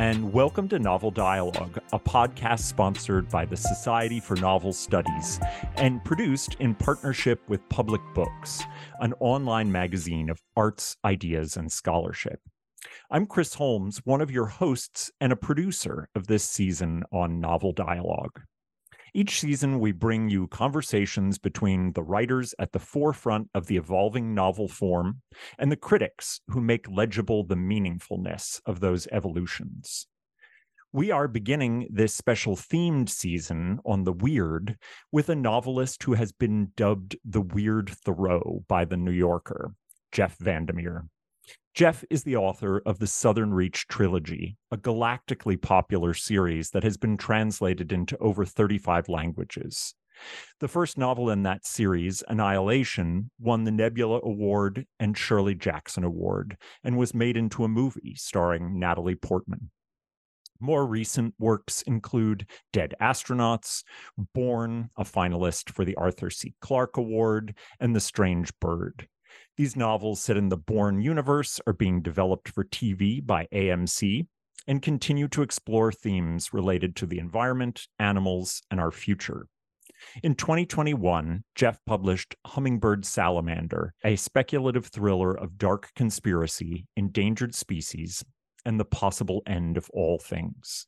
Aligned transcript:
and 0.00 0.32
welcome 0.32 0.66
to 0.66 0.78
Novel 0.78 1.10
Dialogue, 1.10 1.78
a 1.92 1.98
podcast 1.98 2.60
sponsored 2.60 3.28
by 3.28 3.44
the 3.44 3.54
Society 3.54 4.18
for 4.18 4.34
Novel 4.36 4.72
Studies 4.72 5.38
and 5.76 6.02
produced 6.02 6.56
in 6.58 6.74
partnership 6.74 7.38
with 7.50 7.68
Public 7.68 8.00
Books, 8.14 8.64
an 9.00 9.12
online 9.20 9.70
magazine 9.70 10.30
of 10.30 10.40
arts, 10.56 10.96
ideas, 11.04 11.58
and 11.58 11.70
scholarship. 11.70 12.40
I'm 13.10 13.26
Chris 13.26 13.52
Holmes, 13.52 14.00
one 14.04 14.22
of 14.22 14.30
your 14.30 14.46
hosts 14.46 15.10
and 15.20 15.34
a 15.34 15.36
producer 15.36 16.08
of 16.14 16.28
this 16.28 16.44
season 16.44 17.02
on 17.12 17.38
Novel 17.38 17.72
Dialogue. 17.72 18.40
Each 19.12 19.40
season, 19.40 19.80
we 19.80 19.92
bring 19.92 20.28
you 20.28 20.46
conversations 20.46 21.38
between 21.38 21.92
the 21.92 22.02
writers 22.02 22.54
at 22.58 22.72
the 22.72 22.78
forefront 22.78 23.48
of 23.54 23.66
the 23.66 23.76
evolving 23.76 24.34
novel 24.34 24.68
form 24.68 25.22
and 25.58 25.70
the 25.70 25.76
critics 25.76 26.40
who 26.48 26.60
make 26.60 26.88
legible 26.88 27.44
the 27.44 27.56
meaningfulness 27.56 28.60
of 28.66 28.80
those 28.80 29.08
evolutions. 29.08 30.06
We 30.92 31.10
are 31.10 31.28
beginning 31.28 31.88
this 31.90 32.14
special 32.14 32.56
themed 32.56 33.08
season 33.08 33.78
on 33.84 34.04
the 34.04 34.12
weird 34.12 34.76
with 35.12 35.28
a 35.28 35.36
novelist 35.36 36.02
who 36.02 36.14
has 36.14 36.32
been 36.32 36.72
dubbed 36.76 37.16
the 37.24 37.40
Weird 37.40 37.90
Thoreau 37.90 38.64
by 38.66 38.84
the 38.84 38.96
New 38.96 39.12
Yorker, 39.12 39.74
Jeff 40.10 40.36
VanderMeer. 40.38 41.08
Jeff 41.74 42.04
is 42.10 42.24
the 42.24 42.36
author 42.36 42.82
of 42.84 42.98
the 42.98 43.06
Southern 43.06 43.54
Reach 43.54 43.86
trilogy, 43.86 44.56
a 44.70 44.76
galactically 44.76 45.60
popular 45.60 46.14
series 46.14 46.70
that 46.70 46.82
has 46.82 46.96
been 46.96 47.16
translated 47.16 47.92
into 47.92 48.18
over 48.18 48.44
35 48.44 49.08
languages. 49.08 49.94
The 50.58 50.68
first 50.68 50.98
novel 50.98 51.30
in 51.30 51.44
that 51.44 51.64
series, 51.64 52.22
Annihilation, 52.28 53.30
won 53.38 53.64
the 53.64 53.70
Nebula 53.70 54.20
Award 54.22 54.84
and 54.98 55.16
Shirley 55.16 55.54
Jackson 55.54 56.04
Award 56.04 56.56
and 56.84 56.98
was 56.98 57.14
made 57.14 57.36
into 57.36 57.64
a 57.64 57.68
movie 57.68 58.14
starring 58.16 58.78
Natalie 58.78 59.14
Portman. 59.14 59.70
More 60.58 60.86
recent 60.86 61.34
works 61.38 61.80
include 61.82 62.46
Dead 62.72 62.94
Astronauts, 63.00 63.82
Borne, 64.34 64.90
a 64.98 65.04
finalist 65.04 65.70
for 65.70 65.86
the 65.86 65.94
Arthur 65.94 66.28
C. 66.28 66.54
Clarke 66.60 66.98
Award, 66.98 67.56
and 67.78 67.96
The 67.96 68.00
Strange 68.00 68.52
Bird. 68.60 69.08
These 69.56 69.76
novels 69.76 70.22
set 70.22 70.36
in 70.36 70.48
the 70.48 70.56
Borne 70.56 71.00
universe 71.00 71.60
are 71.66 71.72
being 71.72 72.02
developed 72.02 72.48
for 72.48 72.64
TV 72.64 73.24
by 73.24 73.46
AMC 73.52 74.26
and 74.66 74.82
continue 74.82 75.28
to 75.28 75.42
explore 75.42 75.92
themes 75.92 76.52
related 76.52 76.96
to 76.96 77.06
the 77.06 77.18
environment, 77.18 77.88
animals, 77.98 78.62
and 78.70 78.80
our 78.80 78.90
future. 78.90 79.46
In 80.22 80.34
2021, 80.34 81.44
Jeff 81.54 81.78
published 81.84 82.34
Hummingbird 82.46 83.04
Salamander, 83.04 83.92
a 84.04 84.16
speculative 84.16 84.86
thriller 84.86 85.36
of 85.36 85.58
dark 85.58 85.90
conspiracy, 85.94 86.86
endangered 86.96 87.54
species, 87.54 88.24
and 88.64 88.78
the 88.78 88.84
possible 88.84 89.42
end 89.46 89.76
of 89.76 89.90
all 89.92 90.18
things. 90.18 90.86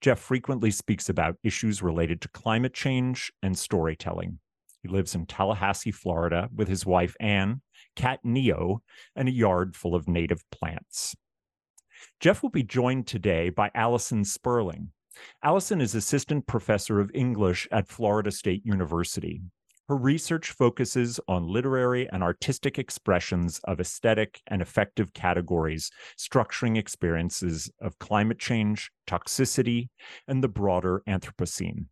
Jeff 0.00 0.18
frequently 0.18 0.70
speaks 0.70 1.08
about 1.08 1.36
issues 1.42 1.82
related 1.82 2.20
to 2.20 2.28
climate 2.28 2.74
change 2.74 3.32
and 3.42 3.58
storytelling. 3.58 4.38
He 4.82 4.88
lives 4.88 5.14
in 5.14 5.26
Tallahassee, 5.26 5.90
Florida, 5.90 6.48
with 6.54 6.68
his 6.68 6.86
wife 6.86 7.16
Anne 7.18 7.62
cat 7.96 8.20
Neo, 8.22 8.82
and 9.16 9.28
a 9.28 9.32
yard 9.32 9.74
full 9.74 9.94
of 9.94 10.08
native 10.08 10.48
plants. 10.50 11.16
Jeff 12.20 12.42
will 12.42 12.50
be 12.50 12.62
joined 12.62 13.06
today 13.06 13.50
by 13.50 13.70
Alison 13.74 14.24
Sperling. 14.24 14.90
Alison 15.42 15.80
is 15.80 15.94
assistant 15.94 16.46
professor 16.46 17.00
of 17.00 17.10
English 17.14 17.66
at 17.72 17.88
Florida 17.88 18.30
State 18.30 18.64
University. 18.64 19.40
Her 19.88 19.96
research 19.96 20.50
focuses 20.50 21.20
on 21.28 21.46
literary 21.46 22.08
and 22.10 22.22
artistic 22.22 22.76
expressions 22.76 23.60
of 23.64 23.78
aesthetic 23.78 24.42
and 24.48 24.60
affective 24.60 25.12
categories, 25.12 25.90
structuring 26.18 26.76
experiences 26.76 27.70
of 27.80 27.98
climate 28.00 28.40
change, 28.40 28.90
toxicity, 29.06 29.88
and 30.26 30.42
the 30.42 30.48
broader 30.48 31.02
Anthropocene. 31.08 31.86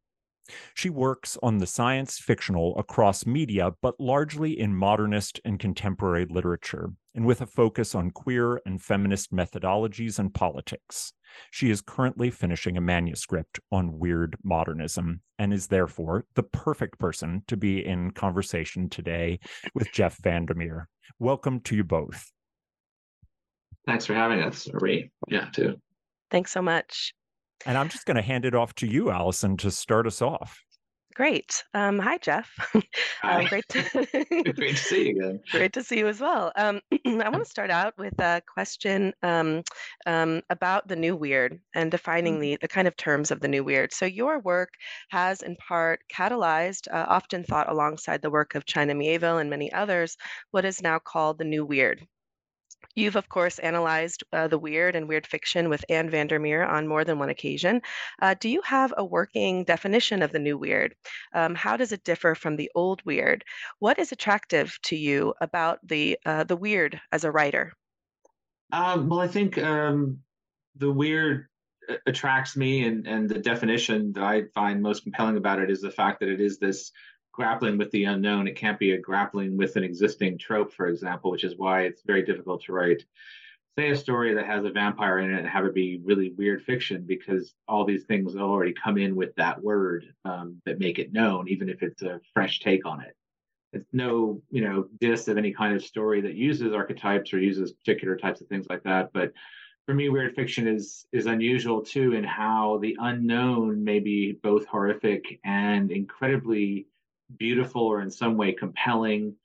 She 0.74 0.90
works 0.90 1.38
on 1.42 1.58
the 1.58 1.66
science 1.66 2.18
fictional 2.18 2.78
across 2.78 3.24
media, 3.24 3.72
but 3.80 3.98
largely 3.98 4.58
in 4.58 4.74
modernist 4.74 5.40
and 5.44 5.58
contemporary 5.58 6.26
literature, 6.26 6.90
and 7.14 7.24
with 7.24 7.40
a 7.40 7.46
focus 7.46 7.94
on 7.94 8.10
queer 8.10 8.60
and 8.66 8.82
feminist 8.82 9.32
methodologies 9.32 10.18
and 10.18 10.34
politics. 10.34 11.12
She 11.50 11.70
is 11.70 11.80
currently 11.80 12.30
finishing 12.30 12.76
a 12.76 12.82
manuscript 12.82 13.58
on 13.72 13.98
weird 13.98 14.36
modernism 14.44 15.20
and 15.38 15.52
is 15.52 15.66
therefore 15.66 16.26
the 16.34 16.42
perfect 16.42 16.98
person 16.98 17.42
to 17.48 17.56
be 17.56 17.84
in 17.84 18.10
conversation 18.10 18.88
today 18.88 19.40
with 19.74 19.90
Jeff 19.92 20.18
VanderMeer. 20.18 20.84
Welcome 21.18 21.60
to 21.60 21.76
you 21.76 21.84
both. 21.84 22.30
Thanks 23.86 24.06
for 24.06 24.14
having 24.14 24.42
us, 24.42 24.68
Marie. 24.72 25.10
Yeah, 25.28 25.48
too. 25.50 25.80
Thanks 26.30 26.52
so 26.52 26.62
much. 26.62 27.14
And 27.66 27.78
I'm 27.78 27.88
just 27.88 28.06
going 28.06 28.16
to 28.16 28.22
hand 28.22 28.44
it 28.44 28.54
off 28.54 28.74
to 28.76 28.86
you, 28.86 29.10
Alison, 29.10 29.56
to 29.58 29.70
start 29.70 30.06
us 30.06 30.20
off. 30.20 30.64
Great. 31.14 31.62
Um, 31.74 32.00
hi, 32.00 32.18
Jeff. 32.18 32.50
Hi. 33.22 33.42
um, 33.42 33.46
great, 33.46 33.64
to, 33.68 34.52
Great 34.56 34.76
to 34.76 34.76
see 34.76 35.10
you 35.10 35.16
again. 35.16 35.40
great 35.52 35.72
to 35.74 35.82
see 35.84 35.98
you 35.98 36.08
as 36.08 36.20
well. 36.20 36.50
Um, 36.56 36.80
I 37.06 37.28
want 37.28 37.44
to 37.44 37.48
start 37.48 37.70
out 37.70 37.94
with 37.96 38.18
a 38.20 38.42
question 38.52 39.12
um, 39.22 39.62
um, 40.06 40.42
about 40.50 40.88
the 40.88 40.96
new 40.96 41.14
weird 41.14 41.60
and 41.72 41.88
defining 41.88 42.40
the, 42.40 42.58
the 42.60 42.66
kind 42.66 42.88
of 42.88 42.96
terms 42.96 43.30
of 43.30 43.38
the 43.38 43.46
new 43.46 43.62
weird. 43.62 43.92
So, 43.92 44.06
your 44.06 44.40
work 44.40 44.70
has 45.10 45.40
in 45.42 45.54
part 45.56 46.00
catalyzed, 46.12 46.88
uh, 46.92 47.06
often 47.08 47.44
thought 47.44 47.70
alongside 47.70 48.20
the 48.20 48.30
work 48.30 48.56
of 48.56 48.66
China 48.66 48.92
Miéville 48.92 49.40
and 49.40 49.48
many 49.48 49.72
others, 49.72 50.16
what 50.50 50.64
is 50.64 50.82
now 50.82 50.98
called 50.98 51.38
the 51.38 51.44
new 51.44 51.64
weird. 51.64 52.04
You've, 52.94 53.16
of 53.16 53.28
course, 53.28 53.58
analyzed 53.58 54.22
uh, 54.32 54.48
the 54.48 54.58
weird 54.58 54.94
and 54.94 55.08
weird 55.08 55.26
fiction 55.26 55.68
with 55.68 55.84
Anne 55.88 56.10
VanderMeer 56.10 56.66
on 56.68 56.86
more 56.86 57.04
than 57.04 57.18
one 57.18 57.28
occasion. 57.28 57.82
Uh, 58.22 58.34
do 58.38 58.48
you 58.48 58.62
have 58.62 58.94
a 58.96 59.04
working 59.04 59.64
definition 59.64 60.22
of 60.22 60.32
the 60.32 60.38
new 60.38 60.56
weird? 60.56 60.94
Um, 61.34 61.54
how 61.54 61.76
does 61.76 61.92
it 61.92 62.04
differ 62.04 62.34
from 62.34 62.56
the 62.56 62.70
old 62.74 63.04
weird? 63.04 63.44
What 63.80 63.98
is 63.98 64.12
attractive 64.12 64.78
to 64.84 64.96
you 64.96 65.34
about 65.40 65.80
the 65.86 66.18
uh, 66.24 66.44
the 66.44 66.56
weird 66.56 67.00
as 67.10 67.24
a 67.24 67.30
writer? 67.30 67.72
Um, 68.72 69.08
well, 69.08 69.20
I 69.20 69.28
think 69.28 69.58
um, 69.58 70.18
the 70.76 70.90
weird 70.90 71.46
uh, 71.88 71.96
attracts 72.06 72.56
me, 72.56 72.84
and 72.84 73.06
and 73.06 73.28
the 73.28 73.38
definition 73.38 74.12
that 74.12 74.24
I 74.24 74.44
find 74.54 74.80
most 74.80 75.02
compelling 75.02 75.36
about 75.36 75.60
it 75.60 75.70
is 75.70 75.80
the 75.80 75.90
fact 75.90 76.20
that 76.20 76.28
it 76.28 76.40
is 76.40 76.58
this 76.58 76.92
grappling 77.34 77.76
with 77.76 77.90
the 77.90 78.04
unknown. 78.04 78.46
It 78.46 78.56
can't 78.56 78.78
be 78.78 78.92
a 78.92 78.98
grappling 78.98 79.56
with 79.56 79.76
an 79.76 79.84
existing 79.84 80.38
trope, 80.38 80.72
for 80.72 80.86
example, 80.86 81.30
which 81.30 81.44
is 81.44 81.56
why 81.56 81.82
it's 81.82 82.02
very 82.02 82.22
difficult 82.22 82.62
to 82.64 82.72
write, 82.72 83.04
say, 83.76 83.90
a 83.90 83.96
story 83.96 84.34
that 84.34 84.46
has 84.46 84.64
a 84.64 84.70
vampire 84.70 85.18
in 85.18 85.32
it 85.32 85.38
and 85.40 85.48
have 85.48 85.64
it 85.64 85.74
be 85.74 86.00
really 86.04 86.32
weird 86.38 86.62
fiction 86.62 87.04
because 87.06 87.54
all 87.66 87.84
these 87.84 88.04
things 88.04 88.36
already 88.36 88.72
come 88.72 88.98
in 88.98 89.16
with 89.16 89.34
that 89.34 89.60
word 89.62 90.06
um, 90.24 90.60
that 90.64 90.78
make 90.78 90.98
it 90.98 91.12
known, 91.12 91.48
even 91.48 91.68
if 91.68 91.82
it's 91.82 92.02
a 92.02 92.20
fresh 92.32 92.60
take 92.60 92.86
on 92.86 93.00
it. 93.00 93.16
It's 93.72 93.88
no, 93.92 94.40
you 94.50 94.62
know, 94.62 94.86
diss 95.00 95.26
of 95.26 95.36
any 95.36 95.52
kind 95.52 95.74
of 95.74 95.82
story 95.82 96.20
that 96.20 96.34
uses 96.34 96.72
archetypes 96.72 97.34
or 97.34 97.40
uses 97.40 97.72
particular 97.72 98.16
types 98.16 98.40
of 98.40 98.46
things 98.46 98.66
like 98.70 98.84
that, 98.84 99.10
but 99.12 99.32
for 99.86 99.94
me, 99.94 100.08
weird 100.08 100.34
fiction 100.34 100.66
is 100.66 101.06
is 101.12 101.26
unusual 101.26 101.82
too 101.82 102.14
in 102.14 102.24
how 102.24 102.78
the 102.80 102.96
unknown 103.00 103.84
may 103.84 103.98
be 103.98 104.32
both 104.42 104.64
horrific 104.66 105.40
and 105.44 105.90
incredibly 105.90 106.86
beautiful 107.38 107.82
or 107.82 108.00
in 108.00 108.10
some 108.10 108.36
way 108.36 108.52
compelling. 108.52 109.36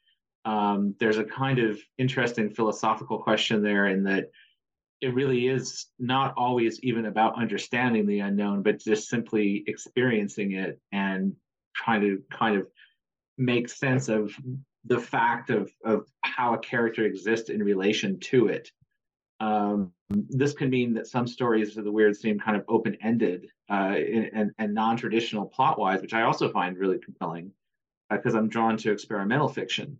Um, 0.45 0.95
there's 0.99 1.17
a 1.17 1.23
kind 1.23 1.59
of 1.59 1.79
interesting 1.97 2.49
philosophical 2.49 3.19
question 3.19 3.61
there 3.61 3.87
in 3.87 4.03
that 4.03 4.31
it 5.01 5.13
really 5.13 5.47
is 5.47 5.87
not 5.97 6.33
always 6.37 6.79
even 6.81 7.05
about 7.05 7.39
understanding 7.39 8.05
the 8.05 8.19
unknown, 8.19 8.63
but 8.63 8.79
just 8.79 9.09
simply 9.09 9.63
experiencing 9.67 10.53
it 10.53 10.79
and 10.91 11.35
trying 11.73 12.01
to 12.01 12.21
kind 12.31 12.57
of 12.57 12.67
make 13.37 13.69
sense 13.69 14.09
of 14.09 14.33
the 14.85 14.99
fact 14.99 15.49
of 15.49 15.71
of 15.85 16.05
how 16.21 16.53
a 16.53 16.59
character 16.59 17.05
exists 17.05 17.49
in 17.49 17.63
relation 17.63 18.19
to 18.19 18.47
it. 18.47 18.71
Um, 19.39 19.93
this 20.09 20.53
can 20.53 20.69
mean 20.69 20.93
that 20.95 21.07
some 21.07 21.27
stories 21.27 21.77
of 21.77 21.85
the 21.85 21.91
weird 21.91 22.17
seem 22.17 22.39
kind 22.39 22.57
of 22.57 22.65
open 22.67 22.97
ended 23.01 23.47
uh, 23.69 23.95
and, 23.95 24.51
and 24.57 24.73
non 24.73 24.97
traditional 24.97 25.45
plot 25.45 25.79
wise, 25.79 26.01
which 26.01 26.13
I 26.13 26.23
also 26.23 26.51
find 26.51 26.77
really 26.77 26.99
compelling 26.99 27.51
because 28.09 28.35
uh, 28.35 28.37
I'm 28.37 28.49
drawn 28.49 28.77
to 28.77 28.91
experimental 28.91 29.49
fiction. 29.49 29.99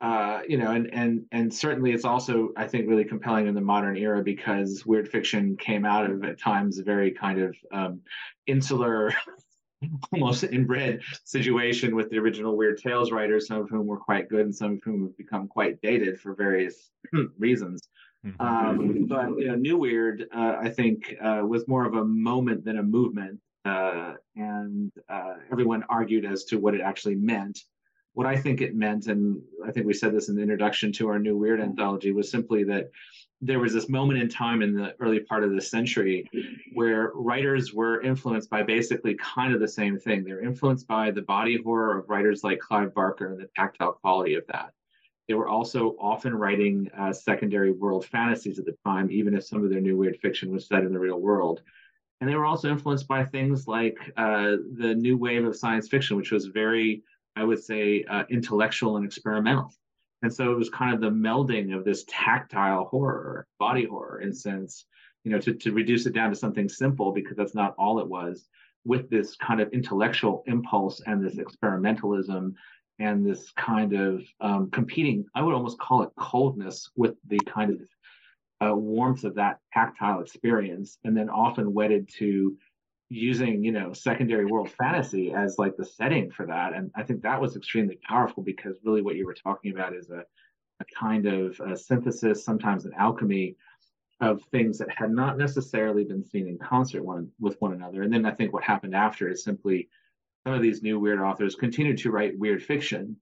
Uh, 0.00 0.40
you 0.48 0.56
know, 0.56 0.70
and 0.70 0.92
and 0.94 1.26
and 1.30 1.52
certainly 1.52 1.92
it's 1.92 2.06
also 2.06 2.50
I 2.56 2.66
think 2.66 2.88
really 2.88 3.04
compelling 3.04 3.46
in 3.46 3.54
the 3.54 3.60
modern 3.60 3.98
era 3.98 4.22
because 4.22 4.86
weird 4.86 5.08
fiction 5.08 5.56
came 5.58 5.84
out 5.84 6.10
of 6.10 6.24
at 6.24 6.40
times 6.40 6.78
a 6.78 6.82
very 6.82 7.10
kind 7.10 7.40
of 7.40 7.56
um, 7.70 8.00
insular 8.46 9.12
almost 10.12 10.44
inbred 10.44 11.00
situation 11.24 11.94
with 11.94 12.10
the 12.10 12.18
original 12.18 12.56
Weird 12.56 12.78
Tales 12.78 13.12
writers, 13.12 13.46
some 13.46 13.58
of 13.58 13.70
whom 13.70 13.86
were 13.86 13.98
quite 13.98 14.28
good 14.28 14.46
and 14.46 14.54
some 14.54 14.72
of 14.74 14.82
whom 14.82 15.02
have 15.02 15.16
become 15.16 15.48
quite 15.48 15.80
dated 15.82 16.20
for 16.20 16.34
various 16.34 16.90
reasons. 17.38 17.88
Mm-hmm. 18.24 18.40
Um, 18.40 19.06
but 19.06 19.28
you 19.38 19.48
know, 19.48 19.54
New 19.54 19.78
Weird, 19.78 20.26
uh, 20.34 20.56
I 20.60 20.68
think, 20.68 21.14
uh, 21.22 21.42
was 21.46 21.66
more 21.66 21.86
of 21.86 21.94
a 21.94 22.04
moment 22.04 22.64
than 22.64 22.78
a 22.78 22.82
movement, 22.82 23.40
uh, 23.64 24.14
and 24.36 24.92
uh, 25.08 25.34
everyone 25.50 25.84
argued 25.88 26.24
as 26.24 26.44
to 26.44 26.58
what 26.58 26.74
it 26.74 26.80
actually 26.80 27.16
meant. 27.16 27.60
What 28.14 28.26
I 28.26 28.36
think 28.36 28.60
it 28.60 28.74
meant, 28.74 29.06
and 29.06 29.40
I 29.66 29.70
think 29.70 29.86
we 29.86 29.94
said 29.94 30.12
this 30.12 30.28
in 30.28 30.34
the 30.34 30.42
introduction 30.42 30.92
to 30.92 31.08
our 31.08 31.18
New 31.18 31.36
Weird 31.36 31.60
anthology, 31.60 32.12
was 32.12 32.30
simply 32.30 32.64
that 32.64 32.90
there 33.40 33.60
was 33.60 33.72
this 33.72 33.88
moment 33.88 34.20
in 34.20 34.28
time 34.28 34.62
in 34.62 34.74
the 34.74 34.94
early 35.00 35.20
part 35.20 35.44
of 35.44 35.54
the 35.54 35.60
century 35.60 36.28
where 36.74 37.12
writers 37.14 37.72
were 37.72 38.02
influenced 38.02 38.50
by 38.50 38.62
basically 38.62 39.14
kind 39.14 39.54
of 39.54 39.60
the 39.60 39.68
same 39.68 39.98
thing. 39.98 40.24
They're 40.24 40.42
influenced 40.42 40.86
by 40.86 41.10
the 41.10 41.22
body 41.22 41.58
horror 41.62 41.98
of 41.98 42.08
writers 42.08 42.44
like 42.44 42.58
Clive 42.58 42.92
Barker 42.92 43.28
and 43.32 43.40
the 43.40 43.48
tactile 43.56 43.92
quality 43.92 44.34
of 44.34 44.46
that. 44.48 44.72
They 45.26 45.34
were 45.34 45.48
also 45.48 45.96
often 46.00 46.34
writing 46.34 46.90
uh, 46.98 47.12
secondary 47.12 47.70
world 47.70 48.04
fantasies 48.04 48.58
at 48.58 48.64
the 48.66 48.76
time, 48.84 49.10
even 49.10 49.34
if 49.34 49.44
some 49.44 49.64
of 49.64 49.70
their 49.70 49.80
new 49.80 49.96
weird 49.96 50.18
fiction 50.18 50.50
was 50.50 50.66
set 50.66 50.82
in 50.82 50.92
the 50.92 50.98
real 50.98 51.20
world. 51.20 51.62
And 52.20 52.28
they 52.28 52.34
were 52.34 52.44
also 52.44 52.68
influenced 52.68 53.08
by 53.08 53.24
things 53.24 53.66
like 53.66 53.98
uh, 54.16 54.56
the 54.76 54.94
new 54.94 55.16
wave 55.16 55.44
of 55.44 55.56
science 55.56 55.88
fiction, 55.88 56.16
which 56.16 56.32
was 56.32 56.46
very, 56.46 57.02
I 57.34 57.44
would 57.44 57.62
say, 57.62 58.04
uh, 58.04 58.24
intellectual 58.28 58.96
and 58.96 59.06
experimental. 59.06 59.72
And 60.22 60.32
so 60.32 60.52
it 60.52 60.56
was 60.58 60.68
kind 60.68 60.94
of 60.94 61.00
the 61.00 61.10
melding 61.10 61.74
of 61.74 61.84
this 61.84 62.04
tactile 62.06 62.84
horror, 62.84 63.46
body 63.58 63.86
horror, 63.86 64.20
in 64.20 64.34
sense, 64.34 64.84
you 65.24 65.30
know, 65.30 65.38
to, 65.40 65.54
to 65.54 65.72
reduce 65.72 66.04
it 66.04 66.12
down 66.12 66.28
to 66.30 66.36
something 66.36 66.68
simple 66.68 67.12
because 67.12 67.38
that's 67.38 67.54
not 67.54 67.74
all 67.78 68.00
it 68.00 68.06
was, 68.06 68.48
with 68.84 69.08
this 69.08 69.36
kind 69.36 69.60
of 69.60 69.72
intellectual 69.72 70.42
impulse 70.46 71.00
and 71.06 71.24
this 71.24 71.36
experimentalism 71.36 72.54
and 72.98 73.24
this 73.24 73.50
kind 73.52 73.94
of 73.94 74.22
um, 74.40 74.70
competing, 74.70 75.24
I 75.34 75.42
would 75.42 75.54
almost 75.54 75.78
call 75.78 76.02
it 76.02 76.10
coldness 76.18 76.90
with 76.96 77.14
the 77.26 77.38
kind 77.40 77.70
of 77.70 77.80
uh, 78.64 78.74
warmth 78.74 79.24
of 79.24 79.34
that 79.36 79.60
tactile 79.72 80.20
experience, 80.20 80.98
and 81.04 81.16
then 81.16 81.30
often 81.30 81.72
wedded 81.72 82.08
to 82.18 82.56
using, 83.08 83.64
you 83.64 83.72
know, 83.72 83.92
secondary 83.92 84.44
world 84.44 84.70
fantasy 84.70 85.32
as 85.32 85.58
like 85.58 85.76
the 85.76 85.84
setting 85.84 86.30
for 86.30 86.46
that. 86.46 86.74
And 86.74 86.90
I 86.94 87.02
think 87.02 87.22
that 87.22 87.40
was 87.40 87.56
extremely 87.56 87.98
powerful 88.06 88.42
because 88.42 88.76
really 88.84 89.02
what 89.02 89.16
you 89.16 89.26
were 89.26 89.34
talking 89.34 89.72
about 89.72 89.94
is 89.94 90.10
a, 90.10 90.24
a 90.80 90.84
kind 90.98 91.26
of 91.26 91.58
a 91.60 91.76
synthesis, 91.76 92.44
sometimes 92.44 92.84
an 92.84 92.92
alchemy 92.96 93.56
of 94.20 94.42
things 94.52 94.78
that 94.78 94.88
had 94.94 95.10
not 95.10 95.38
necessarily 95.38 96.04
been 96.04 96.24
seen 96.24 96.46
in 96.46 96.58
concert 96.58 97.04
one 97.04 97.28
with 97.40 97.60
one 97.60 97.72
another. 97.72 98.02
And 98.02 98.12
then 98.12 98.26
I 98.26 98.32
think 98.32 98.52
what 98.52 98.62
happened 98.62 98.94
after 98.94 99.28
is 99.28 99.42
simply 99.42 99.88
some 100.44 100.54
of 100.54 100.62
these 100.62 100.82
new 100.82 101.00
weird 101.00 101.20
authors 101.20 101.54
continued 101.54 101.98
to 101.98 102.10
write 102.10 102.38
weird 102.38 102.62
fiction 102.62 103.16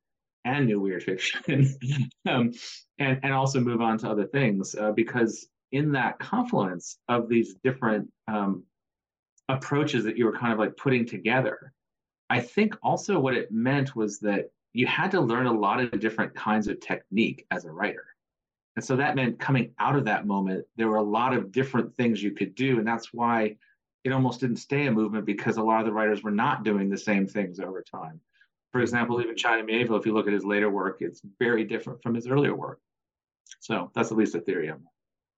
and 0.49 0.67
new 0.67 0.81
weird 0.81 1.03
fiction 1.03 1.77
um, 2.29 2.53
and, 2.99 3.21
and 3.23 3.33
also 3.33 3.61
move 3.61 3.81
on 3.81 3.99
to 3.99 4.09
other 4.09 4.27
things 4.27 4.75
uh, 4.75 4.93
because 4.93 5.49
in 5.73 5.93
that 5.93 6.19
confluence 6.19 6.99
of 7.09 7.29
these 7.29 7.55
different 7.62 8.09
um, 8.27 8.65
approaches 9.49 10.05
that 10.05 10.17
you 10.17 10.25
were 10.25 10.37
kind 10.37 10.53
of 10.53 10.59
like 10.59 10.77
putting 10.77 11.06
together 11.06 11.73
i 12.31 12.41
think 12.41 12.75
also 12.83 13.19
what 13.19 13.35
it 13.35 13.50
meant 13.50 13.95
was 13.95 14.19
that 14.19 14.50
you 14.73 14.87
had 14.87 15.11
to 15.11 15.21
learn 15.21 15.47
a 15.47 15.53
lot 15.53 15.81
of 15.81 16.00
different 16.00 16.35
kinds 16.35 16.69
of 16.69 16.81
technique 16.81 17.47
as 17.50 17.65
a 17.65 17.71
writer 17.71 18.05
and 18.77 18.85
so 18.85 18.97
that 18.97 19.17
meant 19.17 19.39
coming 19.39 19.73
out 19.79 19.97
of 19.97 20.05
that 20.05 20.27
moment 20.27 20.65
there 20.77 20.89
were 20.89 20.97
a 20.97 21.03
lot 21.03 21.35
of 21.35 21.53
different 21.53 21.95
things 21.97 22.23
you 22.23 22.33
could 22.33 22.55
do 22.55 22.79
and 22.79 22.87
that's 22.87 23.12
why 23.12 23.56
it 24.05 24.12
almost 24.12 24.41
didn't 24.41 24.56
stay 24.56 24.87
a 24.87 24.93
movement 24.93 25.27
because 25.27 25.56
a 25.56 25.62
lot 25.62 25.81
of 25.81 25.87
the 25.87 25.93
writers 25.93 26.23
were 26.23 26.31
not 26.31 26.65
doing 26.65 26.89
the 26.89 26.97
same 26.97 27.27
things 27.27 27.61
over 27.61 27.83
time. 27.83 28.21
For 28.73 28.81
example, 28.81 29.20
even 29.20 29.37
China 29.37 29.67
Miéville, 29.67 29.99
if 29.99 30.06
you 30.06 30.12
look 30.12 30.26
at 30.26 30.32
his 30.32 30.44
later 30.44 30.70
work, 30.70 30.99
it's 31.00 31.23
very 31.38 31.65
different 31.65 32.03
from 32.03 32.15
his 32.15 32.26
earlier 32.26 32.55
work. 32.55 32.81
So 33.61 33.91
that's 33.94 34.12
at 34.12 34.19
least 34.19 34.35
a 34.35 34.41
theory. 34.41 34.70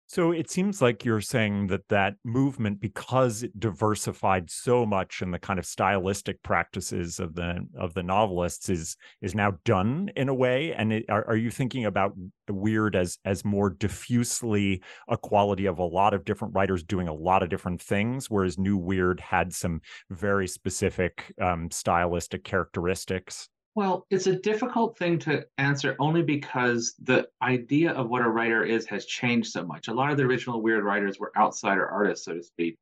So 0.09 0.31
it 0.31 0.49
seems 0.49 0.81
like 0.81 1.05
you're 1.05 1.21
saying 1.21 1.67
that 1.67 1.87
that 1.89 2.15
movement, 2.25 2.81
because 2.81 3.43
it 3.43 3.59
diversified 3.59 4.49
so 4.49 4.83
much 4.83 5.21
in 5.21 5.29
the 5.29 5.37
kind 5.37 5.59
of 5.59 5.67
stylistic 5.67 6.41
practices 6.41 7.19
of 7.19 7.35
the 7.35 7.59
of 7.77 7.93
the 7.93 8.01
novelists, 8.01 8.69
is 8.69 8.97
is 9.21 9.35
now 9.35 9.59
done 9.65 10.09
in 10.15 10.27
a 10.27 10.33
way. 10.33 10.73
And 10.73 10.91
it, 10.91 11.05
are, 11.09 11.27
are 11.27 11.35
you 11.35 11.51
thinking 11.51 11.85
about 11.85 12.13
weird 12.49 12.95
as 12.95 13.19
as 13.23 13.45
more 13.45 13.69
diffusely 13.69 14.81
a 15.07 15.15
quality 15.15 15.67
of 15.67 15.77
a 15.77 15.85
lot 15.85 16.15
of 16.15 16.25
different 16.25 16.55
writers 16.55 16.81
doing 16.81 17.07
a 17.07 17.13
lot 17.13 17.43
of 17.43 17.49
different 17.49 17.79
things, 17.79 18.31
whereas 18.31 18.57
New 18.57 18.77
Weird 18.77 19.19
had 19.19 19.53
some 19.53 19.79
very 20.09 20.47
specific 20.47 21.31
um, 21.39 21.69
stylistic 21.69 22.43
characteristics? 22.43 23.47
Well, 23.79 24.05
it's 24.09 24.27
a 24.27 24.35
difficult 24.35 24.97
thing 24.97 25.19
to 25.19 25.45
answer 25.57 25.95
only 25.99 26.21
because 26.21 26.95
the 27.01 27.29
idea 27.41 27.93
of 27.93 28.09
what 28.09 28.21
a 28.21 28.27
writer 28.27 28.61
is 28.61 28.85
has 28.87 29.05
changed 29.05 29.53
so 29.53 29.65
much. 29.65 29.87
A 29.87 29.93
lot 29.93 30.11
of 30.11 30.17
the 30.17 30.25
original 30.25 30.61
weird 30.61 30.83
writers 30.83 31.17
were 31.17 31.31
outsider 31.37 31.87
artists, 31.87 32.25
so 32.25 32.33
to 32.33 32.43
speak, 32.43 32.77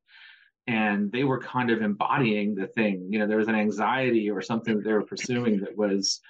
and 0.66 1.12
they 1.12 1.22
were 1.22 1.38
kind 1.40 1.70
of 1.70 1.82
embodying 1.82 2.56
the 2.56 2.66
thing. 2.66 3.06
You 3.12 3.20
know, 3.20 3.28
there 3.28 3.38
was 3.38 3.46
an 3.46 3.54
anxiety 3.54 4.28
or 4.28 4.42
something 4.42 4.74
that 4.74 4.82
they 4.82 4.92
were 4.92 5.04
pursuing 5.04 5.60
that 5.60 5.76
was 5.76 6.20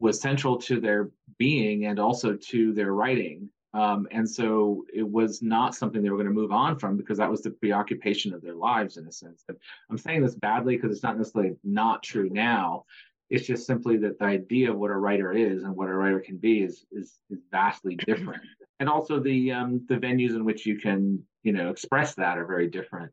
was 0.00 0.20
central 0.20 0.56
to 0.62 0.80
their 0.80 1.10
being 1.38 1.86
and 1.86 2.00
also 2.00 2.34
to 2.50 2.72
their 2.72 2.94
writing. 2.94 3.48
Um, 3.72 4.08
and 4.10 4.28
so 4.28 4.84
it 4.92 5.08
was 5.08 5.42
not 5.42 5.76
something 5.76 6.02
they 6.02 6.10
were 6.10 6.16
going 6.16 6.26
to 6.26 6.32
move 6.32 6.50
on 6.50 6.76
from 6.76 6.96
because 6.96 7.18
that 7.18 7.30
was 7.30 7.42
the 7.42 7.50
preoccupation 7.52 8.34
of 8.34 8.42
their 8.42 8.54
lives 8.56 8.96
in 8.96 9.06
a 9.06 9.12
sense. 9.12 9.44
But 9.46 9.58
I'm 9.88 9.98
saying 9.98 10.22
this 10.22 10.34
badly 10.34 10.74
because 10.74 10.90
it's 10.90 11.04
not 11.04 11.18
necessarily 11.18 11.54
not 11.62 12.02
true 12.02 12.28
now. 12.32 12.84
It's 13.30 13.46
just 13.46 13.66
simply 13.66 13.96
that 13.98 14.18
the 14.18 14.24
idea 14.24 14.70
of 14.70 14.78
what 14.78 14.90
a 14.90 14.96
writer 14.96 15.32
is 15.32 15.62
and 15.62 15.76
what 15.76 15.88
a 15.88 15.94
writer 15.94 16.20
can 16.20 16.38
be 16.38 16.62
is 16.62 16.84
is, 16.90 17.18
is 17.30 17.40
vastly 17.50 17.96
different. 18.06 18.42
And 18.80 18.88
also 18.88 19.20
the 19.20 19.52
um, 19.52 19.84
the 19.88 19.96
venues 19.96 20.30
in 20.30 20.44
which 20.44 20.66
you 20.66 20.78
can 20.78 21.22
you 21.42 21.52
know 21.52 21.70
express 21.70 22.14
that 22.14 22.38
are 22.38 22.46
very 22.46 22.68
different. 22.68 23.12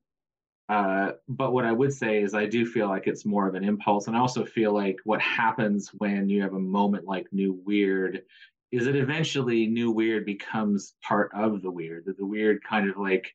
Uh, 0.68 1.12
but 1.28 1.54
what 1.54 1.66
I 1.66 1.72
would 1.72 1.94
say 1.94 2.24
is 2.24 2.34
I 2.34 2.48
do 2.48 2.66
feel 2.66 2.88
like 2.88 3.06
it's 3.06 3.26
more 3.26 3.48
of 3.48 3.54
an 3.56 3.64
impulse, 3.64 4.08
and 4.08 4.16
I 4.16 4.20
also 4.20 4.46
feel 4.46 4.74
like 4.74 4.98
what 5.04 5.22
happens 5.22 5.90
when 5.98 6.28
you 6.28 6.42
have 6.42 6.54
a 6.54 6.60
moment 6.60 7.06
like 7.06 7.28
New 7.32 7.62
Weird 7.66 8.24
is 8.72 8.86
that 8.86 8.96
eventually 8.96 9.68
New 9.68 9.92
Weird 9.92 10.26
becomes 10.26 10.96
part 11.04 11.32
of 11.36 11.62
the 11.62 11.70
weird. 11.72 12.06
That 12.06 12.18
the 12.18 12.26
weird 12.26 12.64
kind 12.64 12.90
of 12.90 12.98
like 12.98 13.34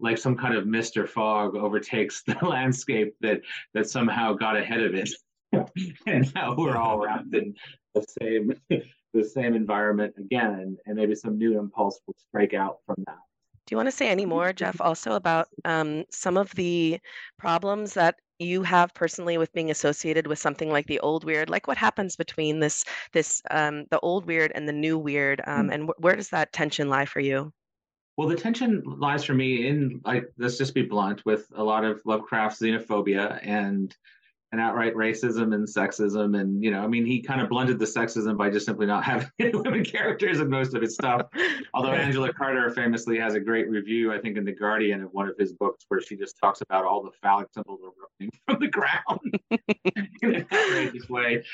like 0.00 0.18
some 0.18 0.36
kind 0.36 0.54
of 0.54 0.64
Mr. 0.64 1.08
Fog 1.08 1.56
overtakes 1.56 2.22
the 2.26 2.38
landscape 2.42 3.14
that 3.20 3.40
that 3.74 3.88
somehow 3.88 4.34
got 4.34 4.56
ahead 4.56 4.80
of 4.80 4.94
it. 4.94 5.10
and 6.06 6.34
now 6.34 6.54
we're 6.56 6.76
all 6.76 6.98
wrapped 6.98 7.34
in 7.34 7.54
the 7.94 8.04
same 8.20 8.52
the 9.14 9.24
same 9.24 9.54
environment 9.54 10.14
again, 10.18 10.76
and 10.86 10.96
maybe 10.96 11.14
some 11.14 11.38
new 11.38 11.58
impulse 11.58 12.00
will 12.06 12.16
strike 12.28 12.54
out 12.54 12.78
from 12.86 12.96
that. 13.06 13.18
Do 13.66 13.74
you 13.74 13.76
want 13.76 13.88
to 13.88 13.96
say 13.96 14.08
any 14.08 14.24
more, 14.24 14.52
Jeff, 14.52 14.80
also 14.80 15.12
about 15.12 15.48
um, 15.64 16.04
some 16.10 16.36
of 16.36 16.54
the 16.54 16.98
problems 17.38 17.94
that 17.94 18.16
you 18.38 18.62
have 18.62 18.94
personally 18.94 19.36
with 19.36 19.52
being 19.52 19.70
associated 19.70 20.26
with 20.26 20.38
something 20.38 20.70
like 20.70 20.86
the 20.86 21.00
old 21.00 21.24
weird? 21.24 21.50
Like 21.50 21.66
what 21.66 21.76
happens 21.76 22.16
between 22.16 22.60
this 22.60 22.84
this 23.12 23.42
um, 23.50 23.84
the 23.90 24.00
old 24.00 24.26
weird 24.26 24.52
and 24.54 24.68
the 24.68 24.72
new 24.72 24.98
weird, 24.98 25.42
um, 25.46 25.68
mm. 25.68 25.74
and 25.74 25.88
wh- 25.88 26.02
where 26.02 26.16
does 26.16 26.30
that 26.30 26.52
tension 26.52 26.88
lie 26.88 27.06
for 27.06 27.20
you? 27.20 27.52
Well, 28.16 28.28
the 28.28 28.36
tension 28.36 28.82
lies 28.84 29.24
for 29.24 29.34
me 29.34 29.68
in 29.68 30.00
like 30.04 30.24
let's 30.38 30.58
just 30.58 30.74
be 30.74 30.82
blunt 30.82 31.24
with 31.24 31.46
a 31.54 31.62
lot 31.62 31.84
of 31.84 32.00
Lovecraft 32.04 32.60
xenophobia 32.60 33.38
and 33.42 33.94
and 34.52 34.60
outright 34.60 34.94
racism 34.94 35.54
and 35.54 35.66
sexism. 35.66 36.38
And 36.38 36.62
you 36.62 36.70
know 36.70 36.80
i 36.80 36.86
mean 36.86 37.04
he 37.04 37.20
kind 37.20 37.40
of 37.40 37.48
blunted 37.48 37.78
the 37.78 37.84
sexism 37.84 38.36
by 38.36 38.50
just 38.50 38.66
simply 38.66 38.86
not 38.86 39.04
having 39.12 39.30
women 39.38 39.84
characters 39.84 40.40
in 40.40 40.48
most 40.48 40.74
of 40.74 40.82
his 40.82 40.94
stuff. 40.94 41.26
Although 41.74 41.92
angela 41.92 42.32
carter 42.32 42.70
famously 42.70 43.18
has 43.18 43.34
a 43.34 43.40
great 43.40 43.68
review 43.68 44.12
i 44.12 44.18
think 44.18 44.36
in 44.36 44.44
the 44.44 44.52
guardian 44.52 45.02
of 45.02 45.12
one 45.12 45.28
of 45.28 45.36
his 45.38 45.52
books 45.52 45.84
where 45.88 46.00
she 46.00 46.16
just 46.16 46.38
talks 46.38 46.60
about 46.60 46.84
all 46.84 47.02
the 47.02 47.10
phallic 47.22 47.48
symbols 47.52 47.80
erupting 47.82 48.30
from 48.46 48.60
the 48.60 48.68
ground 48.68 49.38
in 50.22 50.34
an 50.34 50.46
outrageous 50.52 51.08
way. 51.08 51.44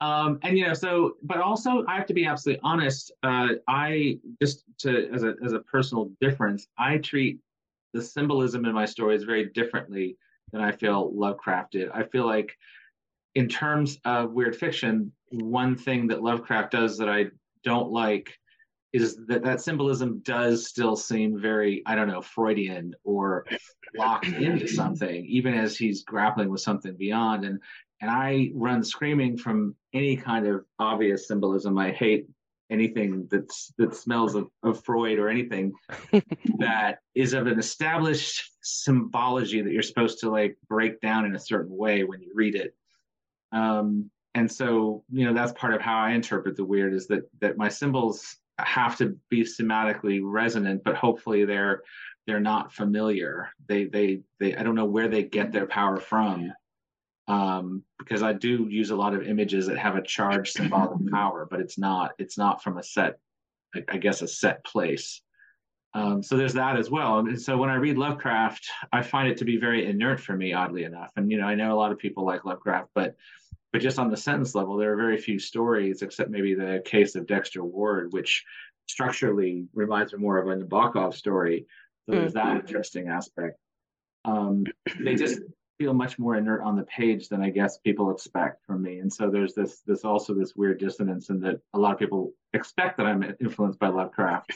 Um, 0.00 0.38
and 0.42 0.58
you 0.58 0.66
know 0.66 0.74
so 0.74 1.16
but 1.22 1.38
also 1.38 1.84
i 1.88 1.96
have 1.96 2.06
to 2.06 2.14
be 2.14 2.26
absolutely 2.26 2.60
honest 2.62 3.12
uh, 3.22 3.48
i 3.68 4.18
just 4.40 4.64
to 4.78 5.08
as 5.12 5.22
a 5.22 5.34
as 5.44 5.52
a 5.52 5.60
personal 5.60 6.10
difference 6.20 6.66
i 6.78 6.98
treat 6.98 7.38
the 7.94 8.02
symbolism 8.02 8.64
in 8.64 8.74
my 8.74 8.84
stories 8.84 9.22
very 9.22 9.46
differently 9.50 10.16
than 10.52 10.62
I 10.62 10.72
feel 10.72 11.12
Lovecraft 11.14 11.72
did. 11.72 11.90
I 11.90 12.04
feel 12.04 12.26
like, 12.26 12.56
in 13.34 13.48
terms 13.48 13.98
of 14.04 14.32
weird 14.32 14.54
fiction, 14.56 15.12
one 15.30 15.76
thing 15.76 16.06
that 16.08 16.22
Lovecraft 16.22 16.70
does 16.70 16.98
that 16.98 17.08
I 17.08 17.26
don't 17.64 17.90
like 17.90 18.38
is 18.92 19.18
that 19.26 19.42
that 19.42 19.60
symbolism 19.60 20.20
does 20.20 20.68
still 20.68 20.94
seem 20.94 21.40
very, 21.40 21.82
I 21.84 21.96
don't 21.96 22.06
know, 22.06 22.22
Freudian 22.22 22.94
or 23.02 23.44
locked 23.96 24.28
into 24.28 24.68
something, 24.68 25.26
even 25.26 25.52
as 25.52 25.76
he's 25.76 26.04
grappling 26.04 26.48
with 26.48 26.60
something 26.60 26.94
beyond. 26.96 27.44
And 27.44 27.60
and 28.00 28.10
I 28.10 28.50
run 28.54 28.84
screaming 28.84 29.36
from 29.36 29.74
any 29.92 30.16
kind 30.16 30.46
of 30.46 30.64
obvious 30.78 31.26
symbolism. 31.26 31.76
I 31.78 31.90
hate 31.90 32.26
anything 32.74 33.26
that's 33.30 33.72
that 33.78 33.94
smells 33.94 34.34
of, 34.34 34.48
of 34.62 34.84
Freud 34.84 35.18
or 35.18 35.28
anything 35.28 35.72
that 36.58 36.98
is 37.14 37.32
of 37.32 37.46
an 37.46 37.58
established 37.58 38.50
symbology 38.62 39.62
that 39.62 39.72
you're 39.72 39.82
supposed 39.82 40.18
to 40.20 40.30
like 40.30 40.58
break 40.68 41.00
down 41.00 41.24
in 41.24 41.34
a 41.34 41.40
certain 41.40 41.74
way 41.74 42.04
when 42.04 42.20
you 42.20 42.30
read 42.34 42.54
it. 42.54 42.74
Um, 43.52 44.10
and 44.34 44.50
so, 44.50 45.04
you 45.10 45.24
know, 45.24 45.32
that's 45.32 45.52
part 45.52 45.74
of 45.74 45.80
how 45.80 45.96
I 45.96 46.10
interpret 46.10 46.56
the 46.56 46.64
weird 46.64 46.92
is 46.92 47.06
that 47.06 47.22
that 47.40 47.56
my 47.56 47.68
symbols 47.68 48.36
have 48.58 48.98
to 48.98 49.16
be 49.30 49.42
thematically 49.42 50.20
resonant, 50.22 50.82
but 50.84 50.96
hopefully 50.96 51.44
they're 51.44 51.82
they're 52.26 52.40
not 52.40 52.72
familiar. 52.72 53.50
They 53.68 53.84
they 53.84 54.20
they 54.40 54.56
I 54.56 54.62
don't 54.62 54.74
know 54.74 54.84
where 54.84 55.08
they 55.08 55.22
get 55.22 55.52
their 55.52 55.66
power 55.66 55.98
from 55.98 56.52
um, 57.26 57.82
because 57.98 58.22
I 58.22 58.32
do 58.32 58.66
use 58.68 58.90
a 58.90 58.96
lot 58.96 59.14
of 59.14 59.26
images 59.26 59.66
that 59.66 59.78
have 59.78 59.96
a 59.96 60.02
charged 60.02 60.52
symbolic 60.52 60.98
power, 61.12 61.46
but 61.50 61.60
it's 61.60 61.78
not 61.78 62.12
it's 62.18 62.36
not 62.36 62.62
from 62.62 62.78
a 62.78 62.82
set, 62.82 63.18
I 63.88 63.98
guess, 63.98 64.22
a 64.22 64.28
set 64.28 64.64
place. 64.64 65.22
Um, 65.94 66.22
so 66.22 66.36
there's 66.36 66.54
that 66.54 66.76
as 66.76 66.90
well. 66.90 67.20
And 67.20 67.40
so 67.40 67.56
when 67.56 67.70
I 67.70 67.76
read 67.76 67.96
Lovecraft, 67.96 68.68
I 68.92 69.02
find 69.02 69.28
it 69.28 69.38
to 69.38 69.44
be 69.44 69.58
very 69.58 69.86
inert 69.86 70.18
for 70.18 70.36
me, 70.36 70.52
oddly 70.52 70.82
enough. 70.82 71.12
And 71.16 71.30
you 71.30 71.38
know, 71.38 71.46
I 71.46 71.54
know 71.54 71.72
a 71.72 71.78
lot 71.78 71.92
of 71.92 71.98
people 71.98 72.26
like 72.26 72.44
Lovecraft, 72.44 72.90
but 72.94 73.14
but 73.72 73.82
just 73.82 73.98
on 73.98 74.10
the 74.10 74.16
sentence 74.16 74.54
level, 74.54 74.76
there 74.76 74.92
are 74.92 74.96
very 74.96 75.18
few 75.18 75.38
stories, 75.38 76.02
except 76.02 76.30
maybe 76.30 76.54
the 76.54 76.80
case 76.84 77.16
of 77.16 77.26
Dexter 77.26 77.64
Ward, 77.64 78.12
which 78.12 78.44
structurally 78.86 79.66
reminds 79.74 80.12
me 80.12 80.20
more 80.20 80.38
of 80.38 80.48
a 80.48 80.62
Nabokov 80.62 81.14
story. 81.14 81.66
So 82.06 82.14
there's 82.14 82.34
that 82.34 82.46
mm-hmm. 82.46 82.60
interesting 82.60 83.08
aspect. 83.08 83.58
Um, 84.24 84.64
they 85.00 85.16
just 85.16 85.40
feel 85.78 85.94
much 85.94 86.18
more 86.18 86.36
inert 86.36 86.62
on 86.62 86.76
the 86.76 86.84
page 86.84 87.28
than 87.28 87.42
I 87.42 87.50
guess 87.50 87.78
people 87.78 88.10
expect 88.10 88.64
from 88.64 88.82
me. 88.82 88.98
And 88.98 89.12
so 89.12 89.30
there's 89.30 89.54
this 89.54 89.80
this 89.86 90.04
also 90.04 90.34
this 90.34 90.54
weird 90.54 90.78
dissonance 90.78 91.30
in 91.30 91.40
that 91.40 91.60
a 91.72 91.78
lot 91.78 91.92
of 91.92 91.98
people 91.98 92.32
expect 92.52 92.96
that 92.98 93.06
I'm 93.06 93.24
influenced 93.40 93.78
by 93.78 93.88
Lovecraft, 93.88 94.52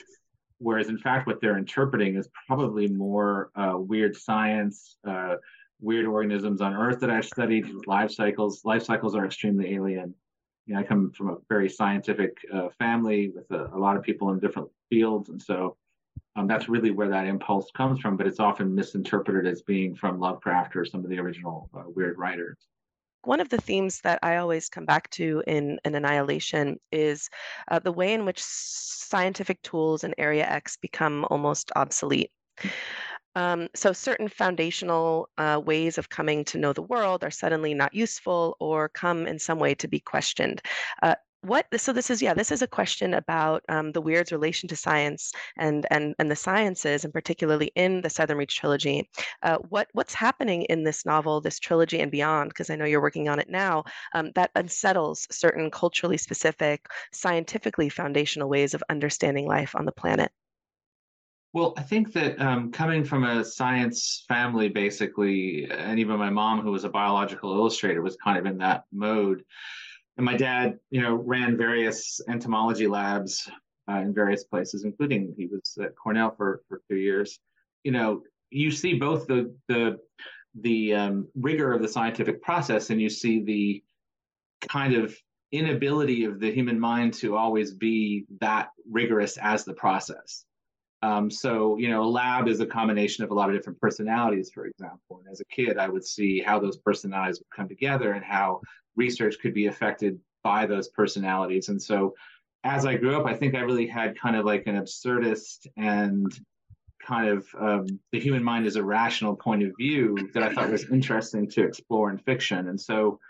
whereas 0.59 0.89
in 0.89 0.99
fact 0.99 1.27
what 1.27 1.41
they're 1.41 1.59
interpreting 1.59 2.17
is 2.17 2.29
probably 2.47 2.89
more 2.89 3.51
uh, 3.57 3.75
weird 3.77 4.17
science, 4.17 4.97
uh, 5.07 5.37
weird 5.81 6.07
organisms 6.07 6.61
on 6.61 6.75
Earth 6.75 7.01
that 7.01 7.11
I've 7.11 7.25
studied, 7.27 7.67
life 7.87 8.11
cycles. 8.11 8.65
Life 8.65 8.85
cycles 8.85 9.15
are 9.15 9.25
extremely 9.25 9.75
alien. 9.75 10.15
You 10.67 10.75
know, 10.75 10.81
I 10.81 10.83
come 10.83 11.13
from 11.13 11.31
a 11.31 11.37
very 11.49 11.69
scientific 11.69 12.37
uh, 12.53 12.69
family 12.79 13.33
with 13.35 13.51
a, 13.51 13.75
a 13.75 13.79
lot 13.79 13.97
of 13.97 14.03
people 14.03 14.31
in 14.33 14.39
different 14.39 14.69
fields, 14.91 15.31
and 15.31 15.41
so 15.41 15.77
um, 16.39 16.47
that's 16.47 16.69
really 16.69 16.93
where 16.93 17.09
that 17.09 17.27
impulse 17.27 17.69
comes 17.73 17.99
from, 18.01 18.17
but 18.17 18.27
it's 18.27 18.39
often 18.39 18.73
misinterpreted 18.73 19.51
as 19.51 19.63
being 19.63 19.95
from 19.95 20.21
Lovecraft 20.21 20.77
or 20.77 20.85
some 20.85 21.03
of 21.05 21.11
the 21.11 21.19
original 21.19 21.69
uh, 21.77 21.83
weird 21.87 22.17
writers. 22.17 22.57
One 23.25 23.41
of 23.41 23.49
the 23.49 23.59
themes 23.59 24.01
that 24.03 24.21
I 24.23 24.37
always 24.37 24.69
come 24.69 24.85
back 24.85 25.11
to 25.11 25.43
in, 25.49 25.81
in 25.85 25.97
Annihilation 25.97 26.79
is 26.93 27.29
uh, 27.69 27.81
the 27.81 27.91
way 27.91 28.15
in 28.15 28.25
which 28.25 28.41
scientific 28.41 29.61
tools 29.63 30.05
in 30.05 30.15
Area 30.17 30.47
X 30.47 30.77
become 30.77 31.27
almost 31.29 31.73
obsolete. 31.75 32.31
Um, 33.35 33.69
so, 33.75 33.93
certain 33.93 34.29
foundational 34.29 35.29
uh, 35.39 35.61
ways 35.65 35.99
of 35.99 36.09
coming 36.09 36.45
to 36.47 36.59
know 36.59 36.73
the 36.73 36.83
world 36.83 37.23
are 37.23 37.31
suddenly 37.31 37.75
not 37.75 37.95
useful 37.95 38.57
or 38.61 38.89
come 38.89 39.27
in 39.27 39.39
some 39.39 39.59
way 39.59 39.75
to 39.77 39.89
be 39.89 40.01
questioned. 40.01 40.63
Uh, 41.03 41.15
what 41.43 41.67
so 41.77 41.93
this 41.93 42.11
is 42.11 42.21
yeah 42.21 42.35
this 42.35 42.51
is 42.51 42.63
a 42.63 42.67
question 42.67 43.15
about 43.15 43.63
um, 43.69 43.93
the 43.93 44.01
weird's 44.01 44.33
relation 44.33 44.69
to 44.69 44.77
science 44.77 45.33
and 45.57 45.87
and 45.91 46.15
and 46.19 46.31
the 46.31 46.37
sciences 46.37 47.05
and 47.05 47.13
particularly 47.13 47.71
in 47.77 48.01
the 48.01 48.11
southern 48.11 48.39
reach 48.39 48.57
trilogy. 48.59 49.09
Uh, 49.43 49.59
what 49.69 49.89
what's 49.93 50.15
happening 50.15 50.63
in 50.63 50.83
this 50.85 51.07
novel 51.07 51.41
this 51.41 51.59
trilogy 51.59 52.01
and 52.01 52.11
beyond? 52.11 52.51
Because 52.51 52.71
i 52.71 52.77
know 52.77 52.85
you're 52.85 53.01
working 53.01 53.29
on 53.29 53.39
it 53.39 53.49
now 53.49 53.85
um, 54.15 54.33
that 54.35 54.51
unsettles 54.57 55.27
certain 55.31 55.71
culturally 55.71 56.17
specific 56.17 56.87
scientifically 57.13 57.89
foundational 57.89 58.49
ways 58.49 58.75
of 58.75 58.83
understanding 58.91 59.47
life 59.47 59.77
on 59.77 59.85
the 59.85 59.93
planet. 59.93 60.33
Well, 61.55 61.73
I 61.79 61.83
think 61.83 62.13
that 62.13 62.39
um, 62.41 62.71
coming 62.71 63.05
from 63.05 63.25
a 63.25 63.43
science 63.43 64.25
family, 64.29 64.69
basically, 64.69 65.67
and 65.71 65.99
even 65.99 66.19
my 66.19 66.29
mom, 66.29 66.61
who 66.61 66.71
was 66.71 66.85
a 66.85 66.91
biological 66.91 67.53
illustrator, 67.53 68.03
was 68.03 68.17
kind 68.17 68.39
of 68.39 68.45
in 68.45 68.59
that 68.59 68.85
mode 68.93 69.45
and 70.19 70.25
my 70.25 70.37
dad, 70.37 70.79
you 70.91 71.01
know, 71.01 71.15
ran 71.15 71.57
various 71.57 72.21
entomology 72.29 72.89
labs 72.89 73.49
uh, 73.89 73.99
in 73.99 74.13
various 74.13 74.45
places, 74.45 74.85
including 74.85 75.33
he 75.37 75.47
was 75.47 75.79
at 75.81 75.95
Cornell 75.97 76.35
for 76.37 76.63
for 76.69 76.83
two 76.91 76.97
years. 76.97 77.39
You 77.85 77.93
know, 77.93 78.23
you 78.51 78.71
see 78.73 78.95
both 78.95 79.29
the 79.29 79.55
the 79.69 79.99
the 80.61 80.93
um, 80.93 81.29
rigor 81.37 81.73
of 81.73 81.81
the 81.81 81.89
scientific 81.89 82.43
process, 82.43 82.91
and 82.91 83.01
you 83.01 83.09
see 83.09 83.43
the 83.43 83.83
kind 84.69 84.95
of 84.95 85.17
inability 85.53 86.25
of 86.25 86.41
the 86.41 86.51
human 86.51 86.79
mind 86.79 87.15
to 87.15 87.37
always 87.37 87.73
be 87.73 88.27
that 88.41 88.71
rigorous 88.91 89.39
as 89.39 89.65
the 89.65 89.73
process. 89.73 90.45
Um, 91.03 91.31
so, 91.31 91.77
you 91.79 91.89
know, 91.89 92.03
a 92.03 92.11
lab 92.11 92.49
is 92.49 92.61
a 92.61 92.67
combination 92.67 93.23
of 93.23 93.31
a 93.31 93.35
lot 93.35 93.49
of 93.49 93.55
different 93.55 93.81
personalities, 93.81 94.51
for 94.53 94.67
example. 94.67 95.21
And 95.21 95.31
as 95.31 95.41
a 95.41 95.45
kid, 95.45 95.79
I 95.79 95.89
would 95.89 96.05
see 96.05 96.41
how 96.41 96.59
those 96.59 96.77
personalities 96.79 97.39
would 97.39 97.57
come 97.57 97.69
together 97.69 98.13
and 98.13 98.25
how 98.25 98.61
research 98.97 99.37
could 99.41 99.55
be 99.55 99.67
affected 99.67 100.19
by 100.43 100.67
those 100.67 100.89
personalities. 100.89 101.69
And 101.69 101.81
so, 101.81 102.15
as 102.65 102.85
I 102.85 102.97
grew 102.97 103.19
up, 103.19 103.27
I 103.27 103.35
think 103.35 103.55
I 103.55 103.61
really 103.61 103.87
had 103.87 104.19
kind 104.19 104.35
of 104.35 104.45
like 104.45 104.67
an 104.67 104.75
absurdist 104.75 105.69
and 105.77 106.37
kind 107.07 107.29
of 107.29 107.47
um, 107.59 107.87
the 108.11 108.19
human 108.19 108.43
mind 108.43 108.67
is 108.67 108.75
a 108.75 108.83
rational 108.83 109.37
point 109.37 109.63
of 109.63 109.73
view 109.79 110.29
that 110.35 110.43
I 110.43 110.53
thought 110.53 110.71
was 110.71 110.91
interesting 110.91 111.49
to 111.51 111.63
explore 111.63 112.11
in 112.11 112.19
fiction. 112.19 112.69
And 112.69 112.81
so, 112.81 113.21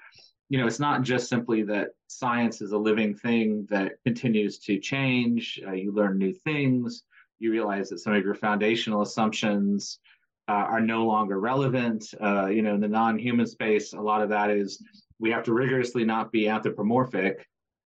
you 0.49 0.59
know, 0.59 0.67
it's 0.67 0.81
not 0.81 1.03
just 1.03 1.29
simply 1.29 1.63
that 1.65 1.89
science 2.07 2.63
is 2.63 2.73
a 2.73 2.79
living 2.79 3.15
thing 3.15 3.67
that 3.69 3.93
continues 4.05 4.59
to 4.61 4.79
change. 4.79 5.61
Uh, 5.67 5.73
you 5.73 5.93
learn 5.93 6.17
new 6.17 6.33
things 6.33 7.05
you 7.39 7.51
realize 7.51 7.89
that 7.91 7.99
some 7.99 8.15
of 8.15 8.25
your 8.25 8.35
foundational 8.35 9.03
assumptions 9.03 10.01
uh, 10.49 10.53
are 10.53 10.81
no 10.81 11.05
longer 11.07 11.39
relevant. 11.39 12.15
Uh, 12.21 12.47
you 12.47 12.63
know, 12.63 12.75
in 12.75 12.81
the 12.81 12.89
non-human 12.89 13.47
space, 13.47 13.93
a 13.93 14.01
lot 14.01 14.23
of 14.23 14.29
that 14.31 14.51
is 14.51 14.83
we 15.19 15.31
have 15.31 15.45
to 15.45 15.53
rigorously 15.53 16.05
not 16.05 16.33
be 16.33 16.49
anthropomorphic. 16.49 17.47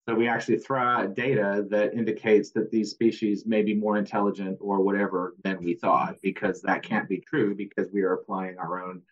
So 0.08 0.14
we 0.14 0.26
actually 0.26 0.58
throw 0.58 0.80
out 0.80 1.14
data 1.14 1.66
that 1.68 1.92
indicates 1.92 2.50
that 2.52 2.70
these 2.70 2.90
species 2.90 3.44
may 3.44 3.62
be 3.62 3.74
more 3.74 3.98
intelligent 3.98 4.56
or 4.60 4.80
whatever 4.80 5.34
than 5.44 5.62
we 5.62 5.74
thought, 5.74 6.16
because 6.22 6.62
that 6.62 6.82
can't 6.82 7.08
be 7.08 7.18
true 7.18 7.54
because 7.54 7.92
we 7.92 8.00
are 8.02 8.14
applying 8.14 8.56
our 8.58 8.82
own 8.82 9.02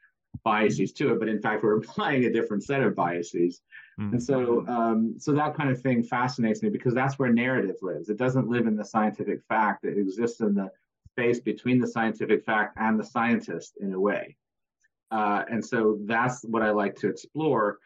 biases 0.42 0.92
to 0.94 1.12
it. 1.12 1.20
But 1.20 1.28
in 1.28 1.40
fact, 1.40 1.62
we're 1.62 1.76
applying 1.78 2.24
a 2.24 2.32
different 2.32 2.64
set 2.64 2.82
of 2.82 2.94
biases. 2.94 3.60
Mm-hmm. 4.00 4.12
And 4.14 4.22
so, 4.22 4.66
um, 4.68 5.14
so 5.18 5.32
that 5.32 5.54
kind 5.54 5.70
of 5.70 5.80
thing 5.80 6.02
fascinates 6.02 6.62
me 6.62 6.68
because 6.68 6.94
that's 6.94 7.18
where 7.18 7.32
narrative 7.32 7.76
lives. 7.80 8.10
It 8.10 8.18
doesn't 8.18 8.48
live 8.48 8.66
in 8.66 8.76
the 8.76 8.84
scientific 8.84 9.42
fact. 9.48 9.84
It 9.84 9.96
exists 9.96 10.40
in 10.40 10.54
the 10.54 10.70
space 11.12 11.40
between 11.40 11.80
the 11.80 11.86
scientific 11.86 12.44
fact 12.44 12.76
and 12.78 13.00
the 13.00 13.04
scientist 13.04 13.78
in 13.80 13.94
a 13.94 14.00
way. 14.00 14.36
Uh, 15.10 15.44
and 15.50 15.64
so 15.64 15.98
that's 16.04 16.42
what 16.42 16.62
I 16.62 16.70
like 16.70 16.96
to 16.96 17.08
explore. 17.08 17.78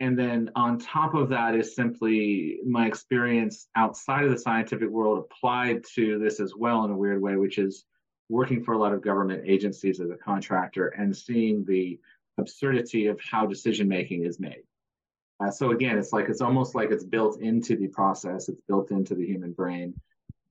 And 0.00 0.18
then 0.18 0.50
on 0.56 0.78
top 0.78 1.14
of 1.14 1.28
that 1.28 1.54
is 1.54 1.76
simply 1.76 2.60
my 2.66 2.86
experience 2.86 3.68
outside 3.76 4.24
of 4.24 4.30
the 4.30 4.38
scientific 4.38 4.88
world 4.88 5.18
applied 5.18 5.84
to 5.94 6.18
this 6.18 6.40
as 6.40 6.54
well 6.56 6.84
in 6.84 6.90
a 6.90 6.96
weird 6.96 7.20
way, 7.20 7.36
which 7.36 7.58
is 7.58 7.84
working 8.28 8.64
for 8.64 8.72
a 8.72 8.78
lot 8.78 8.92
of 8.92 9.02
government 9.02 9.42
agencies 9.46 10.00
as 10.00 10.10
a 10.10 10.16
contractor 10.16 10.88
and 10.88 11.14
seeing 11.14 11.64
the 11.66 12.00
absurdity 12.38 13.06
of 13.06 13.20
how 13.20 13.44
decision 13.44 13.86
making 13.86 14.24
is 14.24 14.40
made. 14.40 14.62
Uh, 15.42 15.50
so 15.50 15.70
again, 15.70 15.98
it's 15.98 16.12
like 16.12 16.28
it's 16.28 16.40
almost 16.40 16.74
like 16.74 16.90
it's 16.90 17.04
built 17.04 17.40
into 17.40 17.76
the 17.76 17.88
process. 17.88 18.48
It's 18.48 18.60
built 18.68 18.90
into 18.90 19.14
the 19.14 19.26
human 19.26 19.52
brain, 19.52 19.94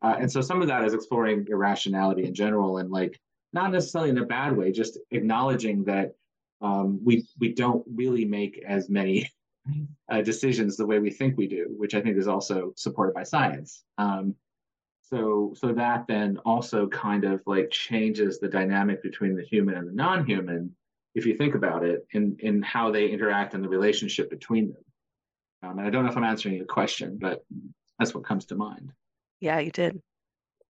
uh, 0.02 0.16
and 0.20 0.32
so 0.32 0.42
some 0.42 0.62
of 0.62 0.68
that 0.68 0.84
is 0.84 0.94
exploring 0.94 1.48
irrationality 1.50 2.26
in 2.26 2.34
general, 2.34 2.80
and 2.80 2.90
like 2.90 3.20
not 3.54 3.72
necessarily 3.72 4.10
in 4.10 4.18
a 4.18 4.26
bad 4.26 4.56
way, 4.56 4.72
just 4.72 4.98
acknowledging 5.12 5.84
that 5.86 6.14
um, 6.62 7.00
we 7.04 7.26
we 7.40 7.54
don't 7.54 7.86
really 7.96 8.26
make 8.26 8.64
as 8.68 8.90
many 8.90 9.30
uh, 10.10 10.22
decisions 10.22 10.76
the 10.76 10.86
way 10.86 11.00
we 11.00 11.12
think 11.12 11.38
we 11.38 11.48
do, 11.48 11.68
which 11.78 11.96
I 11.96 12.02
think 12.02 12.18
is 12.18 12.28
also 12.28 12.74
supported 12.76 13.14
by 13.14 13.24
science. 13.24 13.84
Um, 13.98 14.36
so 15.02 15.54
so 15.56 15.74
that 15.74 16.08
then 16.08 16.38
also 16.46 16.88
kind 16.88 17.26
of 17.26 17.42
like 17.46 17.70
changes 17.70 18.40
the 18.40 18.48
dynamic 18.48 19.04
between 19.04 19.36
the 19.36 19.44
human 19.44 19.76
and 19.76 19.88
the 19.88 19.94
non-human, 19.94 20.76
if 21.16 21.26
you 21.26 21.36
think 21.36 21.56
about 21.56 21.84
it, 21.84 22.06
in 22.14 22.38
in 22.40 22.62
how 22.62 22.92
they 22.92 23.08
interact 23.10 23.54
and 23.54 23.64
the 23.64 23.70
relationship 23.70 24.30
between 24.30 24.74
them. 24.74 24.84
Um, 25.64 25.78
and 25.80 25.88
I 25.88 25.90
don't 25.90 26.04
know 26.04 26.12
if 26.12 26.18
I'm 26.18 26.24
answering 26.24 26.56
your 26.56 26.66
question, 26.66 27.18
but 27.22 27.46
that's 28.00 28.14
what 28.14 28.24
comes 28.24 28.46
to 28.48 28.56
mind. 28.56 28.92
Yeah, 29.40 29.60
you 29.60 29.72
did. 29.72 30.02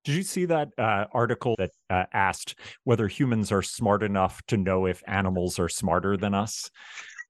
Did 0.05 0.15
you 0.15 0.23
see 0.23 0.45
that 0.45 0.69
uh, 0.77 1.05
article 1.11 1.55
that 1.57 1.71
uh, 1.89 2.05
asked 2.13 2.55
whether 2.85 3.07
humans 3.07 3.51
are 3.51 3.61
smart 3.61 4.01
enough 4.01 4.41
to 4.47 4.57
know 4.57 4.85
if 4.85 5.03
animals 5.05 5.59
are 5.59 5.69
smarter 5.69 6.17
than 6.17 6.33
us? 6.33 6.71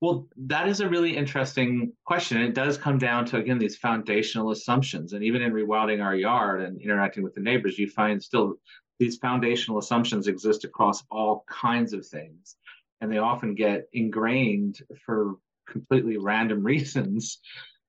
Well, 0.01 0.28
that 0.38 0.70
is 0.70 0.80
a 0.80 0.88
really 0.88 1.18
interesting 1.18 1.92
question. 2.06 2.42
It 2.42 2.54
does 2.54 2.78
come 2.78 2.98
down 2.98 3.25
to, 3.25 3.38
again, 3.38 3.58
these 3.58 3.75
foundational 3.75 4.51
assumptions. 4.51 5.12
And 5.12 5.24
even 5.24 5.42
in 5.42 5.51
rewilding 5.51 6.01
our 6.01 6.16
yard 6.16 6.62
and 6.62 6.80
interacting 6.80 7.24
with 7.24 7.34
the 7.34 7.42
neighbors, 7.42 7.78
you 7.78 7.89
find 7.89 8.24
still 8.24 8.56
these 9.00 9.18
foundational 9.18 9.80
assumptions 9.80 10.28
exist 10.28 10.63
across 10.63 11.04
all 11.10 11.44
kinds 11.50 11.92
of 11.92 12.06
things. 12.06 12.56
And 13.01 13.12
they 13.12 13.18
often 13.18 13.56
get 13.56 13.88
ingrained 13.94 14.82
for 15.06 15.36
completely 15.68 16.18
random 16.18 16.63
reasons. 16.74 17.39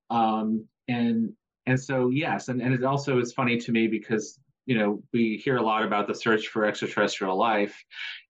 Um, 0.08 0.66
and 0.88 1.32
and 1.66 1.78
so 1.78 2.08
yes, 2.08 2.48
and, 2.48 2.60
and 2.60 2.74
it 2.74 2.84
also 2.84 3.18
is 3.18 3.32
funny 3.32 3.58
to 3.58 3.72
me 3.72 3.86
because 3.86 4.38
you 4.66 4.78
know 4.78 5.02
we 5.12 5.36
hear 5.36 5.56
a 5.56 5.62
lot 5.62 5.84
about 5.84 6.06
the 6.06 6.14
search 6.14 6.48
for 6.48 6.64
extraterrestrial 6.64 7.36
life 7.36 7.82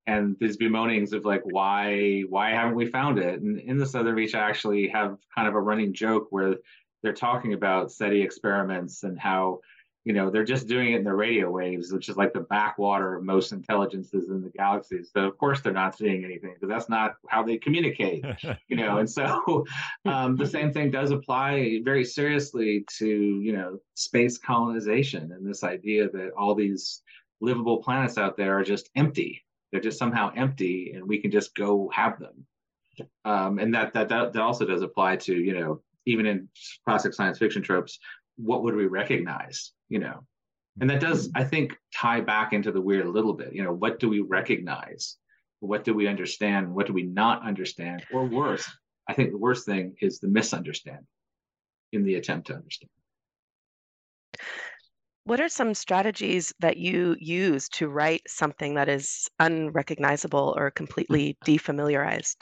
and 0.07 0.37
these 0.41 0.57
bemoanings 0.57 1.13
of 1.13 1.25
like 1.25 1.43
why 1.45 2.23
why 2.29 2.51
haven't 2.51 2.77
we 2.77 2.87
found 2.87 3.19
it 3.19 3.41
and 3.41 3.59
in 3.59 3.77
the 3.77 3.85
southern 3.85 4.15
reach 4.15 4.35
i 4.35 4.39
actually 4.39 4.89
have 4.89 5.19
kind 5.35 5.49
of 5.49 5.55
a 5.55 5.61
running 5.61 5.93
joke 5.93 6.29
where 6.31 6.55
they're 7.03 7.13
talking 7.13 7.55
about 7.55 7.91
SETI 7.91 8.23
experiments 8.23 9.03
and 9.05 9.19
how 9.19 9.61
you 10.05 10.13
know 10.13 10.31
they're 10.31 10.45
just 10.45 10.67
doing 10.67 10.93
it 10.93 10.99
in 10.99 11.05
the 11.05 11.13
radio 11.13 11.51
waves 11.51 11.93
which 11.93 12.09
is 12.09 12.17
like 12.17 12.33
the 12.33 12.41
backwater 12.41 13.17
of 13.17 13.25
most 13.25 13.53
intelligences 13.53 14.29
in 14.29 14.43
the 14.43 14.51
galaxies 14.51 15.11
so 15.13 15.23
of 15.23 15.37
course 15.37 15.61
they're 15.61 15.73
not 15.73 15.97
seeing 15.97 16.25
anything 16.25 16.55
because 16.55 16.69
that's 16.69 16.89
not 16.89 17.17
how 17.29 17.43
they 17.43 17.59
communicate 17.59 18.25
you 18.69 18.77
know? 18.77 18.99
And 18.99 19.11
so 19.11 19.65
um, 20.05 20.37
the 20.37 20.47
same 20.47 20.73
thing 20.73 20.91
does 20.91 21.11
apply 21.11 21.81
very 21.85 22.05
seriously 22.05 22.85
to 22.99 23.07
you 23.07 23.53
know 23.53 23.79
space 23.95 24.39
colonization 24.39 25.33
and 25.33 25.47
this 25.47 25.65
idea 25.65 26.09
that 26.11 26.31
all 26.37 26.55
these 26.55 27.03
livable 27.41 27.79
planets 27.79 28.19
out 28.19 28.37
there 28.37 28.59
are 28.59 28.65
just 28.65 28.91
empty. 28.97 29.43
They're 29.73 29.81
just 29.81 29.99
somehow 29.99 30.33
empty 30.37 30.93
and 30.95 31.07
we 31.07 31.21
can 31.21 31.31
just 31.31 31.55
go 31.55 31.91
have 31.95 32.19
them. 32.19 32.47
Um, 33.25 33.59
and 33.59 33.75
that, 33.75 33.93
that 33.95 34.09
that 34.09 34.33
that 34.33 34.43
also 34.43 34.67
does 34.67 34.83
apply 34.83 35.17
to 35.17 35.35
you 35.35 35.59
know 35.59 35.83
even 36.07 36.27
in 36.27 36.49
classic 36.87 37.15
science 37.15 37.39
fiction 37.39 37.63
tropes 37.63 37.99
what 38.43 38.63
would 38.63 38.75
we 38.75 38.87
recognize 38.87 39.73
you 39.89 39.99
know? 39.99 40.21
And 40.81 40.89
that 40.89 41.01
does 41.01 41.29
mm-hmm. 41.29 41.43
i 41.43 41.45
think 41.45 41.77
tie 41.95 42.21
back 42.21 42.53
into 42.53 42.73
the 42.73 42.81
weird 42.81 43.07
a 43.07 43.11
little 43.11 43.35
bit 43.35 43.53
you 43.53 43.63
know 43.63 43.73
what 43.73 43.99
do 43.99 44.09
we 44.09 44.21
recognize? 44.21 45.17
What 45.61 45.85
do 45.85 45.93
we 45.93 46.07
understand? 46.07 46.75
What 46.75 46.87
do 46.87 46.95
we 46.95 47.03
not 47.03 47.47
understand? 47.47 48.05
Or 48.13 48.25
worse 48.25 48.69
i 49.09 49.13
think 49.13 49.31
the 49.31 49.39
worst 49.39 49.67
thing 49.67 49.95
is 50.01 50.21
the 50.21 50.29
misunderstanding 50.29 51.07
in 51.93 52.05
the 52.05 52.15
attempt 52.15 52.47
to 52.47 52.55
understand. 52.55 52.91
What 55.25 55.41
are 55.41 55.49
some 55.49 55.75
strategies 55.75 56.53
that 56.61 56.77
you 56.77 57.17
use 57.21 57.69
to 57.71 57.89
write 57.89 58.23
something 58.27 58.75
that 58.75 58.89
is 58.89 59.29
unrecognizable 59.39 60.55
or 60.57 60.71
completely 60.71 61.37
defamiliarized 61.45 62.37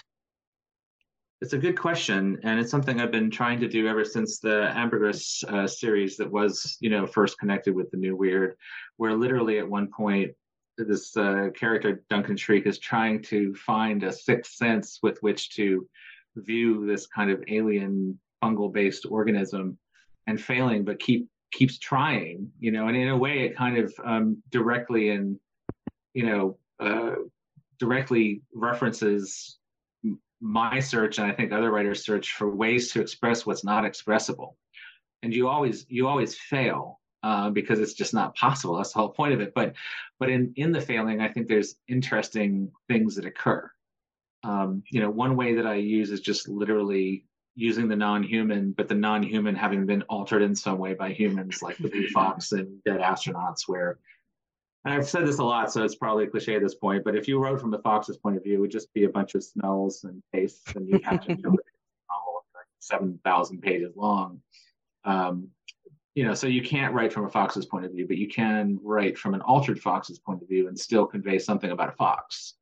it's 1.41 1.53
a 1.53 1.59
good 1.59 1.79
question, 1.79 2.39
and 2.43 2.59
it's 2.59 2.71
something 2.71 3.01
I've 3.01 3.13
been 3.13 3.31
trying 3.31 3.61
to 3.61 3.69
do 3.69 3.87
ever 3.87 4.05
since 4.05 4.41
the 4.41 4.77
Ambergris 4.77 5.45
uh, 5.45 5.67
series 5.69 6.17
that 6.17 6.31
was, 6.31 6.77
you 6.81 6.91
know, 6.91 7.07
first 7.07 7.39
connected 7.39 7.75
with 7.75 7.91
the 7.91 7.97
New 7.97 8.17
Weird, 8.17 8.57
where 8.97 9.15
literally 9.15 9.59
at 9.59 9.69
one 9.69 9.89
point 9.89 10.33
this 10.77 11.17
uh, 11.17 11.49
character 11.55 12.03
Duncan 12.09 12.37
Shriek 12.37 12.67
is 12.67 12.79
trying 12.79 13.23
to 13.23 13.55
find 13.55 14.03
a 14.03 14.13
sixth 14.13 14.55
sense 14.55 14.99
with 15.03 15.19
which 15.23 15.51
to 15.57 15.89
view 16.37 16.87
this 16.87 17.07
kind 17.07 17.31
of 17.31 17.43
alien 17.49 18.19
fungal-based 18.43 19.07
organism, 19.07 19.79
and 20.27 20.41
failing, 20.41 20.85
but 20.85 20.99
keep 20.99 21.29
keeps 21.53 21.79
trying, 21.79 22.51
you 22.61 22.71
know, 22.71 22.89
and 22.89 22.97
in 22.97 23.09
a 23.09 23.17
way 23.17 23.41
it 23.41 23.57
kind 23.57 23.79
of 23.79 23.95
um, 24.05 24.43
directly 24.51 25.11
and 25.11 25.39
you 26.15 26.27
know 26.27 26.59
uh, 26.81 27.15
directly 27.79 28.43
references 28.55 29.59
my 30.41 30.81
search 30.81 31.19
and 31.19 31.27
I 31.27 31.35
think 31.35 31.53
other 31.53 31.71
writers 31.71 32.05
search 32.05 32.33
for 32.33 32.55
ways 32.55 32.93
to 32.93 33.01
express 33.01 33.45
what's 33.45 33.65
not 33.65 33.85
expressible. 33.85 34.57
And 35.23 35.35
you 35.35 35.49
always 35.49 35.85
you 35.89 36.07
always 36.07 36.37
fail 36.37 37.01
uh, 37.23 37.51
because 37.51 37.81
it's 37.81 37.95
just 37.95 38.15
not 38.15 38.37
possible. 38.37 38.77
That's 38.77 38.93
the 38.93 39.01
whole 39.01 39.09
point 39.09 39.35
of 39.35 39.41
it. 39.41 39.53
But 39.55 39.75
but 40.19 40.31
in 40.31 40.53
in 40.57 40.73
the 40.73 40.81
failing, 40.81 41.21
I 41.21 41.29
think 41.29 41.49
there's 41.49 41.75
interesting 41.89 42.71
things 42.89 43.17
that 43.17 43.27
occur. 43.27 43.71
Um, 44.45 44.85
you 44.91 45.01
know, 45.01 45.11
one 45.11 45.37
way 45.37 45.55
that 45.55 45.67
I 45.67 45.75
use 45.75 46.13
is 46.13 46.21
just 46.21 46.49
literally 46.49 47.25
using 47.57 47.89
the 47.89 47.97
non-human, 47.97 48.71
but 48.71 48.87
the 48.87 48.95
non-human 48.95 49.57
having 49.57 49.85
been 49.85 50.03
altered 50.03 50.43
in 50.43 50.55
some 50.55 50.79
way 50.79 50.95
by 50.95 51.13
humans, 51.13 51.61
like 51.61 51.77
the 51.79 51.89
blue 51.89 52.09
fox 52.09 52.53
and 52.53 52.83
dead 52.85 53.01
astronauts, 53.01 53.63
where 53.67 53.99
and 54.85 54.95
I've 54.95 55.09
said 55.09 55.27
this 55.27 55.39
a 55.39 55.45
lot, 55.45 55.73
so 55.73 55.83
it's 55.83 55.97
probably 55.97 56.25
a 56.25 56.29
cliche 56.29 56.55
at 56.55 56.63
this 56.63 56.75
point, 56.75 57.05
but 57.05 57.17
if 57.17 57.27
you 57.27 57.39
wrote 57.39 57.61
from 57.61 57.71
the 57.71 57.81
fox's 57.81 58.17
point 58.17 58.37
of 58.37 58.45
view, 58.45 58.55
it 58.55 58.61
would 58.61 58.71
just 58.71 58.93
be 58.95 59.05
a 59.05 59.09
bunch 59.09 59.35
of 59.35 59.43
smells 59.43 60.05
and 60.05 60.23
tastes, 60.33 60.75
and 60.77 60.89
you'd 60.89 61.05
have 61.05 61.21
to 61.27 61.35
do 61.35 61.35
it 61.35 61.65
novel, 62.09 62.45
like 62.55 62.67
7,000 62.79 63.61
pages 63.61 63.95
long. 63.97 64.41
Um, 65.05 65.49
you 66.15 66.25
know, 66.25 66.35
so 66.35 66.47
you 66.47 66.63
can't 66.63 66.95
write 66.95 67.13
from 67.13 67.27
a 67.27 67.29
fox's 67.29 67.67
point 67.67 67.85
of 67.85 67.93
view, 67.93 68.07
but 68.07 68.17
you 68.17 68.29
can 68.29 68.79
write 68.83 69.17
from 69.17 69.35
an 69.35 69.41
altered 69.43 69.81
fox's 69.81 70.19
point 70.19 70.43
of 70.43 70.49
view 70.49 70.69
and 70.69 70.79
still 70.79 71.07
convey 71.07 71.39
something 71.39 71.71
about 71.71 71.91
a 71.91 71.93
fox 71.93 72.55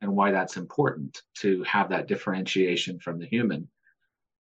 and 0.00 0.10
why 0.10 0.30
that's 0.30 0.56
important 0.56 1.22
to 1.34 1.62
have 1.62 1.88
that 1.90 2.08
differentiation 2.08 2.98
from 2.98 3.18
the 3.18 3.26
human. 3.26 3.68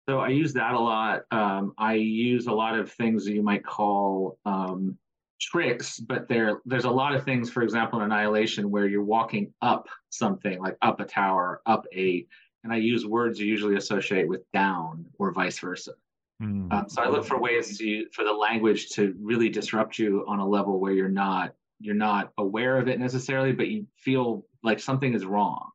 So 0.07 0.19
I 0.19 0.29
use 0.29 0.53
that 0.53 0.73
a 0.73 0.79
lot. 0.79 1.23
Um, 1.31 1.73
I 1.77 1.93
use 1.93 2.47
a 2.47 2.51
lot 2.51 2.77
of 2.77 2.91
things 2.91 3.25
that 3.25 3.33
you 3.33 3.43
might 3.43 3.63
call 3.63 4.37
um, 4.45 4.97
tricks, 5.39 5.99
but 5.99 6.27
there 6.27 6.61
there's 6.65 6.85
a 6.85 6.89
lot 6.89 7.15
of 7.15 7.23
things, 7.23 7.49
for 7.49 7.63
example, 7.63 7.99
in 7.99 8.05
Annihilation, 8.05 8.71
where 8.71 8.87
you're 8.87 9.03
walking 9.03 9.53
up 9.61 9.87
something, 10.09 10.59
like 10.59 10.77
up 10.81 10.99
a 10.99 11.05
tower, 11.05 11.61
up 11.65 11.85
a, 11.93 12.25
and 12.63 12.71
I 12.71 12.77
use 12.77 13.05
words 13.05 13.39
you 13.39 13.47
usually 13.47 13.75
associate 13.75 14.27
with 14.27 14.49
down 14.51 15.05
or 15.19 15.31
vice 15.31 15.59
versa. 15.59 15.93
Mm. 16.41 16.71
Um, 16.71 16.89
so 16.89 17.01
I 17.01 17.09
look 17.09 17.25
for 17.25 17.39
ways 17.39 17.77
to 17.77 18.05
for 18.11 18.23
the 18.23 18.31
language 18.31 18.89
to 18.91 19.15
really 19.21 19.49
disrupt 19.49 19.99
you 19.99 20.25
on 20.27 20.39
a 20.39 20.47
level 20.47 20.79
where 20.79 20.93
you're 20.93 21.09
not 21.09 21.53
you're 21.79 21.95
not 21.95 22.31
aware 22.37 22.77
of 22.77 22.87
it 22.87 22.99
necessarily, 22.99 23.51
but 23.51 23.67
you 23.67 23.85
feel 23.97 24.45
like 24.63 24.79
something 24.79 25.13
is 25.13 25.25
wrong. 25.25 25.69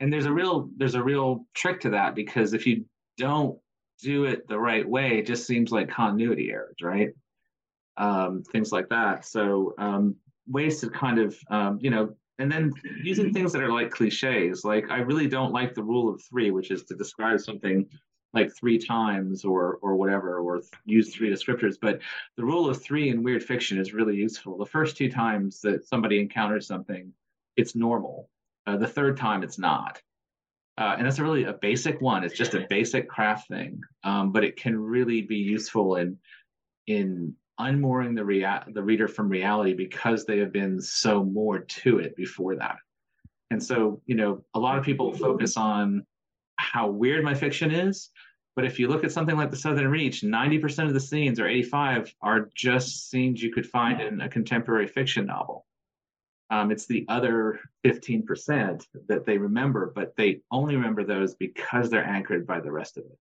And 0.00 0.12
there's 0.12 0.26
a 0.26 0.32
real 0.32 0.68
there's 0.76 0.94
a 0.94 1.02
real 1.02 1.46
trick 1.54 1.80
to 1.80 1.90
that 1.90 2.14
because 2.14 2.54
if 2.54 2.66
you 2.66 2.84
don't 3.18 3.58
do 4.02 4.24
it 4.24 4.48
the 4.48 4.58
right 4.58 4.88
way, 4.88 5.18
it 5.18 5.26
just 5.26 5.46
seems 5.46 5.70
like 5.70 5.88
continuity 5.88 6.50
errors, 6.50 6.76
right? 6.82 7.10
Um, 7.96 8.42
things 8.50 8.72
like 8.72 8.88
that. 8.88 9.24
So 9.24 9.74
um, 9.78 10.16
ways 10.48 10.80
to 10.80 10.90
kind 10.90 11.18
of 11.18 11.36
um, 11.50 11.78
you 11.80 11.90
know, 11.90 12.14
and 12.38 12.50
then 12.50 12.72
using 13.02 13.32
things 13.32 13.52
that 13.52 13.62
are 13.62 13.72
like 13.72 13.90
cliches. 13.90 14.64
Like 14.64 14.90
I 14.90 14.98
really 14.98 15.28
don't 15.28 15.52
like 15.52 15.74
the 15.74 15.82
rule 15.82 16.12
of 16.12 16.22
three, 16.22 16.50
which 16.50 16.70
is 16.70 16.84
to 16.84 16.94
describe 16.94 17.40
something 17.40 17.86
like 18.34 18.50
three 18.56 18.78
times 18.78 19.44
or 19.44 19.78
or 19.82 19.96
whatever, 19.96 20.38
or 20.38 20.62
use 20.84 21.14
three 21.14 21.30
descriptors. 21.30 21.76
But 21.80 22.00
the 22.36 22.44
rule 22.44 22.68
of 22.68 22.82
three 22.82 23.10
in 23.10 23.22
weird 23.22 23.42
fiction 23.42 23.78
is 23.78 23.92
really 23.92 24.16
useful. 24.16 24.58
The 24.58 24.66
first 24.66 24.96
two 24.96 25.10
times 25.10 25.60
that 25.60 25.86
somebody 25.86 26.20
encounters 26.20 26.66
something, 26.66 27.12
it's 27.56 27.74
normal. 27.74 28.28
Uh, 28.66 28.76
the 28.76 28.86
third 28.86 29.16
time, 29.16 29.42
it's 29.42 29.58
not. 29.58 30.00
Uh, 30.78 30.94
and 30.96 31.06
that's 31.06 31.18
a 31.18 31.22
really 31.22 31.44
a 31.44 31.52
basic 31.52 32.00
one. 32.00 32.24
It's 32.24 32.36
just 32.36 32.54
a 32.54 32.66
basic 32.70 33.08
craft 33.08 33.48
thing, 33.48 33.82
um, 34.04 34.32
but 34.32 34.42
it 34.42 34.56
can 34.56 34.78
really 34.78 35.20
be 35.20 35.36
useful 35.36 35.96
in 35.96 36.18
in 36.86 37.34
unmooring 37.58 38.14
the 38.14 38.24
rea- 38.24 38.62
the 38.68 38.82
reader 38.82 39.08
from 39.08 39.28
reality 39.28 39.74
because 39.74 40.24
they 40.24 40.38
have 40.38 40.52
been 40.52 40.80
so 40.80 41.24
moored 41.24 41.68
to 41.68 41.98
it 41.98 42.16
before 42.16 42.56
that. 42.56 42.76
And 43.50 43.62
so, 43.62 44.00
you 44.06 44.14
know, 44.14 44.42
a 44.54 44.58
lot 44.58 44.78
of 44.78 44.84
people 44.84 45.12
focus 45.12 45.56
on 45.56 46.06
how 46.56 46.88
weird 46.88 47.24
my 47.24 47.34
fiction 47.34 47.70
is, 47.70 48.10
but 48.54 48.64
if 48.64 48.78
you 48.78 48.88
look 48.88 49.04
at 49.04 49.12
something 49.12 49.36
like 49.36 49.50
The 49.50 49.56
Southern 49.56 49.88
Reach, 49.88 50.22
90% 50.22 50.86
of 50.86 50.94
the 50.94 51.00
scenes 51.00 51.40
or 51.40 51.46
85 51.46 52.14
are 52.20 52.50
just 52.54 53.10
scenes 53.10 53.42
you 53.42 53.52
could 53.52 53.66
find 53.66 54.00
in 54.00 54.20
a 54.20 54.28
contemporary 54.28 54.86
fiction 54.86 55.26
novel. 55.26 55.66
Um, 56.50 56.70
it's 56.70 56.86
the 56.86 57.06
other 57.08 57.60
15% 57.84 58.86
that 59.08 59.24
they 59.24 59.38
remember, 59.38 59.90
but 59.94 60.14
they 60.16 60.40
only 60.50 60.76
remember 60.76 61.02
those 61.02 61.34
because 61.34 61.88
they're 61.88 62.04
anchored 62.04 62.46
by 62.46 62.60
the 62.60 62.70
rest 62.70 62.98
of 62.98 63.04
it. 63.04 63.18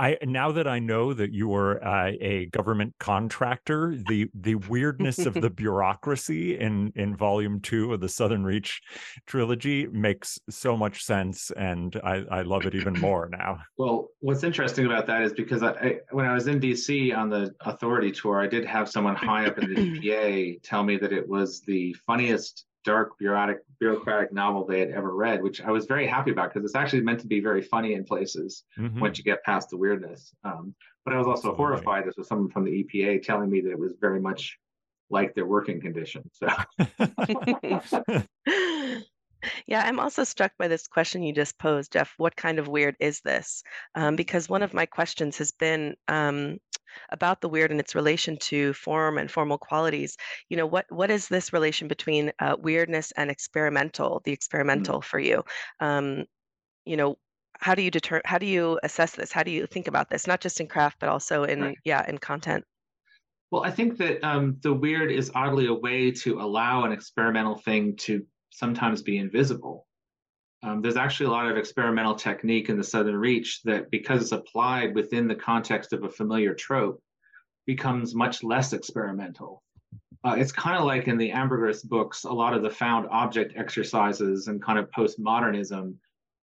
I 0.00 0.16
now 0.24 0.50
that 0.52 0.66
I 0.66 0.78
know 0.78 1.12
that 1.12 1.30
you 1.30 1.54
are 1.54 1.84
uh, 1.84 2.12
a 2.20 2.46
government 2.46 2.94
contractor, 2.98 3.94
the 4.08 4.30
the 4.32 4.54
weirdness 4.54 5.18
of 5.26 5.34
the 5.40 5.50
bureaucracy 5.50 6.58
in 6.58 6.90
in 6.96 7.14
volume 7.14 7.60
two 7.60 7.92
of 7.92 8.00
the 8.00 8.08
Southern 8.08 8.42
Reach 8.42 8.80
trilogy 9.26 9.86
makes 9.88 10.38
so 10.48 10.74
much 10.74 11.04
sense, 11.04 11.50
and 11.50 12.00
I, 12.02 12.24
I 12.30 12.42
love 12.42 12.64
it 12.64 12.74
even 12.74 12.94
more 12.94 13.28
now. 13.30 13.58
Well, 13.76 14.08
what's 14.20 14.42
interesting 14.42 14.86
about 14.86 15.06
that 15.08 15.20
is 15.20 15.34
because 15.34 15.62
I, 15.62 15.72
I, 15.72 15.98
when 16.12 16.24
I 16.24 16.32
was 16.32 16.46
in 16.46 16.60
DC 16.60 17.14
on 17.14 17.28
the 17.28 17.54
authority 17.60 18.10
tour, 18.10 18.40
I 18.40 18.46
did 18.46 18.64
have 18.64 18.88
someone 18.88 19.16
high 19.16 19.46
up 19.46 19.58
in 19.58 19.74
the 19.74 19.80
EPA 20.00 20.62
tell 20.62 20.82
me 20.82 20.96
that 20.96 21.12
it 21.12 21.28
was 21.28 21.60
the 21.60 21.94
funniest 22.06 22.64
dark 22.84 23.18
bureaucratic 23.18 23.58
bureaucratic 23.78 24.32
novel 24.32 24.64
they 24.64 24.80
had 24.80 24.90
ever 24.90 25.14
read, 25.14 25.42
which 25.42 25.60
I 25.60 25.70
was 25.70 25.86
very 25.86 26.06
happy 26.06 26.30
about 26.30 26.52
because 26.52 26.64
it's 26.64 26.74
actually 26.74 27.02
meant 27.02 27.20
to 27.20 27.26
be 27.26 27.40
very 27.40 27.62
funny 27.62 27.94
in 27.94 28.04
places 28.04 28.64
mm-hmm. 28.78 29.00
once 29.00 29.18
you 29.18 29.24
get 29.24 29.42
past 29.44 29.70
the 29.70 29.76
weirdness. 29.76 30.34
Um, 30.44 30.74
but 31.04 31.14
I 31.14 31.18
was 31.18 31.26
also 31.26 31.50
Absolutely. 31.50 31.64
horrified. 31.64 32.06
This 32.06 32.16
was 32.16 32.28
someone 32.28 32.50
from 32.50 32.64
the 32.64 32.84
EPA 32.84 33.22
telling 33.22 33.50
me 33.50 33.60
that 33.62 33.70
it 33.70 33.78
was 33.78 33.94
very 34.00 34.20
much 34.20 34.58
like 35.08 35.34
their 35.34 35.46
working 35.46 35.80
conditions. 35.80 36.30
So. 36.34 36.48
Yeah, 39.66 39.82
I'm 39.86 40.00
also 40.00 40.24
struck 40.24 40.52
by 40.58 40.68
this 40.68 40.86
question 40.86 41.22
you 41.22 41.32
just 41.32 41.58
posed, 41.58 41.92
Jeff. 41.92 42.12
What 42.18 42.36
kind 42.36 42.58
of 42.58 42.68
weird 42.68 42.96
is 43.00 43.20
this? 43.20 43.62
Um, 43.94 44.16
because 44.16 44.48
one 44.48 44.62
of 44.62 44.74
my 44.74 44.86
questions 44.86 45.38
has 45.38 45.50
been 45.50 45.96
um, 46.08 46.58
about 47.10 47.40
the 47.40 47.48
weird 47.48 47.70
and 47.70 47.80
its 47.80 47.94
relation 47.94 48.36
to 48.38 48.72
form 48.72 49.18
and 49.18 49.30
formal 49.30 49.58
qualities. 49.58 50.16
You 50.48 50.56
know, 50.56 50.66
what 50.66 50.86
what 50.90 51.10
is 51.10 51.28
this 51.28 51.52
relation 51.52 51.88
between 51.88 52.32
uh, 52.38 52.56
weirdness 52.58 53.12
and 53.16 53.30
experimental? 53.30 54.20
The 54.24 54.32
mm. 54.32 54.34
experimental 54.34 55.00
mm. 55.00 55.04
for 55.04 55.18
you. 55.18 55.44
Um, 55.80 56.24
you 56.84 56.96
know, 56.96 57.16
how 57.58 57.74
do 57.74 57.82
you 57.82 57.90
deter? 57.90 58.22
How 58.24 58.38
do 58.38 58.46
you 58.46 58.78
assess 58.82 59.12
this? 59.12 59.32
How 59.32 59.42
do 59.42 59.50
you 59.50 59.66
think 59.66 59.88
about 59.88 60.10
this? 60.10 60.26
Not 60.26 60.40
just 60.40 60.60
in 60.60 60.66
craft, 60.66 60.98
but 61.00 61.08
also 61.08 61.44
in 61.44 61.60
right. 61.60 61.78
yeah, 61.84 62.08
in 62.08 62.18
content. 62.18 62.64
Well, 63.50 63.64
I 63.64 63.70
think 63.70 63.98
that 63.98 64.22
um, 64.24 64.58
the 64.62 64.72
weird 64.72 65.10
is 65.10 65.32
oddly 65.34 65.66
a 65.66 65.74
way 65.74 66.12
to 66.12 66.40
allow 66.40 66.84
an 66.84 66.92
experimental 66.92 67.56
thing 67.56 67.96
to 67.96 68.24
sometimes 68.50 69.02
be 69.02 69.18
invisible. 69.18 69.86
Um, 70.62 70.82
there's 70.82 70.96
actually 70.96 71.26
a 71.26 71.30
lot 71.30 71.50
of 71.50 71.56
experimental 71.56 72.14
technique 72.14 72.68
in 72.68 72.76
the 72.76 72.84
Southern 72.84 73.16
Reach 73.16 73.62
that, 73.62 73.90
because 73.90 74.22
it's 74.22 74.32
applied 74.32 74.94
within 74.94 75.26
the 75.26 75.34
context 75.34 75.92
of 75.92 76.04
a 76.04 76.08
familiar 76.10 76.54
trope, 76.54 77.02
becomes 77.66 78.14
much 78.14 78.42
less 78.42 78.72
experimental. 78.72 79.62
Uh, 80.22 80.34
it's 80.36 80.52
kind 80.52 80.76
of 80.76 80.84
like 80.84 81.08
in 81.08 81.16
the 81.16 81.32
Ambergris 81.32 81.82
books, 81.82 82.24
a 82.24 82.32
lot 82.32 82.52
of 82.52 82.62
the 82.62 82.68
found 82.68 83.06
object 83.10 83.54
exercises 83.56 84.48
and 84.48 84.62
kind 84.62 84.78
of 84.78 84.90
postmodernism 84.90 85.94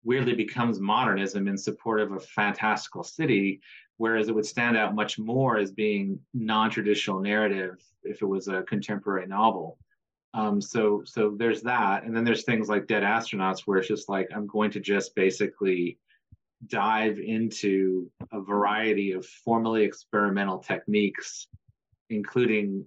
weirdly 0.04 0.36
becomes 0.36 0.80
modernism 0.80 1.48
in 1.48 1.58
support 1.58 2.00
of 2.00 2.12
a 2.12 2.20
fantastical 2.20 3.04
city, 3.04 3.62
whereas 3.98 4.28
it 4.28 4.36
would 4.36 4.46
stand 4.46 4.78
out 4.78 4.94
much 4.94 5.18
more 5.18 5.58
as 5.58 5.72
being 5.72 6.20
non-traditional 6.34 7.20
narrative 7.20 7.82
if 8.04 8.22
it 8.22 8.26
was 8.26 8.48
a 8.48 8.62
contemporary 8.64 9.26
novel. 9.26 9.80
Um, 10.34 10.60
so 10.62 11.04
so 11.06 11.36
there's 11.38 11.62
that, 11.64 12.04
and 12.04 12.16
then 12.16 12.24
there's 12.24 12.44
things 12.44 12.68
like 12.68 12.88
Dead 12.88 13.04
Astronauts, 13.04 13.62
where 13.62 13.78
it's 13.78 13.88
just 13.88 14.10
like 14.10 14.30
I'm 14.36 14.48
going 14.48 14.72
to 14.72 14.80
just 14.80 15.16
basically 15.16 16.00
dive 16.68 17.20
into 17.20 18.10
a 18.32 18.42
variety 18.42 19.12
of 19.12 19.26
formally 19.26 19.84
experimental 19.84 20.60
techniques, 20.60 21.48
including 22.10 22.86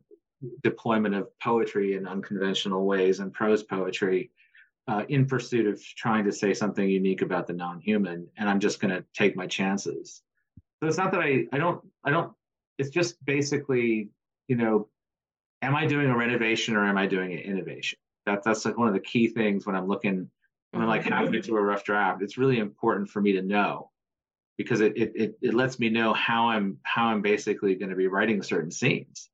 deployment 0.62 1.14
of 1.14 1.28
poetry 1.38 1.94
in 1.94 2.06
unconventional 2.06 2.84
ways 2.84 3.20
and 3.20 3.32
prose 3.32 3.62
poetry, 3.62 4.30
uh, 4.88 5.04
in 5.08 5.26
pursuit 5.26 5.66
of 5.66 5.82
trying 5.96 6.24
to 6.24 6.32
say 6.32 6.52
something 6.52 6.88
unique 6.88 7.22
about 7.22 7.46
the 7.46 7.52
non-human. 7.52 8.28
And 8.36 8.48
I'm 8.48 8.60
just 8.60 8.80
going 8.80 8.94
to 8.94 9.04
take 9.14 9.36
my 9.36 9.46
chances. 9.46 10.22
So 10.80 10.88
it's 10.88 10.98
not 10.98 11.12
that 11.12 11.20
I 11.20 11.46
I 11.52 11.58
don't 11.58 11.80
I 12.04 12.10
don't. 12.10 12.32
It's 12.78 12.90
just 12.90 13.24
basically 13.24 14.10
you 14.48 14.56
know 14.56 14.88
am 15.66 15.74
I 15.74 15.86
doing 15.86 16.08
a 16.08 16.16
renovation 16.16 16.76
or 16.76 16.84
am 16.84 16.96
I 16.96 17.06
doing 17.06 17.32
an 17.32 17.40
innovation? 17.40 17.98
That, 18.24 18.42
that's 18.44 18.64
like 18.64 18.78
one 18.78 18.88
of 18.88 18.94
the 18.94 19.00
key 19.00 19.28
things 19.28 19.66
when 19.66 19.76
I'm 19.76 19.86
looking, 19.86 20.30
when 20.70 20.82
I'm 20.82 20.88
like 20.88 21.02
mm-hmm. 21.02 21.12
halfway 21.12 21.42
through 21.42 21.58
a 21.58 21.62
rough 21.62 21.84
draft. 21.84 22.22
It's 22.22 22.38
really 22.38 22.58
important 22.58 23.10
for 23.10 23.20
me 23.20 23.32
to 23.32 23.42
know 23.42 23.90
because 24.56 24.80
it, 24.80 24.96
it, 24.96 25.12
it, 25.14 25.38
it 25.42 25.54
lets 25.54 25.78
me 25.78 25.88
know 25.88 26.14
how 26.14 26.48
I'm, 26.48 26.78
how 26.82 27.06
I'm 27.06 27.20
basically 27.20 27.74
going 27.74 27.90
to 27.90 27.96
be 27.96 28.06
writing 28.06 28.42
certain 28.42 28.70
scenes. 28.70 29.28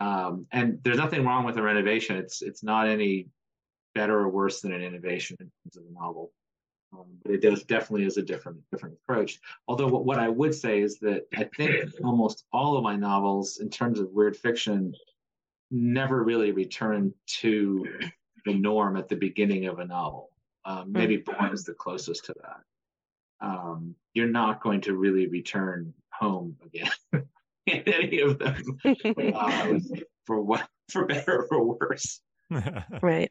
Um, 0.00 0.46
and 0.52 0.78
there's 0.82 0.98
nothing 0.98 1.24
wrong 1.24 1.44
with 1.44 1.56
a 1.56 1.62
renovation. 1.62 2.16
It's, 2.16 2.42
it's 2.42 2.62
not 2.62 2.88
any 2.88 3.28
better 3.94 4.18
or 4.18 4.28
worse 4.28 4.60
than 4.60 4.72
an 4.72 4.82
innovation 4.82 5.36
in 5.40 5.46
terms 5.46 5.76
of 5.76 5.84
a 5.90 5.94
novel. 5.94 6.32
Um, 6.92 7.06
but 7.24 7.32
it 7.32 7.42
does 7.42 7.64
definitely 7.64 8.06
is 8.06 8.18
a 8.18 8.22
different 8.22 8.58
different 8.70 8.96
approach. 9.02 9.40
Although 9.66 9.88
what, 9.88 10.04
what 10.04 10.18
I 10.18 10.28
would 10.28 10.54
say 10.54 10.80
is 10.80 10.98
that 11.00 11.26
I 11.36 11.44
think 11.56 11.92
almost 12.04 12.44
all 12.52 12.76
of 12.76 12.84
my 12.84 12.96
novels, 12.96 13.58
in 13.58 13.68
terms 13.68 13.98
of 13.98 14.10
weird 14.10 14.36
fiction, 14.36 14.94
never 15.74 16.22
really 16.22 16.52
return 16.52 17.12
to 17.26 17.84
the 18.44 18.54
norm 18.54 18.96
at 18.96 19.08
the 19.08 19.16
beginning 19.16 19.66
of 19.66 19.80
a 19.80 19.84
novel. 19.84 20.30
Um, 20.64 20.92
maybe 20.92 21.18
Borne 21.18 21.52
is 21.52 21.64
the 21.64 21.74
closest 21.74 22.26
to 22.26 22.34
that. 22.42 23.46
Um, 23.46 23.94
you're 24.14 24.28
not 24.28 24.62
going 24.62 24.80
to 24.82 24.96
really 24.96 25.26
return 25.26 25.92
home 26.10 26.56
again 26.64 26.90
in 27.66 27.82
any 27.86 28.20
of 28.20 28.38
them, 28.38 28.78
uh, 29.34 29.78
for 30.24 30.40
what, 30.40 30.66
for 30.90 31.04
better 31.06 31.46
or 31.50 31.76
worse. 31.78 32.20
right. 33.02 33.30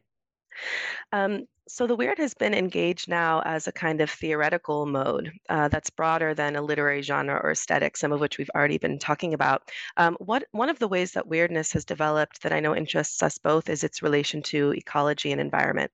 Um, 1.11 1.47
so 1.67 1.87
the 1.87 1.95
weird 1.95 2.17
has 2.17 2.33
been 2.33 2.53
engaged 2.53 3.07
now 3.07 3.41
as 3.45 3.67
a 3.67 3.71
kind 3.71 4.01
of 4.01 4.09
theoretical 4.09 4.85
mode 4.85 5.31
uh, 5.49 5.69
that's 5.69 5.89
broader 5.89 6.33
than 6.33 6.55
a 6.55 6.61
literary 6.61 7.01
genre 7.01 7.39
or 7.41 7.51
aesthetic, 7.51 7.95
some 7.95 8.11
of 8.11 8.19
which 8.19 8.37
we've 8.37 8.49
already 8.53 8.77
been 8.77 8.99
talking 8.99 9.33
about. 9.33 9.71
Um, 9.97 10.15
what 10.19 10.43
one 10.51 10.69
of 10.69 10.79
the 10.79 10.87
ways 10.87 11.13
that 11.13 11.27
weirdness 11.27 11.71
has 11.73 11.85
developed 11.85 12.41
that 12.43 12.53
I 12.53 12.59
know 12.59 12.75
interests 12.75 13.23
us 13.23 13.37
both 13.37 13.69
is 13.69 13.83
its 13.83 14.01
relation 14.01 14.41
to 14.43 14.73
ecology 14.73 15.31
and 15.31 15.39
environment. 15.39 15.91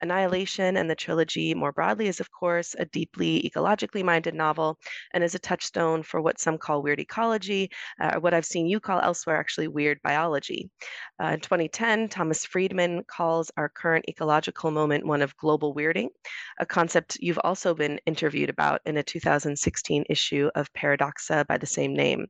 Annihilation 0.00 0.76
and 0.76 0.88
the 0.88 0.94
trilogy 0.94 1.54
more 1.54 1.72
broadly 1.72 2.08
is, 2.08 2.20
of 2.20 2.30
course, 2.30 2.74
a 2.78 2.84
deeply 2.84 3.42
ecologically 3.42 4.04
minded 4.04 4.34
novel 4.34 4.78
and 5.12 5.24
is 5.24 5.34
a 5.34 5.38
touchstone 5.38 6.02
for 6.02 6.20
what 6.20 6.38
some 6.38 6.58
call 6.58 6.82
weird 6.82 7.00
ecology, 7.00 7.70
uh, 8.00 8.12
or 8.14 8.20
what 8.20 8.34
I've 8.34 8.44
seen 8.44 8.66
you 8.66 8.80
call 8.80 9.00
elsewhere 9.00 9.36
actually 9.36 9.68
weird 9.68 10.00
biology. 10.02 10.70
Uh, 11.22 11.28
in 11.28 11.40
2010, 11.40 12.08
Thomas 12.08 12.44
Friedman 12.44 13.04
calls 13.04 13.50
our 13.56 13.68
current 13.68 14.04
ecological 14.08 14.70
moment 14.70 15.06
one 15.06 15.22
of 15.22 15.36
global 15.36 15.74
weirding, 15.74 16.08
a 16.58 16.66
concept 16.66 17.18
you've 17.20 17.40
also 17.42 17.74
been 17.74 17.98
interviewed 18.06 18.50
about 18.50 18.80
in 18.86 18.96
a 18.96 19.02
2016 19.02 20.04
issue 20.08 20.50
of 20.54 20.72
Paradoxa 20.74 21.44
by 21.48 21.58
the 21.58 21.66
same 21.66 21.94
name. 21.94 22.26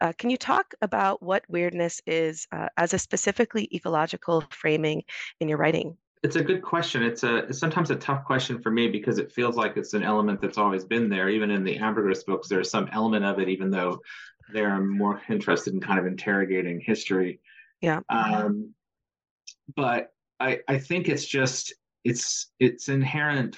Uh, 0.00 0.12
can 0.16 0.30
you 0.30 0.36
talk 0.36 0.74
about 0.82 1.22
what 1.22 1.44
weirdness 1.48 2.00
is 2.06 2.46
uh, 2.52 2.68
as 2.76 2.94
a 2.94 2.98
specifically 2.98 3.68
ecological 3.72 4.44
framing 4.50 5.02
in 5.40 5.48
your 5.48 5.58
writing? 5.58 5.96
It's 6.22 6.36
a 6.36 6.44
good 6.44 6.60
question. 6.60 7.02
It's 7.02 7.22
a 7.22 7.36
it's 7.36 7.58
sometimes 7.58 7.90
a 7.90 7.96
tough 7.96 8.24
question 8.24 8.60
for 8.60 8.70
me 8.70 8.88
because 8.88 9.18
it 9.18 9.32
feels 9.32 9.56
like 9.56 9.76
it's 9.76 9.94
an 9.94 10.02
element 10.02 10.40
that's 10.40 10.58
always 10.58 10.84
been 10.84 11.08
there. 11.08 11.30
Even 11.30 11.50
in 11.50 11.64
the 11.64 11.78
Ambergris 11.78 12.24
books, 12.24 12.48
there's 12.48 12.70
some 12.70 12.88
element 12.92 13.24
of 13.24 13.38
it, 13.38 13.48
even 13.48 13.70
though 13.70 14.00
they're 14.52 14.80
more 14.80 15.22
interested 15.30 15.72
in 15.72 15.80
kind 15.80 15.98
of 15.98 16.06
interrogating 16.06 16.80
history. 16.80 17.40
Yeah. 17.80 18.00
Um, 18.10 18.74
but 19.74 20.12
I 20.38 20.60
I 20.68 20.78
think 20.78 21.08
it's 21.08 21.24
just 21.24 21.72
it's 22.04 22.50
it's 22.58 22.88
inherent. 22.88 23.56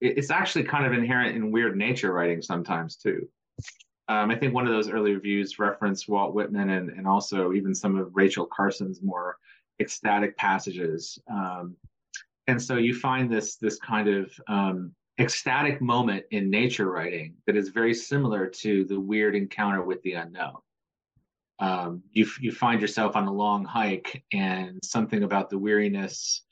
It's 0.00 0.30
actually 0.30 0.64
kind 0.64 0.86
of 0.86 0.92
inherent 0.92 1.36
in 1.36 1.50
weird 1.50 1.76
nature 1.76 2.12
writing 2.12 2.42
sometimes 2.42 2.96
too. 2.96 3.28
Um, 4.08 4.30
I 4.30 4.36
think 4.36 4.52
one 4.52 4.66
of 4.66 4.72
those 4.72 4.90
early 4.90 5.14
reviews 5.14 5.58
referenced 5.58 6.08
Walt 6.08 6.34
Whitman 6.34 6.70
and, 6.70 6.90
and 6.90 7.06
also 7.06 7.52
even 7.52 7.74
some 7.74 7.96
of 7.96 8.10
Rachel 8.14 8.46
Carson's 8.46 9.02
more 9.02 9.38
ecstatic 9.80 10.36
passages. 10.36 11.18
Um, 11.30 11.76
and 12.46 12.60
so 12.60 12.76
you 12.76 12.94
find 12.94 13.30
this 13.30 13.56
this 13.56 13.78
kind 13.78 14.08
of 14.08 14.32
um, 14.48 14.92
ecstatic 15.18 15.80
moment 15.80 16.24
in 16.30 16.50
nature 16.50 16.90
writing 16.90 17.34
that 17.46 17.56
is 17.56 17.68
very 17.68 17.94
similar 17.94 18.46
to 18.46 18.84
the 18.84 18.98
weird 18.98 19.34
encounter 19.34 19.82
with 19.82 20.02
the 20.02 20.14
unknown. 20.14 20.56
Um, 21.58 22.02
you 22.12 22.26
you 22.40 22.52
find 22.52 22.80
yourself 22.80 23.16
on 23.16 23.26
a 23.26 23.32
long 23.32 23.64
hike, 23.64 24.24
and 24.32 24.80
something 24.84 25.22
about 25.22 25.50
the 25.50 25.58
weariness 25.58 26.42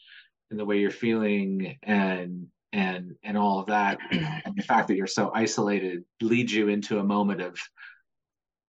and 0.50 0.58
the 0.58 0.64
way 0.64 0.78
you're 0.78 0.90
feeling, 0.90 1.76
and 1.82 2.46
and 2.72 3.16
and 3.22 3.36
all 3.36 3.58
of 3.58 3.66
that, 3.66 3.98
and 4.10 4.54
the 4.56 4.62
fact 4.62 4.88
that 4.88 4.96
you're 4.96 5.06
so 5.06 5.30
isolated 5.34 6.04
leads 6.20 6.54
you 6.54 6.68
into 6.68 7.00
a 7.00 7.04
moment 7.04 7.40
of 7.40 7.58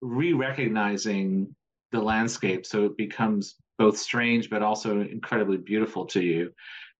re-recognizing 0.00 1.54
the 1.92 2.00
landscape. 2.00 2.66
So 2.66 2.84
it 2.86 2.96
becomes 2.96 3.54
both 3.78 3.98
strange 3.98 4.50
but 4.50 4.62
also 4.62 5.00
incredibly 5.00 5.56
beautiful 5.56 6.06
to 6.06 6.22
you. 6.22 6.52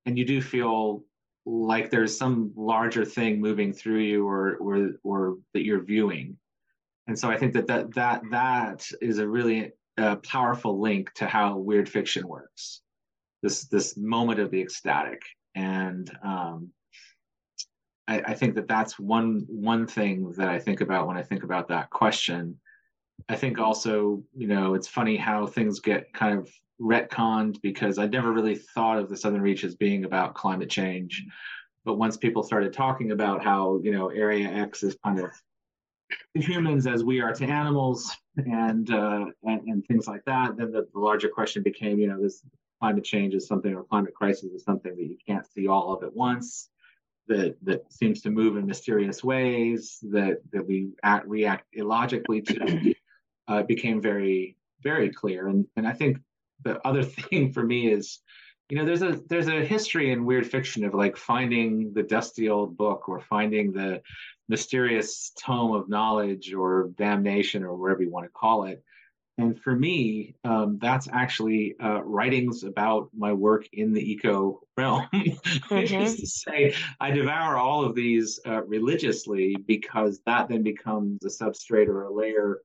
And 0.07 0.19
you 0.19 0.25
do 0.25 0.43
feel 0.43 1.05
like 1.47 1.91
there's 1.91 2.17
some 2.17 2.53
larger 2.57 3.05
thing 3.05 3.41
moving 3.41 3.73
through 3.73 4.01
you 4.01 4.27
or 4.27 4.57
or 4.57 4.91
or 5.03 5.37
that 5.53 5.65
you're 5.65 5.83
viewing. 5.83 6.37
And 7.07 7.19
so 7.19 7.31
i 7.31 7.37
think 7.37 7.53
that 7.55 7.67
that 7.67 7.95
that 7.95 8.23
that 8.31 8.89
is 9.01 9.19
a 9.19 9.29
really 9.29 9.73
uh, 9.97 10.17
powerful 10.17 10.81
link 10.81 11.13
to 11.15 11.27
how 11.27 11.57
weird 11.57 11.89
fiction 11.89 12.27
works. 12.27 12.81
This 13.43 13.67
this 13.69 13.97
moment 13.97 14.41
of 14.41 14.51
the 14.51 14.61
ecstatic. 14.61 15.23
And 15.55 16.11
um 16.25 16.71
I, 18.07 18.21
I 18.21 18.35
think 18.35 18.55
that 18.57 18.69
that's 18.69 18.99
one 18.99 19.45
one 19.49 19.87
thing 19.87 20.33
that 20.37 20.49
I 20.49 20.59
think 20.59 20.81
about 20.81 21.07
when 21.07 21.17
I 21.17 21.23
think 21.23 21.43
about 21.43 21.69
that 21.69 21.91
question. 21.91 22.59
I 23.29 23.37
think 23.37 23.59
also, 23.59 24.23
you 24.35 24.47
know, 24.47 24.75
it's 24.75 24.89
funny 24.89 25.17
how 25.17 25.47
things 25.47 25.81
get 25.81 26.13
kind 26.13 26.39
of 26.39 26.51
retconned 26.81 27.61
because 27.63 27.99
I 27.99 28.07
never 28.07 28.33
really 28.33 28.57
thought 28.57 28.99
of 28.99 29.09
the 29.09 29.17
Southern 29.17 29.41
Reach 29.41 29.65
as 29.65 29.75
being 29.75 30.05
about 30.05 30.35
climate 30.35 30.69
change. 30.69 31.25
But 31.85 31.95
once 31.95 32.17
people 32.17 32.43
started 32.43 32.73
talking 32.73 33.13
about 33.13 33.43
how, 33.43 33.81
you 33.83 33.93
know, 33.93 34.09
Area 34.09 34.49
X 34.49 34.83
is 34.83 34.97
kind 35.05 35.21
of 35.21 35.31
humans 36.35 36.87
as 36.87 37.05
we 37.05 37.21
are 37.21 37.33
to 37.35 37.45
animals 37.45 38.15
and 38.37 38.91
uh, 38.91 39.27
and, 39.45 39.61
and 39.67 39.87
things 39.87 40.07
like 40.07 40.25
that, 40.27 40.57
then 40.57 40.73
the, 40.73 40.87
the 40.93 40.99
larger 40.99 41.29
question 41.29 41.63
became, 41.63 41.99
you 41.99 42.09
know, 42.09 42.21
this 42.21 42.43
climate 42.81 43.05
change 43.05 43.35
is 43.35 43.47
something 43.47 43.75
or 43.75 43.85
climate 43.85 44.15
crisis 44.15 44.53
is 44.53 44.65
something 44.65 44.95
that 44.97 45.03
you 45.03 45.17
can't 45.27 45.47
see 45.47 45.69
all 45.69 45.95
of 45.95 46.03
at 46.03 46.15
once 46.15 46.69
that 47.27 47.57
that 47.63 47.91
seems 47.91 48.21
to 48.21 48.31
move 48.31 48.57
in 48.57 48.67
mysterious 48.67 49.25
ways 49.25 49.99
that 50.03 50.39
that 50.53 50.67
we 50.67 50.91
act, 51.03 51.27
react 51.27 51.67
illogically 51.73 52.43
to 52.43 52.95
uh, 53.49 53.63
became 53.63 54.01
very 54.01 54.57
very 54.83 55.11
clear 55.11 55.49
and 55.49 55.67
and 55.77 55.87
I 55.87 55.93
think 55.93 56.19
the 56.63 56.87
other 56.87 57.03
thing 57.19 57.53
for 57.53 57.63
me 57.63 57.91
is 57.91 58.21
you 58.69 58.79
know 58.79 58.85
there's 58.85 59.03
a 59.03 59.21
there's 59.29 59.49
a 59.49 59.65
history 59.65 60.11
in 60.13 60.25
weird 60.25 60.47
fiction 60.47 60.85
of 60.85 60.95
like 60.95 61.17
finding 61.17 61.93
the 61.93 62.03
dusty 62.03 62.49
old 62.49 62.77
book 62.77 63.09
or 63.09 63.21
finding 63.21 63.73
the 63.73 64.01
mysterious 64.49 65.33
tome 65.41 65.73
of 65.73 65.89
knowledge 65.89 66.53
or 66.53 66.91
damnation 66.97 67.63
or 67.63 67.75
whatever 67.75 68.03
you 68.03 68.11
want 68.11 68.27
to 68.27 68.31
call 68.31 68.65
it 68.65 68.83
and 69.37 69.61
for 69.61 69.75
me, 69.75 70.37
um, 70.45 70.79
that's 70.81 71.09
actually 71.13 71.75
uh, 71.83 72.03
writings 72.05 72.63
about 72.63 73.09
my 73.17 73.33
work 73.33 73.67
in 73.73 73.93
the 73.93 74.13
eco 74.13 74.61
realm. 74.77 75.09
mm-hmm. 75.13 75.75
Which 75.75 75.93
is 75.93 76.21
to 76.21 76.27
say, 76.27 76.75
I 77.01 77.11
devour 77.11 77.57
all 77.57 77.85
of 77.85 77.97
these 77.97 78.39
uh, 78.47 78.63
religiously 78.63 79.57
because 79.67 80.21
that 80.27 80.49
then 80.49 80.63
becomes 80.63 81.25
a 81.25 81.29
substrate 81.29 81.89
or 81.89 82.05
a 82.05 82.13
layer 82.13 82.61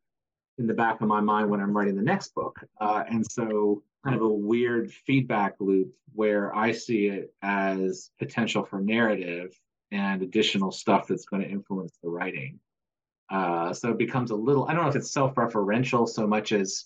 in 0.59 0.67
the 0.67 0.73
back 0.73 1.01
of 1.01 1.07
my 1.07 1.21
mind 1.21 1.49
when 1.49 1.61
I'm 1.61 1.75
writing 1.75 1.95
the 1.95 2.03
next 2.03 2.35
book. 2.35 2.59
Uh, 2.79 3.03
and 3.09 3.25
so, 3.25 3.81
kind 4.03 4.15
of 4.15 4.21
a 4.21 4.29
weird 4.29 4.91
feedback 4.91 5.55
loop 5.59 5.91
where 6.13 6.55
I 6.55 6.71
see 6.71 7.07
it 7.07 7.33
as 7.41 8.11
potential 8.19 8.63
for 8.63 8.79
narrative 8.79 9.57
and 9.91 10.21
additional 10.21 10.71
stuff 10.71 11.07
that's 11.07 11.25
going 11.25 11.41
to 11.41 11.49
influence 11.49 11.97
the 12.03 12.09
writing. 12.09 12.59
Uh, 13.29 13.73
so 13.73 13.89
it 13.89 13.97
becomes 13.97 14.31
a 14.31 14.35
little, 14.35 14.67
I 14.67 14.73
don't 14.73 14.83
know 14.83 14.89
if 14.89 14.95
it's 14.95 15.11
self 15.11 15.35
referential 15.35 16.07
so 16.07 16.27
much 16.27 16.51
as 16.51 16.85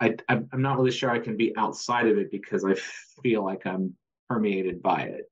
I, 0.00 0.14
I'm 0.28 0.48
not 0.54 0.76
really 0.76 0.90
sure 0.90 1.10
I 1.10 1.18
can 1.18 1.36
be 1.36 1.56
outside 1.56 2.06
of 2.06 2.18
it 2.18 2.30
because 2.30 2.64
I 2.64 2.74
feel 3.22 3.44
like 3.44 3.66
I'm 3.66 3.96
permeated 4.28 4.82
by 4.82 5.02
it. 5.02 5.30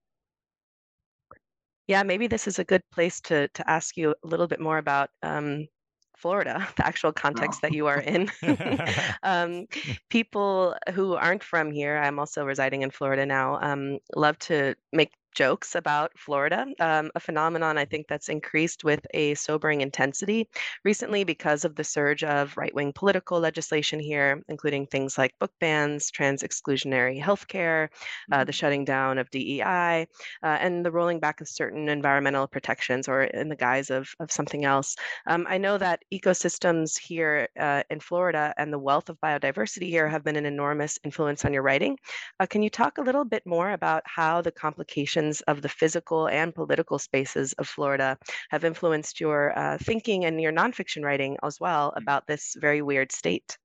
Yeah, 1.87 2.03
maybe 2.03 2.27
this 2.27 2.49
is 2.49 2.59
a 2.59 2.65
good 2.65 2.83
place 2.93 3.21
to 3.23 3.47
to 3.49 3.71
ask 3.71 3.97
you 3.97 4.11
a 4.11 4.27
little 4.27 4.49
bit 4.49 4.59
more 4.59 4.79
about 4.79 5.11
um, 5.23 5.69
Florida, 6.17 6.67
the 6.77 6.87
actual 6.87 7.13
context 7.13 7.61
oh. 7.63 7.67
that 7.69 7.75
you 7.75 7.87
are 7.87 8.01
in. 8.01 8.31
um, 9.23 9.67
people 10.09 10.75
who 10.93 11.15
aren't 11.15 11.45
from 11.45 11.71
here, 11.71 11.99
I'm 11.99 12.19
also 12.19 12.45
residing 12.45 12.83
in 12.83 12.91
Florida 12.91 13.27
now, 13.27 13.59
um, 13.61 13.99
love 14.15 14.39
to 14.41 14.75
make 14.93 15.13
jokes 15.37 15.75
about 15.75 16.11
Florida, 16.17 16.67
um, 16.81 17.11
a 17.15 17.21
phenomenon 17.21 17.77
I 17.77 17.85
think 17.85 18.09
that's 18.09 18.31
increased 18.31 18.85
with 18.85 19.07
a 19.13 19.35
sobering 19.35 19.83
intensity 19.83 20.49
recently 20.83 21.25
because 21.25 21.65
of 21.65 21.77
the 21.77 21.85
surge 21.85 22.25
of 22.25 22.57
right 22.57 22.75
wing 22.75 22.93
political 22.95 23.39
legislation 23.39 24.01
here, 24.01 24.43
including 24.49 24.87
things 24.87 25.19
like 25.19 25.39
book 25.39 25.53
bans, 25.61 26.11
trans 26.11 26.43
exclusionary 26.43 27.23
healthcare, 27.23 27.89
uh, 28.33 28.45
the 28.45 28.51
mm-hmm. 28.51 28.57
shutting 28.57 28.85
down 28.87 29.19
of 29.19 29.31
DEI, 29.31 30.07
uh, 30.43 30.47
and 30.47 30.85
the 30.85 30.91
rolling 30.91 31.21
back 31.21 31.43
of 31.43 31.49
certain 31.49 31.91
environmental 31.91 32.47
protections 32.47 33.07
or 33.07 33.25
in 33.25 33.51
the 33.51 33.57
guise 33.57 33.91
of, 33.91 34.09
of 34.19 34.33
something 34.33 34.65
else. 34.65 34.97
Um, 35.27 35.47
I 35.49 35.59
know 35.59 35.77
that 35.77 36.03
ecosystems 36.13 36.99
here 36.99 37.49
uh, 37.61 37.83
in 37.91 38.01
Florida 38.01 38.55
and 38.57 38.73
the 38.73 38.79
wealth 38.79 39.11
of 39.11 39.21
biodiversity 39.21 39.89
here 39.91 40.09
have 40.09 40.25
been 40.25 40.37
an 40.37 40.47
enormous 40.47 40.99
influence 41.05 41.45
on 41.45 41.53
your 41.53 41.63
writing. 41.63 41.99
Uh, 42.41 42.47
can 42.47 42.63
you 42.63 42.71
talk 42.71 42.97
a 42.97 43.03
little 43.03 43.27
bit 43.27 43.45
more 43.45 43.73
about 43.73 44.03
how 44.07 44.41
the 44.41 44.51
complications 44.51 45.26
of 45.43 45.63
the 45.63 45.69
physical 45.69 46.29
and 46.29 46.55
political 46.55 46.99
spaces 46.99 47.53
of 47.55 47.69
Florida 47.69 48.19
have 48.51 48.65
influenced 48.65 49.21
your 49.21 49.59
uh, 49.59 49.79
thinking 49.79 50.25
and 50.25 50.41
your 50.41 50.53
nonfiction 50.53 51.05
writing 51.05 51.37
as 51.43 51.59
well 51.61 51.93
about 51.97 52.27
this 52.27 52.55
very 52.59 52.83
weird 52.83 53.13
state? 53.13 53.57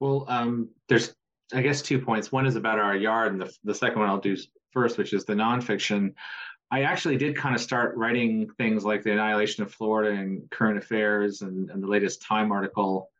Well, 0.00 0.24
um, 0.28 0.70
there's, 0.88 1.14
I 1.52 1.62
guess, 1.62 1.82
two 1.82 2.00
points. 2.00 2.32
One 2.32 2.46
is 2.46 2.56
about 2.56 2.78
our 2.78 2.96
yard, 2.96 3.32
and 3.32 3.42
the, 3.42 3.52
the 3.64 3.74
second 3.74 4.00
one 4.00 4.08
I'll 4.08 4.18
do 4.18 4.36
first, 4.72 4.98
which 4.98 5.12
is 5.12 5.24
the 5.24 5.34
nonfiction. 5.34 6.14
I 6.70 6.82
actually 6.82 7.16
did 7.16 7.36
kind 7.36 7.54
of 7.54 7.60
start 7.60 7.96
writing 7.96 8.48
things 8.56 8.84
like 8.84 9.02
the 9.02 9.12
annihilation 9.12 9.62
of 9.64 9.74
Florida 9.74 10.18
and 10.18 10.48
current 10.50 10.78
affairs 10.78 11.42
and, 11.42 11.68
and 11.70 11.82
the 11.82 11.88
latest 11.88 12.22
Time 12.22 12.52
article 12.52 13.10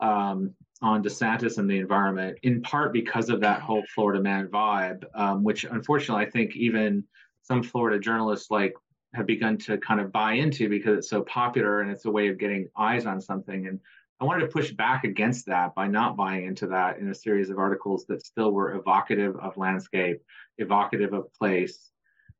um, 0.00 0.54
on 0.82 1.02
DeSantis 1.02 1.58
and 1.58 1.68
the 1.68 1.78
environment, 1.78 2.38
in 2.42 2.62
part 2.62 2.92
because 2.92 3.28
of 3.28 3.40
that 3.40 3.60
whole 3.60 3.82
Florida 3.94 4.22
man 4.22 4.48
vibe, 4.48 5.04
um, 5.14 5.42
which 5.42 5.64
unfortunately 5.64 6.24
I 6.24 6.30
think 6.30 6.56
even 6.56 7.04
some 7.42 7.62
Florida 7.62 7.98
journalists 7.98 8.50
like 8.50 8.74
have 9.14 9.26
begun 9.26 9.56
to 9.56 9.78
kind 9.78 10.00
of 10.00 10.12
buy 10.12 10.34
into 10.34 10.68
because 10.68 10.98
it's 10.98 11.10
so 11.10 11.22
popular 11.22 11.80
and 11.80 11.90
it's 11.90 12.04
a 12.04 12.10
way 12.10 12.28
of 12.28 12.38
getting 12.38 12.68
eyes 12.76 13.06
on 13.06 13.20
something. 13.20 13.66
And 13.66 13.80
I 14.20 14.24
wanted 14.24 14.40
to 14.40 14.52
push 14.52 14.72
back 14.72 15.04
against 15.04 15.46
that 15.46 15.74
by 15.74 15.86
not 15.86 16.16
buying 16.16 16.46
into 16.46 16.66
that 16.68 16.98
in 16.98 17.08
a 17.08 17.14
series 17.14 17.50
of 17.50 17.58
articles 17.58 18.04
that 18.06 18.24
still 18.24 18.52
were 18.52 18.74
evocative 18.74 19.36
of 19.36 19.56
landscape, 19.56 20.20
evocative 20.58 21.12
of 21.12 21.32
place, 21.34 21.90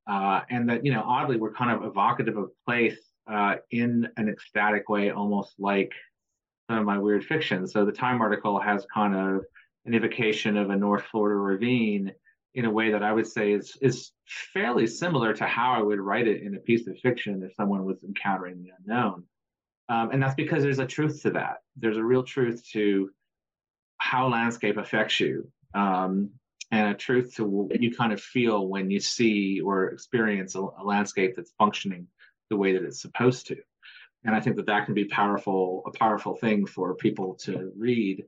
uh, 0.09 0.41
and 0.51 0.69
that 0.69 0.85
you 0.85 0.93
know 0.93 1.03
oddly 1.07 1.37
were 1.37 1.53
kind 1.53 1.71
of 1.71 1.85
evocative 1.85 2.37
of 2.37 2.51
place 2.67 2.99
uh, 3.29 3.57
in 3.71 4.09
an 4.17 4.29
ecstatic 4.29 4.89
way, 4.89 5.11
almost 5.11 5.55
like 5.59 5.93
some 6.69 6.79
of 6.79 6.85
my 6.85 6.99
weird 6.99 7.25
fiction. 7.25 7.67
So 7.67 7.85
the 7.85 7.93
Time 7.93 8.21
article 8.21 8.61
has 8.61 8.87
kind 8.93 9.15
of 9.15 9.45
an 9.87 9.95
evocation 9.95 10.57
of 10.57 10.71
a 10.71 10.77
North 10.77 11.05
Florida 11.11 11.37
ravine 11.37 12.13
in 12.55 12.65
a 12.65 12.71
way 12.71 12.91
that 12.91 13.03
I 13.03 13.13
would 13.13 13.27
say 13.27 13.53
is 13.53 13.77
is 13.81 14.13
fairly 14.53 14.87
similar 14.87 15.33
to 15.35 15.45
how 15.45 15.73
I 15.73 15.83
would 15.83 16.01
write 16.01 16.29
it 16.29 16.43
in 16.43 16.55
a 16.55 16.61
piece 16.61 16.87
of 16.87 16.99
fiction 16.99 17.43
if 17.43 17.55
someone 17.55 17.85
was 17.85 18.03
encountering 18.03 18.63
the 18.63 18.73
unknown. 18.79 19.25
Um, 19.89 20.11
and 20.13 20.23
that's 20.23 20.35
because 20.35 20.63
there's 20.63 20.79
a 20.79 20.87
truth 20.87 21.23
to 21.23 21.31
that. 21.31 21.59
There's 21.77 21.97
a 21.97 22.05
real 22.05 22.23
truth 22.23 22.63
to 22.73 23.11
how 23.97 24.29
landscape 24.29 24.77
affects 24.77 25.19
you, 25.19 25.51
um, 25.75 26.31
and 26.71 26.91
a 26.91 26.95
truth 26.95 27.35
to 27.37 27.45
what 27.45 27.81
you 27.81 27.95
kind 27.95 28.13
of 28.13 28.21
feel 28.21 28.69
when 28.69 28.91
you 28.91 29.01
see 29.01 29.61
or 29.63 29.89
experience 29.89 30.55
a, 30.55 30.61
a 30.61 30.85
landscape 30.85 31.35
that's 31.37 31.53
functioning 31.59 32.07
the 32.51 32.57
way 32.57 32.75
that 32.75 32.85
it's 32.85 33.01
supposed 33.01 33.47
to 33.47 33.57
and 34.25 34.35
I 34.35 34.41
think 34.41 34.57
that 34.57 34.67
that 34.67 34.85
can 34.85 34.95
be 34.95 35.05
powerful, 35.05 35.83
a 35.87 35.91
powerful 35.97 36.35
thing 36.35 36.67
for 36.67 36.95
people 36.95 37.35
to 37.43 37.73
read, 37.77 38.25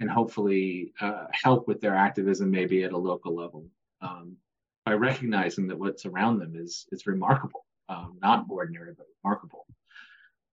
and 0.00 0.10
hopefully 0.10 0.92
uh, 1.00 1.26
help 1.32 1.68
with 1.68 1.80
their 1.80 1.94
activism, 1.94 2.50
maybe 2.50 2.82
at 2.84 2.92
a 2.92 2.98
local 2.98 3.34
level, 3.34 3.66
um, 4.00 4.36
by 4.84 4.94
recognizing 4.94 5.66
that 5.68 5.78
what's 5.78 6.06
around 6.06 6.38
them 6.38 6.54
is 6.56 6.86
is 6.92 7.06
remarkable, 7.06 7.64
um, 7.88 8.18
not 8.22 8.46
ordinary 8.48 8.92
but 8.96 9.06
remarkable, 9.22 9.66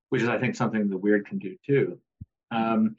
which 0.10 0.22
is 0.22 0.30
I 0.30 0.38
think 0.38 0.56
something 0.56 0.90
the 0.90 0.98
weird 0.98 1.26
can 1.26 1.40
do 1.40 1.56
too. 1.66 1.98
Um, 2.52 2.98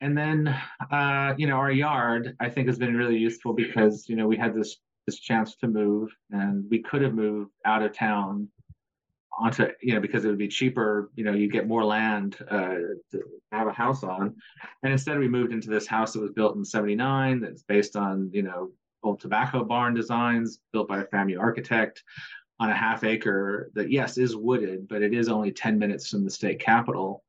and 0.00 0.16
then 0.16 0.54
uh, 0.90 1.34
you 1.38 1.46
know 1.46 1.56
our 1.56 1.72
yard 1.72 2.36
I 2.40 2.50
think 2.50 2.66
has 2.68 2.78
been 2.78 2.96
really 2.96 3.16
useful 3.16 3.54
because 3.54 4.08
you 4.08 4.16
know 4.16 4.26
we 4.26 4.36
had 4.36 4.54
this 4.54 4.76
this 5.06 5.18
chance 5.18 5.56
to 5.56 5.68
move 5.68 6.10
and 6.30 6.64
we 6.70 6.82
could 6.82 7.02
have 7.02 7.14
moved 7.14 7.52
out 7.64 7.82
of 7.82 7.92
town 7.92 8.48
onto 9.38 9.68
you 9.82 9.94
know 9.94 10.00
because 10.00 10.24
it 10.24 10.28
would 10.28 10.38
be 10.38 10.48
cheaper 10.48 11.10
you 11.16 11.24
know 11.24 11.32
you 11.32 11.48
get 11.48 11.66
more 11.66 11.84
land 11.84 12.36
uh, 12.50 12.76
to 13.10 13.22
have 13.52 13.66
a 13.66 13.72
house 13.72 14.02
on. 14.02 14.34
And 14.82 14.92
instead 14.92 15.18
we 15.18 15.28
moved 15.28 15.52
into 15.52 15.70
this 15.70 15.86
house 15.86 16.12
that 16.12 16.20
was 16.20 16.32
built 16.32 16.56
in 16.56 16.64
79 16.64 17.40
that's 17.40 17.62
based 17.62 17.96
on 17.96 18.30
you 18.32 18.42
know 18.42 18.70
old 19.02 19.20
tobacco 19.20 19.64
barn 19.64 19.94
designs 19.94 20.60
built 20.72 20.88
by 20.88 21.00
a 21.00 21.06
family 21.06 21.36
architect 21.36 22.02
on 22.60 22.70
a 22.70 22.74
half 22.74 23.04
acre 23.04 23.70
that 23.74 23.90
yes 23.90 24.16
is 24.18 24.36
wooded 24.36 24.88
but 24.88 25.02
it 25.02 25.12
is 25.12 25.28
only 25.28 25.52
10 25.52 25.78
minutes 25.78 26.08
from 26.08 26.24
the 26.24 26.30
state 26.30 26.60
capitol. 26.60 27.24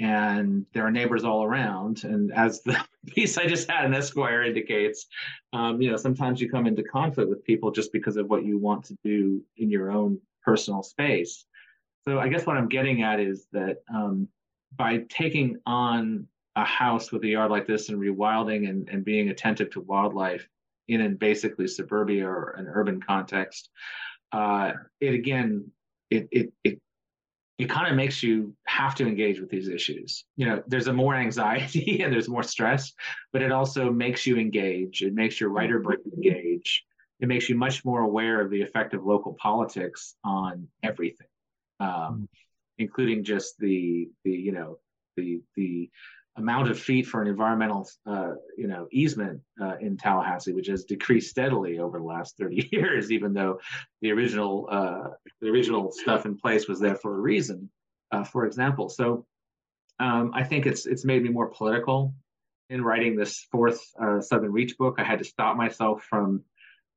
And 0.00 0.64
there 0.72 0.86
are 0.86 0.92
neighbors 0.92 1.24
all 1.24 1.42
around. 1.42 2.04
And 2.04 2.32
as 2.32 2.62
the 2.62 2.80
piece 3.06 3.38
i 3.38 3.46
just 3.46 3.70
had 3.70 3.86
in 3.86 3.94
esquire 3.94 4.42
indicates 4.42 5.06
um, 5.52 5.80
you 5.80 5.90
know 5.90 5.96
sometimes 5.96 6.40
you 6.40 6.50
come 6.50 6.66
into 6.66 6.82
conflict 6.82 7.30
with 7.30 7.44
people 7.44 7.70
just 7.70 7.92
because 7.92 8.16
of 8.16 8.28
what 8.28 8.44
you 8.44 8.58
want 8.58 8.84
to 8.84 8.96
do 9.02 9.42
in 9.56 9.70
your 9.70 9.90
own 9.90 10.20
personal 10.48 10.82
space. 10.82 11.44
So 12.06 12.18
I 12.18 12.28
guess 12.28 12.46
what 12.46 12.56
I'm 12.56 12.68
getting 12.68 13.02
at 13.02 13.20
is 13.20 13.46
that 13.52 13.82
um, 13.94 14.28
by 14.74 15.04
taking 15.10 15.58
on 15.66 16.26
a 16.56 16.64
house 16.64 17.12
with 17.12 17.22
a 17.24 17.28
yard 17.28 17.50
like 17.50 17.66
this 17.66 17.90
and 17.90 18.00
rewilding 18.00 18.68
and, 18.68 18.88
and 18.88 19.04
being 19.04 19.28
attentive 19.28 19.70
to 19.72 19.80
wildlife 19.82 20.48
in 20.88 21.02
a 21.02 21.08
basically 21.10 21.68
suburbia 21.68 22.26
or 22.26 22.54
an 22.58 22.66
urban 22.66 22.98
context, 23.00 23.68
uh, 24.32 24.72
it 25.00 25.12
again 25.12 25.70
it 26.10 26.28
it 26.30 26.52
it 26.64 26.80
it 27.58 27.68
kind 27.68 27.90
of 27.90 27.96
makes 27.96 28.22
you 28.22 28.54
have 28.66 28.94
to 28.94 29.06
engage 29.06 29.40
with 29.40 29.50
these 29.50 29.68
issues. 29.68 30.24
You 30.36 30.46
know, 30.46 30.62
there's 30.66 30.86
a 30.86 30.92
more 30.92 31.14
anxiety 31.14 32.00
and 32.02 32.10
there's 32.12 32.28
more 32.28 32.42
stress, 32.42 32.94
but 33.32 33.42
it 33.42 33.52
also 33.52 33.90
makes 33.92 34.26
you 34.26 34.38
engage. 34.38 35.02
It 35.02 35.12
makes 35.12 35.40
your 35.40 35.50
writer 35.50 35.80
brain 35.80 35.98
engage 36.16 36.86
it 37.20 37.28
makes 37.28 37.48
you 37.48 37.56
much 37.56 37.84
more 37.84 38.00
aware 38.00 38.40
of 38.40 38.50
the 38.50 38.62
effect 38.62 38.94
of 38.94 39.04
local 39.04 39.34
politics 39.34 40.14
on 40.24 40.68
everything, 40.82 41.26
um, 41.80 41.88
mm-hmm. 41.88 42.24
including 42.78 43.24
just 43.24 43.58
the 43.58 44.08
the 44.24 44.30
you 44.30 44.52
know 44.52 44.78
the 45.16 45.42
the 45.56 45.90
amount 46.36 46.70
of 46.70 46.78
feet 46.78 47.06
for 47.06 47.20
an 47.20 47.28
environmental 47.28 47.88
uh, 48.06 48.34
you 48.56 48.68
know 48.68 48.86
easement 48.92 49.40
uh, 49.60 49.76
in 49.80 49.96
Tallahassee, 49.96 50.52
which 50.52 50.68
has 50.68 50.84
decreased 50.84 51.30
steadily 51.30 51.78
over 51.78 51.98
the 51.98 52.04
last 52.04 52.36
30 52.38 52.68
years, 52.72 53.10
even 53.10 53.32
though 53.32 53.58
the 54.00 54.12
original 54.12 54.68
uh, 54.70 55.08
the 55.40 55.48
original 55.48 55.92
stuff 55.92 56.24
in 56.24 56.36
place 56.36 56.68
was 56.68 56.80
there 56.80 56.96
for 56.96 57.16
a 57.16 57.20
reason. 57.20 57.68
Uh, 58.10 58.24
for 58.24 58.46
example, 58.46 58.88
so 58.88 59.26
um, 59.98 60.30
I 60.34 60.44
think 60.44 60.66
it's 60.66 60.86
it's 60.86 61.04
made 61.04 61.22
me 61.22 61.28
more 61.28 61.48
political 61.48 62.14
in 62.70 62.82
writing 62.82 63.16
this 63.16 63.46
fourth 63.50 63.80
uh, 64.00 64.20
Southern 64.20 64.52
Reach 64.52 64.78
book. 64.78 64.96
I 64.98 65.04
had 65.04 65.18
to 65.18 65.24
stop 65.24 65.56
myself 65.56 66.04
from 66.08 66.44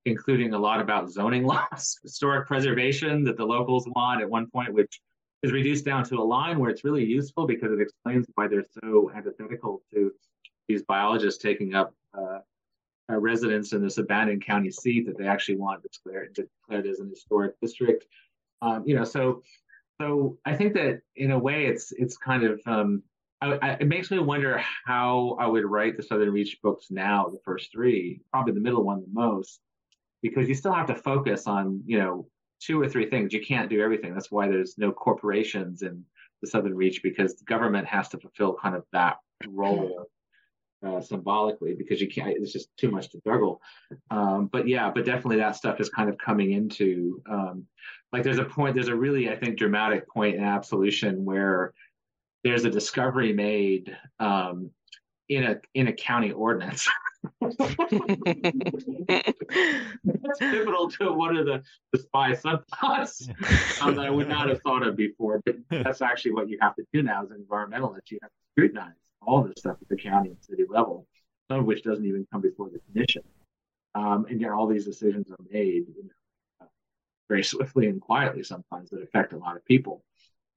including 0.06 0.54
a 0.54 0.60
lot 0.60 0.80
about 0.80 1.12
zoning 1.12 1.44
laws, 1.46 1.98
historic 2.04 2.48
preservation 2.48 3.24
that 3.24 3.38
the 3.38 3.46
locals 3.46 3.88
want 3.96 4.22
at 4.22 4.30
one 4.30 4.48
point, 4.48 4.74
which 4.74 5.02
is 5.44 5.52
reduced 5.52 5.86
down 5.86 6.04
to 6.04 6.18
a 6.18 6.24
line 6.24 6.60
where 6.60 6.70
it's 6.70 6.84
really 6.84 7.04
useful 7.04 7.48
because 7.48 7.72
it 7.72 7.82
explains 7.82 8.26
why 8.36 8.48
they're 8.48 8.66
so 8.84 9.12
antithetical 9.16 9.82
to 9.94 10.12
these 10.68 10.84
biologists 10.84 11.42
taking 11.42 11.74
up 11.74 11.94
uh, 12.18 12.40
residence 13.10 13.74
in 13.74 13.84
this 13.84 13.98
abandoned 13.98 14.46
county 14.46 14.72
seat 14.72 15.06
that 15.06 15.18
they 15.18 15.28
actually 15.28 15.58
want 15.58 15.84
declared, 15.84 16.34
declared 16.34 16.88
as 16.88 17.00
an 17.00 17.10
historic 17.10 17.60
district. 17.60 18.06
Um, 18.62 18.84
you 18.86 18.96
know, 18.96 19.04
so 19.04 19.44
so 20.00 20.38
I 20.46 20.56
think 20.56 20.74
that 20.74 21.02
in 21.16 21.32
a 21.32 21.38
way 21.38 21.66
it's 21.66 21.92
it's 21.92 22.18
kind 22.18 22.44
of 22.44 22.62
um, 22.66 23.04
I, 23.42 23.58
I, 23.62 23.70
it 23.80 23.88
makes 23.88 24.12
me 24.12 24.20
wonder 24.20 24.64
how 24.86 25.38
I 25.40 25.48
would 25.48 25.66
write 25.66 25.98
the 25.98 26.04
Southern 26.04 26.32
Reach 26.32 26.60
books 26.62 26.88
now, 26.90 27.28
the 27.30 27.40
first 27.44 27.72
three, 27.72 28.22
probably 28.32 28.54
the 28.54 28.60
middle 28.60 28.84
one 28.84 29.02
the 29.02 29.08
most, 29.12 29.60
because 30.22 30.48
you 30.48 30.56
still 30.56 30.74
have 30.74 30.88
to 30.88 30.96
focus 30.96 31.48
on 31.48 31.82
you 31.86 32.00
know 32.00 32.28
two 32.60 32.82
or 32.82 32.88
three 32.88 33.10
things. 33.10 33.34
You 33.34 33.44
can't 33.44 33.70
do 33.70 33.82
everything. 33.82 34.14
That's 34.14 34.32
why 34.32 34.48
there's 34.48 34.78
no 34.78 34.92
corporations 34.92 35.82
in 35.82 36.04
the 36.42 36.48
Southern 36.48 36.76
Reach 36.76 37.04
because 37.04 37.36
the 37.36 37.46
government 37.46 37.88
has 37.88 38.08
to 38.10 38.20
fulfill 38.20 38.56
kind 38.56 38.76
of 38.76 38.84
that 38.94 39.18
role 39.48 40.08
uh, 40.86 41.02
symbolically 41.02 41.74
because 41.74 42.02
you 42.02 42.08
can't. 42.08 42.30
It's 42.30 42.54
just 42.54 42.70
too 42.78 42.92
much 42.92 43.10
to 43.12 43.22
juggle. 43.26 43.62
Um, 44.10 44.50
but 44.52 44.68
yeah, 44.68 44.92
but 44.94 45.06
definitely 45.06 45.38
that 45.38 45.56
stuff 45.56 45.80
is 45.80 45.90
kind 45.90 46.10
of 46.10 46.18
coming 46.18 46.52
into 46.52 47.22
um, 47.30 47.66
like 48.12 48.24
there's 48.24 48.40
a 48.40 48.46
point. 48.46 48.76
There's 48.76 48.88
a 48.88 48.96
really 48.96 49.30
I 49.30 49.36
think 49.36 49.58
dramatic 49.58 50.08
point 50.10 50.36
in 50.36 50.44
Absolution 50.44 51.24
where 51.26 51.74
there's 52.44 52.66
a 52.66 52.70
discovery 52.70 53.34
made 53.34 53.96
um, 54.20 54.72
in 55.30 55.44
a 55.44 55.58
in 55.74 55.88
a 55.88 55.94
county 55.94 56.32
ordinance. 56.32 56.88
That's 57.42 57.56
pivotal 60.40 60.90
to 60.92 61.12
one 61.14 61.38
of 61.38 61.46
the, 61.46 61.62
the 61.92 62.00
spy 62.00 62.32
subplots 62.32 63.30
um, 63.82 63.96
that 63.96 64.06
I 64.06 64.10
would 64.10 64.28
not 64.28 64.50
have 64.50 64.62
thought 64.62 64.86
of 64.86 64.96
before. 64.96 65.42
But 65.46 65.58
that's 65.70 66.02
actually 66.02 66.34
what 66.34 66.50
you 66.50 66.58
have 66.62 66.76
to 66.76 66.84
do 66.94 67.04
now 67.04 67.24
as 67.24 67.32
an 67.32 67.46
environmentalist. 67.48 68.10
You 68.10 68.20
have 68.22 68.32
to 68.32 68.38
scrutinize 68.54 68.94
all 69.22 69.44
this 69.44 69.54
stuff 69.58 69.78
at 69.82 69.90
the 69.90 69.96
county 69.96 70.30
and 70.30 70.38
city 70.42 70.64
level, 70.68 71.08
some 71.50 71.60
of 71.60 71.66
which 71.66 71.84
doesn't 71.84 72.06
even 72.06 72.26
come 72.32 72.42
before 72.42 72.70
the 72.70 72.80
commission. 72.92 73.24
Um, 73.94 74.26
and 74.30 74.40
yet 74.40 74.52
all 74.52 74.68
these 74.68 74.86
decisions 74.86 75.30
are 75.32 75.38
made 75.52 75.86
you 75.96 76.04
know, 76.04 76.68
very 77.30 77.44
swiftly 77.44 77.88
and 77.88 78.02
quietly 78.02 78.44
sometimes 78.44 78.90
that 78.90 79.02
affect 79.02 79.34
a 79.34 79.38
lot 79.38 79.56
of 79.56 79.66
people. 79.66 80.04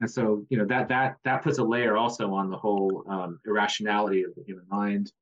And 0.01 0.11
so, 0.11 0.45
you 0.51 0.59
know, 0.59 0.65
that 0.67 0.89
that 0.89 1.17
that 1.25 1.43
puts 1.43 1.59
a 1.59 1.65
layer 1.65 1.97
also 1.97 2.33
on 2.35 2.51
the 2.51 2.57
whole 2.57 3.05
um, 3.09 3.39
irrationality 3.47 4.23
of 4.23 4.35
the 4.35 4.43
human 4.45 4.65
mind 4.69 5.13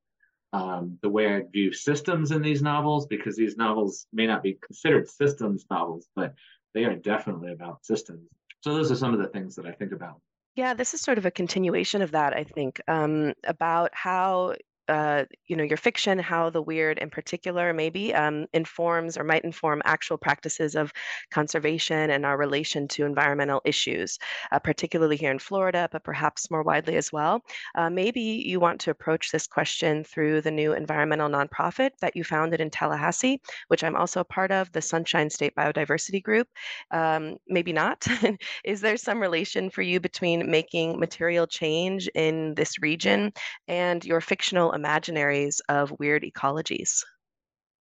um, 0.52 0.98
the 1.02 1.08
way 1.08 1.34
I 1.34 1.42
view 1.42 1.72
systems 1.72 2.30
in 2.30 2.42
these 2.42 2.62
novels, 2.62 3.06
because 3.06 3.36
these 3.36 3.56
novels 3.56 4.06
may 4.12 4.26
not 4.26 4.42
be 4.42 4.58
considered 4.64 5.08
systems 5.08 5.64
novels, 5.70 6.06
but 6.14 6.34
they 6.74 6.84
are 6.84 6.96
definitely 6.96 7.52
about 7.52 7.84
systems. 7.84 8.28
So 8.60 8.74
those 8.74 8.92
are 8.92 8.96
some 8.96 9.14
of 9.14 9.20
the 9.20 9.28
things 9.28 9.56
that 9.56 9.66
I 9.66 9.72
think 9.72 9.92
about. 9.92 10.20
Yeah, 10.54 10.74
this 10.74 10.92
is 10.92 11.00
sort 11.00 11.18
of 11.18 11.24
a 11.24 11.30
continuation 11.30 12.02
of 12.02 12.10
that, 12.10 12.34
I 12.36 12.44
think, 12.44 12.80
um, 12.86 13.32
about 13.44 13.90
how 13.94 14.54
uh, 14.88 15.24
you 15.46 15.56
know 15.56 15.64
your 15.64 15.76
fiction, 15.76 16.18
how 16.18 16.50
the 16.50 16.62
weird 16.62 16.98
in 16.98 17.10
particular 17.10 17.72
maybe 17.72 18.14
um, 18.14 18.46
informs 18.52 19.16
or 19.16 19.24
might 19.24 19.44
inform 19.44 19.82
actual 19.84 20.18
practices 20.18 20.74
of 20.74 20.92
conservation 21.30 22.10
and 22.10 22.26
our 22.26 22.36
relation 22.36 22.88
to 22.88 23.04
environmental 23.04 23.60
issues, 23.64 24.18
uh, 24.50 24.58
particularly 24.58 25.16
here 25.16 25.30
in 25.30 25.38
Florida, 25.38 25.88
but 25.92 26.04
perhaps 26.04 26.50
more 26.50 26.62
widely 26.62 26.96
as 26.96 27.12
well. 27.12 27.42
Uh, 27.74 27.90
maybe 27.90 28.20
you 28.20 28.60
want 28.60 28.80
to 28.80 28.90
approach 28.90 29.30
this 29.30 29.46
question 29.46 30.04
through 30.04 30.40
the 30.40 30.50
new 30.50 30.72
environmental 30.72 31.28
nonprofit 31.28 31.90
that 32.00 32.16
you 32.16 32.24
founded 32.24 32.60
in 32.60 32.70
Tallahassee, 32.70 33.40
which 33.68 33.84
I'm 33.84 33.96
also 33.96 34.20
a 34.20 34.24
part 34.24 34.50
of, 34.50 34.70
the 34.72 34.82
Sunshine 34.82 35.30
State 35.30 35.54
Biodiversity 35.56 36.22
Group. 36.22 36.48
Um, 36.90 37.36
maybe 37.48 37.72
not. 37.72 38.06
Is 38.64 38.80
there 38.80 38.96
some 38.96 39.20
relation 39.20 39.70
for 39.70 39.82
you 39.82 40.00
between 40.00 40.50
making 40.50 40.98
material 40.98 41.46
change 41.46 42.08
in 42.14 42.54
this 42.54 42.80
region 42.80 43.32
and 43.68 44.04
your 44.04 44.20
fictional 44.20 44.72
imaginaries 44.82 45.60
of 45.68 45.94
weird 45.98 46.22
ecologies? 46.22 47.04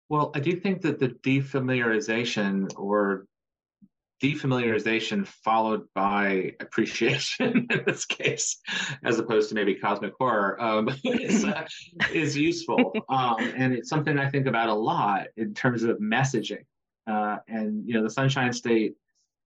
Well, 0.09 0.33
I 0.35 0.41
do 0.41 0.61
think 0.61 0.83
that 0.83 0.99
the 0.99 1.09
defamiliarization 1.09 2.73
or 2.77 3.27
defamiliarization 4.23 5.27
followed 5.27 5.87
by 5.95 6.53
appreciation 6.61 7.67
in 7.71 7.83
this 7.87 8.05
case, 8.05 8.59
as 9.05 9.19
opposed 9.19 9.49
to 9.49 9.55
maybe 9.55 9.75
cosmic 9.75 10.15
horror, 10.19 10.61
um, 10.63 10.89
is, 11.05 11.45
uh, 11.45 11.67
is 12.13 12.37
useful. 12.37 12.93
Um, 13.09 13.37
and 13.57 13.73
it's 13.73 13.89
something 13.89 14.19
I 14.19 14.29
think 14.29 14.47
about 14.47 14.69
a 14.69 14.75
lot 14.75 15.27
in 15.37 15.55
terms 15.55 15.83
of 15.85 15.99
messaging. 15.99 16.65
Uh, 17.07 17.37
and, 17.47 17.87
you 17.87 17.95
know, 17.95 18.03
the 18.03 18.11
Sunshine 18.11 18.53
State 18.53 18.95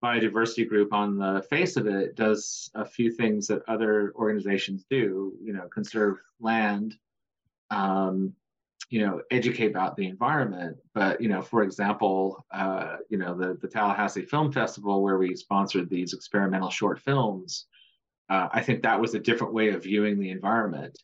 biodiversity 0.04 0.68
group 0.68 0.94
on 0.94 1.18
the 1.18 1.46
face 1.50 1.76
of 1.76 1.86
it 1.86 2.16
does 2.16 2.72
a 2.74 2.86
few 2.86 3.12
things 3.12 3.48
that 3.48 3.62
other 3.68 4.14
organizations 4.16 4.86
do, 4.90 5.34
you 5.44 5.54
know, 5.54 5.68
conserve 5.68 6.18
land, 6.40 6.96
um, 7.72 8.34
you 8.90 9.00
know, 9.00 9.22
educate 9.32 9.72
about 9.72 9.96
the 9.96 10.06
environment. 10.06 10.78
But 10.94 11.22
you 11.22 11.30
know, 11.30 11.42
for 11.42 11.64
example, 11.64 12.46
uh, 12.52 12.98
you 13.10 13.18
know, 13.18 13.36
the 13.36 13.58
the 13.62 13.68
Tallahassee 13.68 14.26
Film 14.26 14.52
Festival 14.52 15.02
where 15.02 15.18
we 15.18 15.36
sponsored 15.36 15.90
these 15.90 16.14
experimental 16.14 16.70
short 16.70 17.00
films, 17.00 17.66
uh, 18.30 18.50
I 18.52 18.62
think 18.62 18.84
that 18.84 19.00
was 19.00 19.16
a 19.16 19.20
different 19.20 19.54
way 19.54 19.70
of 19.70 19.84
viewing 19.84 20.20
the 20.20 20.30
environment. 20.30 20.98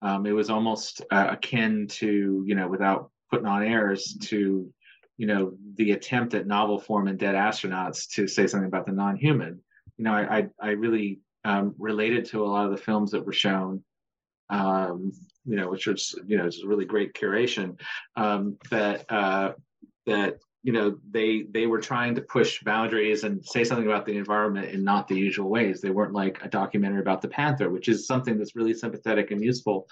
Um, 0.00 0.26
it 0.26 0.32
was 0.32 0.48
almost 0.48 1.02
uh, 1.10 1.28
akin 1.30 1.86
to, 1.88 2.44
you 2.46 2.54
know, 2.54 2.68
without 2.68 3.10
putting 3.30 3.46
on 3.46 3.62
airs, 3.62 4.16
to, 4.20 4.70
you 5.16 5.26
know, 5.26 5.54
the 5.76 5.92
attempt 5.92 6.34
at 6.34 6.46
novel 6.46 6.78
form 6.78 7.08
and 7.08 7.18
dead 7.18 7.34
astronauts 7.34 8.08
to 8.14 8.28
say 8.28 8.46
something 8.46 8.68
about 8.68 8.86
the 8.86 8.92
non-human. 8.92 9.60
You 9.96 10.04
know, 10.04 10.12
I 10.12 10.38
I, 10.38 10.48
I 10.60 10.70
really 10.72 11.20
um, 11.44 11.74
related 11.78 12.26
to 12.26 12.44
a 12.44 12.46
lot 12.46 12.66
of 12.66 12.70
the 12.70 12.76
films 12.76 13.10
that 13.10 13.26
were 13.26 13.32
shown. 13.32 13.82
Um, 14.50 15.12
you 15.44 15.56
know, 15.56 15.68
which 15.68 15.86
was 15.86 16.14
you 16.26 16.36
know, 16.36 16.46
it's 16.46 16.62
a 16.62 16.66
really 16.66 16.84
great 16.84 17.14
curation. 17.14 17.78
Um, 18.16 18.58
that 18.70 19.10
uh, 19.10 19.52
that 20.06 20.38
you 20.62 20.72
know 20.72 20.96
they 21.10 21.44
they 21.50 21.66
were 21.66 21.80
trying 21.80 22.14
to 22.14 22.22
push 22.22 22.62
boundaries 22.62 23.24
and 23.24 23.44
say 23.44 23.64
something 23.64 23.86
about 23.86 24.06
the 24.06 24.16
environment 24.16 24.70
in 24.70 24.82
not 24.82 25.08
the 25.08 25.16
usual 25.16 25.50
ways. 25.50 25.80
They 25.80 25.90
weren't 25.90 26.14
like 26.14 26.42
a 26.42 26.48
documentary 26.48 27.00
about 27.00 27.22
the 27.22 27.28
panther, 27.28 27.70
which 27.70 27.88
is 27.88 28.06
something 28.06 28.38
that's 28.38 28.56
really 28.56 28.74
sympathetic 28.74 29.30
and 29.30 29.42
useful. 29.42 29.86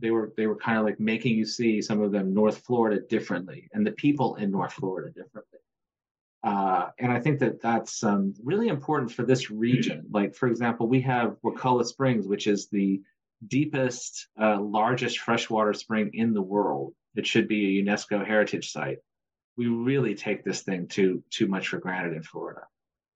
They 0.00 0.10
were 0.10 0.32
they 0.36 0.46
were 0.46 0.56
kind 0.56 0.78
of 0.78 0.84
like 0.84 1.00
making 1.00 1.36
you 1.36 1.46
see 1.46 1.80
some 1.80 2.02
of 2.02 2.12
them 2.12 2.34
North 2.34 2.58
Florida 2.58 3.00
differently 3.08 3.68
and 3.72 3.86
the 3.86 3.92
people 3.92 4.36
in 4.36 4.50
North 4.50 4.72
Florida 4.72 5.10
differently. 5.10 5.58
Uh, 6.44 6.90
and 6.98 7.12
I 7.12 7.20
think 7.20 7.40
that 7.40 7.60
that's 7.60 8.04
um, 8.04 8.32
really 8.44 8.68
important 8.68 9.10
for 9.10 9.24
this 9.24 9.50
region. 9.50 10.06
Like, 10.10 10.36
for 10.36 10.46
example, 10.48 10.86
we 10.86 11.00
have 11.00 11.36
Wakulla 11.42 11.84
Springs, 11.84 12.28
which 12.28 12.46
is 12.46 12.68
the 12.68 13.00
deepest, 13.46 14.28
uh, 14.40 14.60
largest 14.60 15.18
freshwater 15.20 15.72
spring 15.72 16.10
in 16.14 16.32
the 16.32 16.42
world. 16.42 16.94
It 17.14 17.26
should 17.26 17.48
be 17.48 17.78
a 17.78 17.84
UNESCO 17.84 18.26
heritage 18.26 18.70
site. 18.70 18.98
We 19.56 19.66
really 19.66 20.14
take 20.14 20.44
this 20.44 20.62
thing 20.62 20.86
too 20.88 21.22
too 21.30 21.46
much 21.46 21.68
for 21.68 21.78
granted 21.78 22.16
in 22.16 22.22
Florida. 22.22 22.62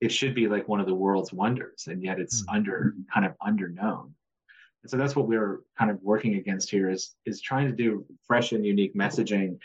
It 0.00 0.10
should 0.10 0.34
be 0.34 0.48
like 0.48 0.68
one 0.68 0.80
of 0.80 0.86
the 0.86 0.94
world's 0.94 1.32
wonders, 1.32 1.86
and 1.86 2.02
yet 2.02 2.18
it's 2.18 2.42
mm-hmm. 2.42 2.56
under 2.56 2.94
kind 3.12 3.26
of 3.26 3.34
underknown. 3.38 4.12
And 4.82 4.90
so 4.90 4.96
that's 4.96 5.14
what 5.14 5.28
we're 5.28 5.60
kind 5.78 5.90
of 5.90 6.02
working 6.02 6.34
against 6.34 6.70
here 6.70 6.90
is 6.90 7.14
is 7.24 7.40
trying 7.40 7.68
to 7.68 7.76
do 7.76 8.04
fresh 8.26 8.52
and 8.52 8.66
unique 8.66 8.94
messaging 8.94 9.58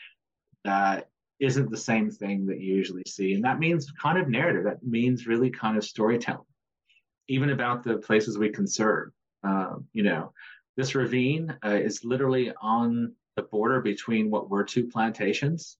that 0.63 1.09
isn't 1.39 1.69
the 1.69 1.77
same 1.77 2.09
thing 2.09 2.45
that 2.47 2.59
you 2.59 2.75
usually 2.75 3.03
see. 3.07 3.33
And 3.33 3.43
that 3.43 3.59
means 3.59 3.91
kind 3.91 4.17
of 4.17 4.27
narrative. 4.27 4.63
That 4.63 4.83
means 4.83 5.27
really 5.27 5.49
kind 5.49 5.77
of 5.77 5.83
storytelling, 5.83 6.45
even 7.27 7.51
about 7.51 7.83
the 7.83 7.97
places 7.97 8.37
we 8.37 8.49
conserve. 8.49 9.11
Um, 9.43 9.85
you 9.93 10.03
know, 10.03 10.33
this 10.75 10.95
ravine 10.95 11.55
uh, 11.65 11.69
is 11.75 12.03
literally 12.03 12.53
on 12.61 13.13
the 13.35 13.43
border 13.43 13.81
between 13.81 14.29
what 14.29 14.49
were 14.49 14.63
two 14.63 14.87
plantations. 14.87 15.77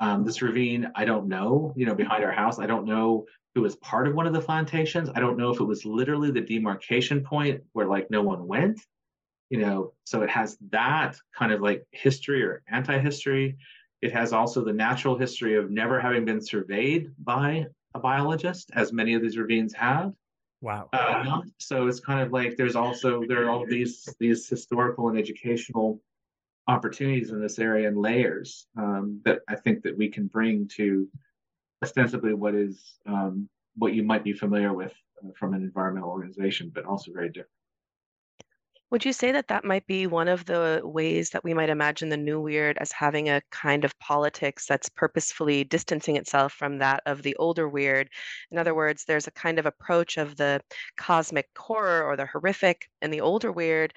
Um, 0.00 0.24
this 0.24 0.42
ravine, 0.42 0.90
I 0.94 1.04
don't 1.04 1.28
know, 1.28 1.72
you 1.76 1.86
know, 1.86 1.94
behind 1.94 2.24
our 2.24 2.32
house, 2.32 2.58
I 2.58 2.66
don't 2.66 2.86
know 2.86 3.26
it 3.54 3.60
was 3.60 3.76
part 3.76 4.08
of 4.08 4.14
one 4.14 4.26
of 4.26 4.32
the 4.32 4.40
plantations. 4.40 5.08
I 5.14 5.20
don't 5.20 5.36
know 5.36 5.50
if 5.50 5.60
it 5.60 5.64
was 5.64 5.84
literally 5.84 6.30
the 6.30 6.40
demarcation 6.40 7.22
point 7.22 7.62
where 7.72 7.86
like 7.86 8.10
no 8.10 8.22
one 8.22 8.46
went, 8.46 8.80
you 9.48 9.58
know, 9.58 9.92
so 10.04 10.22
it 10.22 10.30
has 10.30 10.58
that 10.70 11.16
kind 11.36 11.52
of 11.52 11.60
like 11.60 11.86
history 11.92 12.42
or 12.42 12.62
anti 12.68 12.98
history. 12.98 13.56
It 14.02 14.12
has 14.12 14.32
also 14.32 14.64
the 14.64 14.72
natural 14.72 15.16
history 15.16 15.56
of 15.56 15.70
never 15.70 16.00
having 16.00 16.24
been 16.24 16.40
surveyed 16.40 17.12
by 17.18 17.66
a 17.94 18.00
biologist, 18.00 18.70
as 18.74 18.92
many 18.92 19.14
of 19.14 19.22
these 19.22 19.38
ravines 19.38 19.72
have. 19.74 20.12
Wow. 20.64 20.88
Uh, 20.94 21.42
so 21.58 21.88
it's 21.88 22.00
kind 22.00 22.22
of 22.22 22.32
like 22.32 22.56
there's 22.56 22.74
also 22.74 23.22
there 23.28 23.44
are 23.44 23.50
all 23.50 23.66
these 23.66 24.08
these 24.18 24.48
historical 24.48 25.10
and 25.10 25.18
educational 25.18 26.00
opportunities 26.66 27.32
in 27.32 27.38
this 27.38 27.58
area 27.58 27.86
and 27.86 27.98
layers 27.98 28.66
um, 28.78 29.20
that 29.26 29.40
I 29.46 29.56
think 29.56 29.82
that 29.82 29.94
we 29.94 30.08
can 30.08 30.26
bring 30.26 30.66
to 30.76 31.06
ostensibly 31.82 32.32
what 32.32 32.54
is 32.54 32.94
um, 33.04 33.46
what 33.76 33.92
you 33.92 34.04
might 34.04 34.24
be 34.24 34.32
familiar 34.32 34.72
with 34.72 34.94
uh, 35.22 35.32
from 35.38 35.52
an 35.52 35.60
environmental 35.60 36.08
organization, 36.08 36.72
but 36.74 36.86
also 36.86 37.12
very 37.12 37.28
different. 37.28 37.50
Would 38.94 39.04
you 39.04 39.12
say 39.12 39.32
that 39.32 39.48
that 39.48 39.64
might 39.64 39.84
be 39.88 40.06
one 40.06 40.28
of 40.28 40.44
the 40.44 40.80
ways 40.84 41.30
that 41.30 41.42
we 41.42 41.52
might 41.52 41.68
imagine 41.68 42.10
the 42.10 42.16
new 42.16 42.40
weird 42.40 42.78
as 42.78 42.92
having 42.92 43.28
a 43.28 43.42
kind 43.50 43.84
of 43.84 43.98
politics 43.98 44.66
that's 44.68 44.88
purposefully 44.88 45.64
distancing 45.64 46.14
itself 46.14 46.52
from 46.52 46.78
that 46.78 47.02
of 47.04 47.24
the 47.24 47.34
older 47.34 47.68
weird? 47.68 48.08
In 48.52 48.58
other 48.58 48.72
words, 48.72 49.04
there's 49.04 49.26
a 49.26 49.32
kind 49.32 49.58
of 49.58 49.66
approach 49.66 50.16
of 50.16 50.36
the 50.36 50.60
cosmic 50.96 51.48
horror 51.58 52.04
or 52.04 52.16
the 52.16 52.26
horrific 52.26 52.88
in 53.02 53.10
the 53.10 53.20
older 53.20 53.50
weird, 53.50 53.92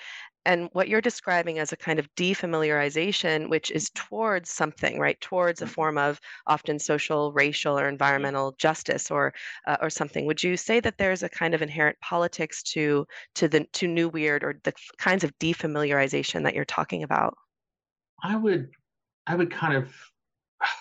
and 0.47 0.69
what 0.73 0.87
you're 0.87 1.01
describing 1.01 1.59
as 1.59 1.71
a 1.73 1.77
kind 1.77 1.99
of 1.99 2.09
defamiliarization, 2.15 3.49
which 3.49 3.69
is 3.71 3.89
towards 3.91 4.49
something, 4.49 4.97
right? 4.99 5.19
Towards 5.21 5.61
a 5.61 5.65
Mhm. 5.65 5.75
form 5.75 5.97
of 5.97 6.19
often 6.47 6.79
social, 6.79 7.33
racial, 7.33 7.77
or 7.77 7.87
environmental 7.89 8.53
justice, 8.53 9.11
or 9.11 9.33
uh, 9.67 9.77
or 9.81 9.89
something. 9.89 10.25
Would 10.25 10.43
you 10.43 10.57
say 10.57 10.79
that 10.79 10.97
there's 10.97 11.21
a 11.23 11.29
kind 11.29 11.53
of 11.53 11.61
inherent 11.61 11.99
politics 12.01 12.63
to 12.73 13.05
to 13.35 13.47
the 13.47 13.65
to 13.73 13.87
new 13.87 14.09
weird 14.09 14.43
or 14.43 14.59
the 14.63 14.73
kinds 14.97 15.23
of 15.23 15.37
defamiliarization 15.39 16.43
that 16.43 16.55
you're 16.55 16.65
talking 16.65 17.03
about? 17.03 17.37
I 18.23 18.35
would 18.35 18.71
I 19.27 19.35
would 19.35 19.51
kind 19.51 19.75
of 19.75 19.93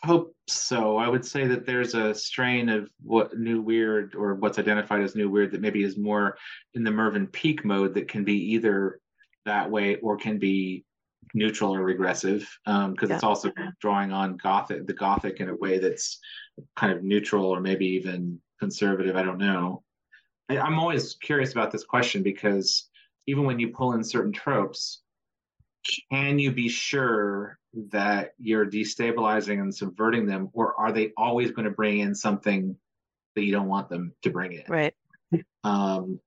hope 0.05 0.35
so. 0.49 0.97
I 0.97 1.09
would 1.09 1.25
say 1.25 1.47
that 1.49 1.67
there's 1.67 1.95
a 1.95 2.15
strain 2.15 2.69
of 2.69 2.91
what 3.03 3.39
new 3.39 3.61
weird 3.61 4.15
or 4.15 4.35
what's 4.35 4.59
identified 4.59 5.03
as 5.03 5.17
new 5.17 5.31
weird 5.31 5.53
that 5.53 5.61
maybe 5.61 5.83
is 5.85 5.99
more 5.99 6.39
in 6.75 6.85
the 6.85 6.91
Mervyn 6.91 7.27
Peake 7.27 7.65
mode 7.65 7.95
that 7.95 8.09
can 8.09 8.25
be 8.25 8.37
either 8.55 9.01
that 9.47 9.71
way 9.71 9.97
or 9.97 10.17
can 10.17 10.39
be 10.39 10.85
neutral 11.35 11.75
or 11.75 11.83
regressive 11.83 12.47
because 12.65 13.09
Yeah. 13.09 13.17
it's 13.17 13.25
also 13.25 13.51
drawing 13.81 14.13
on 14.13 14.37
gothic 14.37 14.87
the 14.87 14.93
gothic 14.93 15.41
in 15.41 15.49
a 15.49 15.57
way 15.57 15.79
that's 15.79 16.21
kind 16.77 16.93
of 16.93 17.03
neutral 17.03 17.47
or 17.47 17.61
maybe 17.61 17.87
even 17.87 18.41
conservative 18.61 19.17
i 19.17 19.23
don't 19.23 19.39
know 19.39 19.83
I, 20.49 20.59
i'm 20.59 20.79
always 20.79 21.15
curious 21.15 21.53
about 21.53 21.71
this 21.73 21.85
question 21.85 22.23
because 22.23 22.89
even 23.27 23.45
when 23.45 23.59
you 23.59 23.69
pull 23.69 23.95
in 23.95 24.05
certain 24.05 24.33
tropes 24.33 25.03
can 26.11 26.39
you 26.39 26.53
be 26.53 26.69
sure 26.69 27.59
that 27.91 28.33
you're 28.39 28.67
destabilizing 28.67 29.61
and 29.61 29.75
subverting 29.75 30.27
them 30.27 30.49
or 30.53 30.79
are 30.79 30.93
they 30.93 31.13
always 31.17 31.51
going 31.51 31.67
to 31.67 31.71
bring 31.71 31.99
in 31.99 32.15
something 32.15 32.77
that 33.35 33.43
you 33.43 33.53
don't 33.53 33.69
want 33.69 33.89
them 33.89 34.13
to 34.23 34.31
bring 34.31 34.53
in 34.53 34.65
Right. 34.69 34.95
um, 35.65 36.21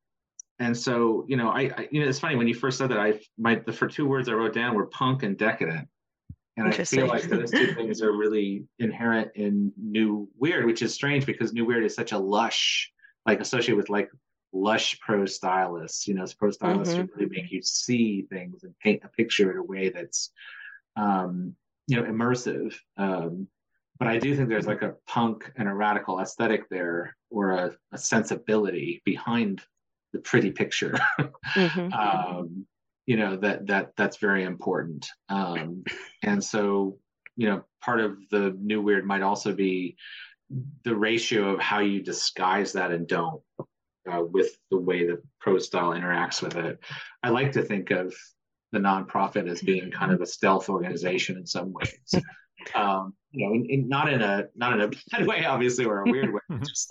and 0.59 0.75
so, 0.75 1.25
you 1.27 1.37
know, 1.37 1.49
I, 1.49 1.61
I, 1.61 1.87
you 1.89 2.01
know, 2.01 2.09
it's 2.09 2.19
funny 2.19 2.35
when 2.35 2.47
you 2.47 2.53
first 2.53 2.77
said 2.77 2.89
that. 2.91 2.99
I 2.99 3.19
my 3.37 3.55
the 3.55 3.71
for 3.71 3.87
two 3.87 4.05
words 4.05 4.27
I 4.27 4.33
wrote 4.33 4.53
down 4.53 4.75
were 4.75 4.87
punk 4.87 5.23
and 5.23 5.37
decadent, 5.37 5.87
and 6.57 6.67
I 6.67 6.71
feel 6.71 7.07
like 7.07 7.23
those 7.23 7.49
two 7.49 7.73
things 7.73 8.01
are 8.01 8.11
really 8.11 8.65
inherent 8.77 9.31
in 9.35 9.71
New 9.77 10.27
Weird, 10.37 10.65
which 10.65 10.81
is 10.81 10.93
strange 10.93 11.25
because 11.25 11.53
New 11.53 11.65
Weird 11.65 11.85
is 11.85 11.95
such 11.95 12.11
a 12.11 12.17
lush, 12.17 12.91
like 13.25 13.39
associated 13.39 13.77
with 13.77 13.89
like 13.89 14.09
lush 14.51 14.99
prose 14.99 15.35
stylists. 15.35 16.07
You 16.07 16.15
know, 16.15 16.25
prose 16.37 16.55
stylists 16.55 16.93
who 16.93 17.07
really 17.15 17.29
make 17.29 17.51
you 17.51 17.61
see 17.61 18.23
things 18.29 18.63
and 18.63 18.77
paint 18.79 19.03
a 19.05 19.07
picture 19.07 19.51
in 19.51 19.57
a 19.57 19.63
way 19.63 19.89
that's, 19.89 20.31
um, 20.97 21.55
you 21.87 21.95
know, 21.95 22.03
immersive. 22.03 22.75
Um, 22.97 23.47
but 23.97 24.09
I 24.09 24.17
do 24.17 24.35
think 24.35 24.49
there's 24.49 24.67
like 24.67 24.81
a 24.81 24.95
punk 25.07 25.51
and 25.55 25.69
a 25.69 25.73
radical 25.73 26.19
aesthetic 26.19 26.67
there, 26.69 27.15
or 27.29 27.51
a, 27.51 27.75
a 27.93 27.97
sensibility 27.97 29.01
behind 29.05 29.61
the 30.13 30.19
pretty 30.19 30.51
picture. 30.51 30.97
Mhm. 31.55 31.93
um, 31.93 32.65
you 33.05 33.17
know 33.17 33.37
that 33.37 33.67
that 33.67 33.95
that's 33.95 34.17
very 34.17 34.43
important. 34.43 35.07
Um, 35.29 35.83
and 36.21 36.43
so, 36.43 36.97
you 37.35 37.49
know, 37.49 37.63
part 37.81 37.99
of 37.99 38.17
the 38.29 38.55
new 38.59 38.81
weird 38.81 39.05
might 39.05 39.23
also 39.23 39.53
be 39.53 39.97
the 40.83 40.95
ratio 40.95 41.49
of 41.53 41.59
how 41.59 41.79
you 41.79 42.01
disguise 42.01 42.73
that 42.73 42.91
and 42.91 43.07
don't 43.07 43.41
uh, 44.11 44.21
with 44.21 44.57
the 44.71 44.77
way 44.77 45.05
the 45.05 45.21
pro 45.39 45.57
style 45.59 45.91
interacts 45.91 46.41
with 46.41 46.55
it. 46.55 46.79
I 47.23 47.29
like 47.29 47.51
to 47.53 47.63
think 47.63 47.91
of 47.91 48.13
the 48.71 48.79
nonprofit 48.79 49.49
as 49.49 49.61
being 49.61 49.91
kind 49.91 50.11
of 50.11 50.21
a 50.21 50.25
stealth 50.25 50.69
organization 50.69 51.37
in 51.37 51.45
some 51.45 51.73
ways. 51.73 52.13
Um, 52.75 53.13
you 53.31 53.47
know, 53.47 53.55
in, 53.55 53.65
in, 53.69 53.87
not 53.87 54.11
in 54.11 54.21
a 54.21 54.47
not 54.53 54.73
in 54.73 54.81
a 54.81 54.91
bad 55.11 55.25
way, 55.25 55.45
obviously, 55.45 55.85
or 55.85 56.01
a 56.01 56.11
weird 56.11 56.33
way. 56.33 56.41
just 56.59 56.89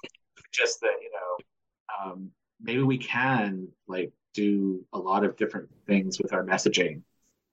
just 0.50 0.80
that 0.80 0.94
you 1.02 1.10
know, 1.12 2.10
um, 2.10 2.30
maybe 2.60 2.82
we 2.82 2.98
can 2.98 3.68
like 3.86 4.12
do 4.34 4.84
a 4.92 4.98
lot 4.98 5.24
of 5.24 5.36
different 5.36 5.68
things 5.86 6.18
with 6.20 6.32
our 6.32 6.44
messaging, 6.44 7.02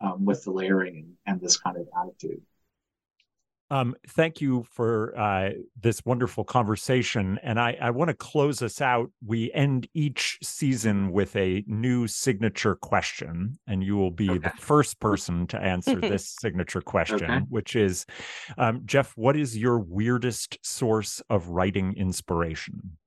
um, 0.01 0.26
with 0.26 0.43
the 0.43 0.51
layering 0.51 0.97
and, 0.97 1.16
and 1.26 1.41
this 1.41 1.58
kind 1.58 1.78
of 1.78 1.88
attitude. 1.99 2.41
Um, 3.72 3.95
thank 4.10 4.41
you 4.41 4.64
for 4.70 5.18
uh, 5.18 5.49
this 5.82 5.99
wonderful 6.06 6.43
conversation. 6.43 7.39
And 7.41 7.60
I, 7.60 7.76
I 7.82 7.89
want 7.89 8.10
to 8.10 8.14
close 8.14 8.62
us 8.62 8.80
out. 8.80 9.10
We 9.26 9.51
end 9.53 9.88
each 9.95 10.38
season 10.43 11.12
with 11.12 11.36
a 11.36 11.64
new 11.66 12.06
signature 12.06 12.76
question, 12.76 13.58
and 13.66 13.84
you 13.84 13.97
will 13.97 14.12
be 14.12 14.30
Okay. 14.30 14.38
the 14.38 14.51
first 14.60 14.99
person 14.99 15.47
to 15.47 15.58
answer 15.60 15.95
this 16.01 16.36
signature 16.39 16.82
question, 16.82 17.24
Okay. 17.24 17.39
which 17.49 17.76
is 17.76 18.06
um, 18.60 18.84
Jeff, 18.86 19.14
what 19.18 19.36
is 19.36 19.58
your 19.58 19.80
weirdest 19.80 20.60
source 20.64 21.24
of 21.32 21.47
writing 21.47 21.95
inspiration? 21.97 22.97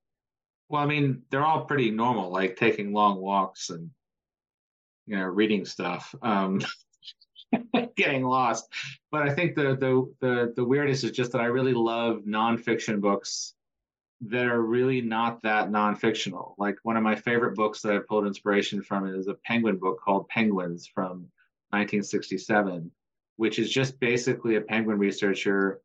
Well, 0.69 0.83
I 0.83 0.87
mean, 0.87 1.23
they're 1.31 1.45
all 1.45 1.65
pretty 1.65 1.91
normal, 1.91 2.31
like 2.31 2.57
taking 2.57 2.93
long 2.93 3.21
walks 3.21 3.71
and 3.71 3.91
you 5.07 5.17
know 5.17 5.25
reading 5.25 5.65
stuff, 5.65 6.15
um, 6.23 6.61
getting 7.97 8.25
lost. 8.25 8.69
But 9.11 9.23
I 9.23 9.35
think 9.35 9.55
the 9.55 9.77
the 9.77 10.15
the 10.21 10.53
the 10.57 10.65
weirdest 10.65 11.05
is 11.05 11.13
just 11.13 11.33
that 11.33 11.41
I 11.41 11.47
really 11.47 11.75
love 11.75 12.23
nonfiction 12.27 13.01
books 13.01 13.55
that 14.21 14.47
are 14.47 14.61
really 14.61 15.01
not 15.01 15.43
that 15.43 15.71
nonfictional. 15.71 16.55
Like 16.59 16.77
one 16.83 16.97
of 16.97 17.03
my 17.03 17.15
favorite 17.15 17.55
books 17.55 17.83
that 17.83 17.95
I 17.95 17.99
pulled 18.01 18.27
inspiration 18.27 18.83
from 18.83 19.07
is 19.07 19.29
a 19.29 19.35
penguin 19.35 19.79
book 19.79 20.01
called 20.05 20.29
Penguins 20.29 20.87
from 20.87 21.29
1967, 21.71 22.91
which 23.37 23.59
is 23.59 23.71
just 23.71 24.01
basically 24.01 24.57
a 24.57 24.61
penguin 24.61 24.99
researcher 24.99 25.81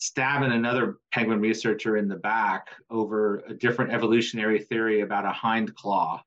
stabbing 0.00 0.50
another 0.50 0.98
penguin 1.12 1.40
researcher 1.40 1.96
in 1.96 2.08
the 2.08 2.16
back 2.16 2.68
over 2.88 3.44
a 3.46 3.54
different 3.54 3.92
evolutionary 3.92 4.58
theory 4.58 5.02
about 5.02 5.26
a 5.26 5.30
hind 5.30 5.74
claw. 5.74 6.22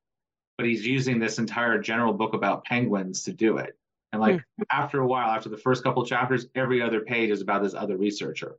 But 0.57 0.67
he's 0.67 0.85
using 0.85 1.19
this 1.19 1.39
entire 1.39 1.79
general 1.79 2.13
book 2.13 2.35
about 2.35 2.63
penguins 2.63 3.23
to 3.23 3.33
do 3.33 3.57
it. 3.57 3.75
And 4.11 4.21
like 4.21 4.35
hmm. 4.35 4.63
after 4.71 5.01
a 5.01 5.07
while, 5.07 5.29
after 5.29 5.49
the 5.49 5.57
first 5.57 5.83
couple 5.83 6.05
chapters, 6.05 6.45
every 6.53 6.81
other 6.81 7.01
page 7.01 7.31
is 7.31 7.41
about 7.41 7.63
this 7.63 7.73
other 7.73 7.97
researcher. 7.97 8.57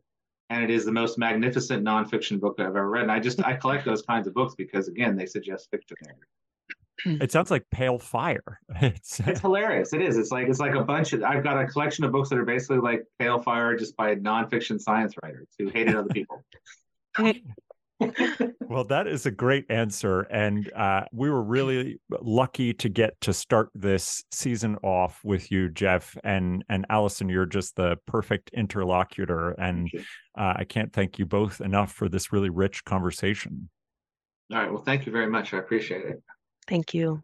And 0.51 0.65
it 0.65 0.71
is 0.71 0.85
the 0.85 0.93
most 0.93 1.17
magnificent 1.17 1.85
nonfiction 1.85 2.41
book 2.41 2.57
I've 2.59 2.67
ever 2.67 2.91
read. 2.91 3.05
And 3.05 3.13
I 3.13 3.21
just 3.21 3.43
I 3.45 3.55
collect 3.55 3.85
those 3.85 4.03
kinds 4.03 4.27
of 4.27 4.35
books 4.35 4.57
because 4.57 4.89
again, 4.89 5.17
they 5.17 5.27
suggest 5.27 5.71
fiction. 5.71 5.97
It 7.05 7.33
sounds 7.33 7.51
like 7.51 7.65
Pale 7.71 7.99
Fire. 7.99 8.61
It's, 8.81 9.21
It's 9.21 9.41
hilarious. 9.41 9.93
It 9.93 10.03
is. 10.03 10.17
It's 10.17 10.31
like 10.31 10.49
it's 10.49 10.61
like 10.61 10.75
a 10.75 10.83
bunch 10.83 11.13
of 11.13 11.23
I've 11.23 11.43
got 11.43 11.61
a 11.61 11.67
collection 11.67 12.05
of 12.05 12.13
books 12.13 12.29
that 12.31 12.39
are 12.39 12.45
basically 12.45 12.79
like 12.79 13.05
Pale 13.19 13.43
Fire 13.43 13.77
just 13.77 13.97
by 13.97 14.15
nonfiction 14.15 14.81
science 14.81 15.15
writers 15.23 15.49
who 15.59 15.69
hated 15.69 15.95
other 15.95 16.09
people. 16.09 16.45
well, 18.61 18.85
that 18.85 19.07
is 19.07 19.27
a 19.27 19.31
great 19.31 19.71
answer. 19.71 20.23
And 20.23 20.71
uh, 20.73 21.05
we 21.13 21.31
were 21.31 21.43
really 21.43 22.01
lucky 22.11 22.75
to 22.75 22.89
get 22.89 23.21
to 23.23 23.33
start 23.33 23.71
this 23.75 24.25
season 24.33 24.77
off 24.83 25.21
with 25.25 25.51
you, 25.51 25.69
Jeff. 25.69 26.17
And, 26.25 26.65
and 26.69 26.87
Alison, 26.91 27.29
you're 27.29 27.47
just 27.47 27.77
the 27.77 27.97
perfect 28.07 28.51
interlocutor. 28.53 29.51
And 29.53 29.91
uh, 30.37 30.55
I 30.57 30.65
can't 30.65 30.93
thank 30.93 31.19
you 31.19 31.27
both 31.27 31.61
enough 31.61 31.93
for 31.93 32.09
this 32.09 32.33
really 32.33 32.51
rich 32.51 32.85
conversation. 32.85 33.69
All 34.53 34.59
right. 34.59 34.73
Well, 34.73 34.83
thank 34.83 35.07
you 35.07 35.13
very 35.13 35.29
much. 35.29 35.55
I 35.55 35.59
appreciate 35.59 36.05
it. 36.05 36.23
Thank 36.67 36.95
you. 36.95 37.23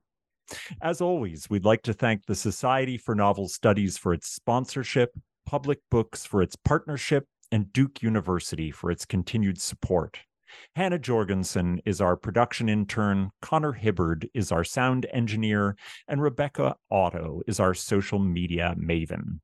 As 0.83 1.01
always, 1.01 1.49
we'd 1.49 1.65
like 1.65 1.83
to 1.83 1.93
thank 1.93 2.27
the 2.27 2.35
Society 2.35 2.99
for 2.99 3.15
Novel 3.15 3.49
Studies 3.49 3.97
for 3.97 4.13
its 4.13 4.29
sponsorship, 4.29 5.13
Public 5.47 5.79
Books 5.91 6.27
for 6.27 6.43
its 6.43 6.57
partnership, 6.57 7.27
and 7.53 7.73
Duke 7.73 8.03
University 8.03 8.71
for 8.71 8.91
its 8.91 9.05
continued 9.05 9.61
support. 9.61 10.19
Hannah 10.75 10.99
Jorgensen 10.99 11.81
is 11.85 12.01
our 12.01 12.17
production 12.17 12.69
intern, 12.69 13.31
Connor 13.41 13.73
Hibbard 13.73 14.29
is 14.35 14.51
our 14.51 14.65
sound 14.65 15.07
engineer, 15.13 15.77
and 16.09 16.21
Rebecca 16.21 16.75
Otto 16.91 17.43
is 17.47 17.61
our 17.61 17.75
social 17.75 18.19
media 18.19 18.75
maven. 18.77 19.41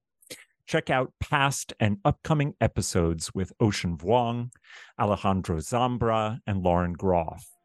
Check 0.67 0.91
out 0.91 1.13
past 1.21 1.73
and 1.79 1.99
upcoming 2.05 2.55
episodes 2.61 3.33
with 3.33 3.53
Ocean 3.61 3.97
Vuong, 3.97 4.51
Alejandro 4.99 5.59
Zambra, 5.59 6.41
and 6.45 6.65
Lauren 6.65 6.93
Groff. 6.93 7.56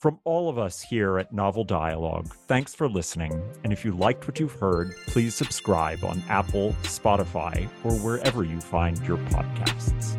From 0.00 0.18
all 0.24 0.48
of 0.48 0.56
us 0.56 0.80
here 0.80 1.18
at 1.18 1.30
Novel 1.30 1.62
Dialogue, 1.62 2.34
thanks 2.48 2.74
for 2.74 2.88
listening. 2.88 3.42
And 3.64 3.70
if 3.70 3.84
you 3.84 3.92
liked 3.92 4.26
what 4.26 4.40
you've 4.40 4.54
heard, 4.54 4.94
please 5.06 5.34
subscribe 5.34 6.02
on 6.04 6.22
Apple, 6.26 6.74
Spotify, 6.84 7.68
or 7.84 7.92
wherever 7.96 8.42
you 8.42 8.62
find 8.62 8.98
your 9.06 9.18
podcasts. 9.18 10.16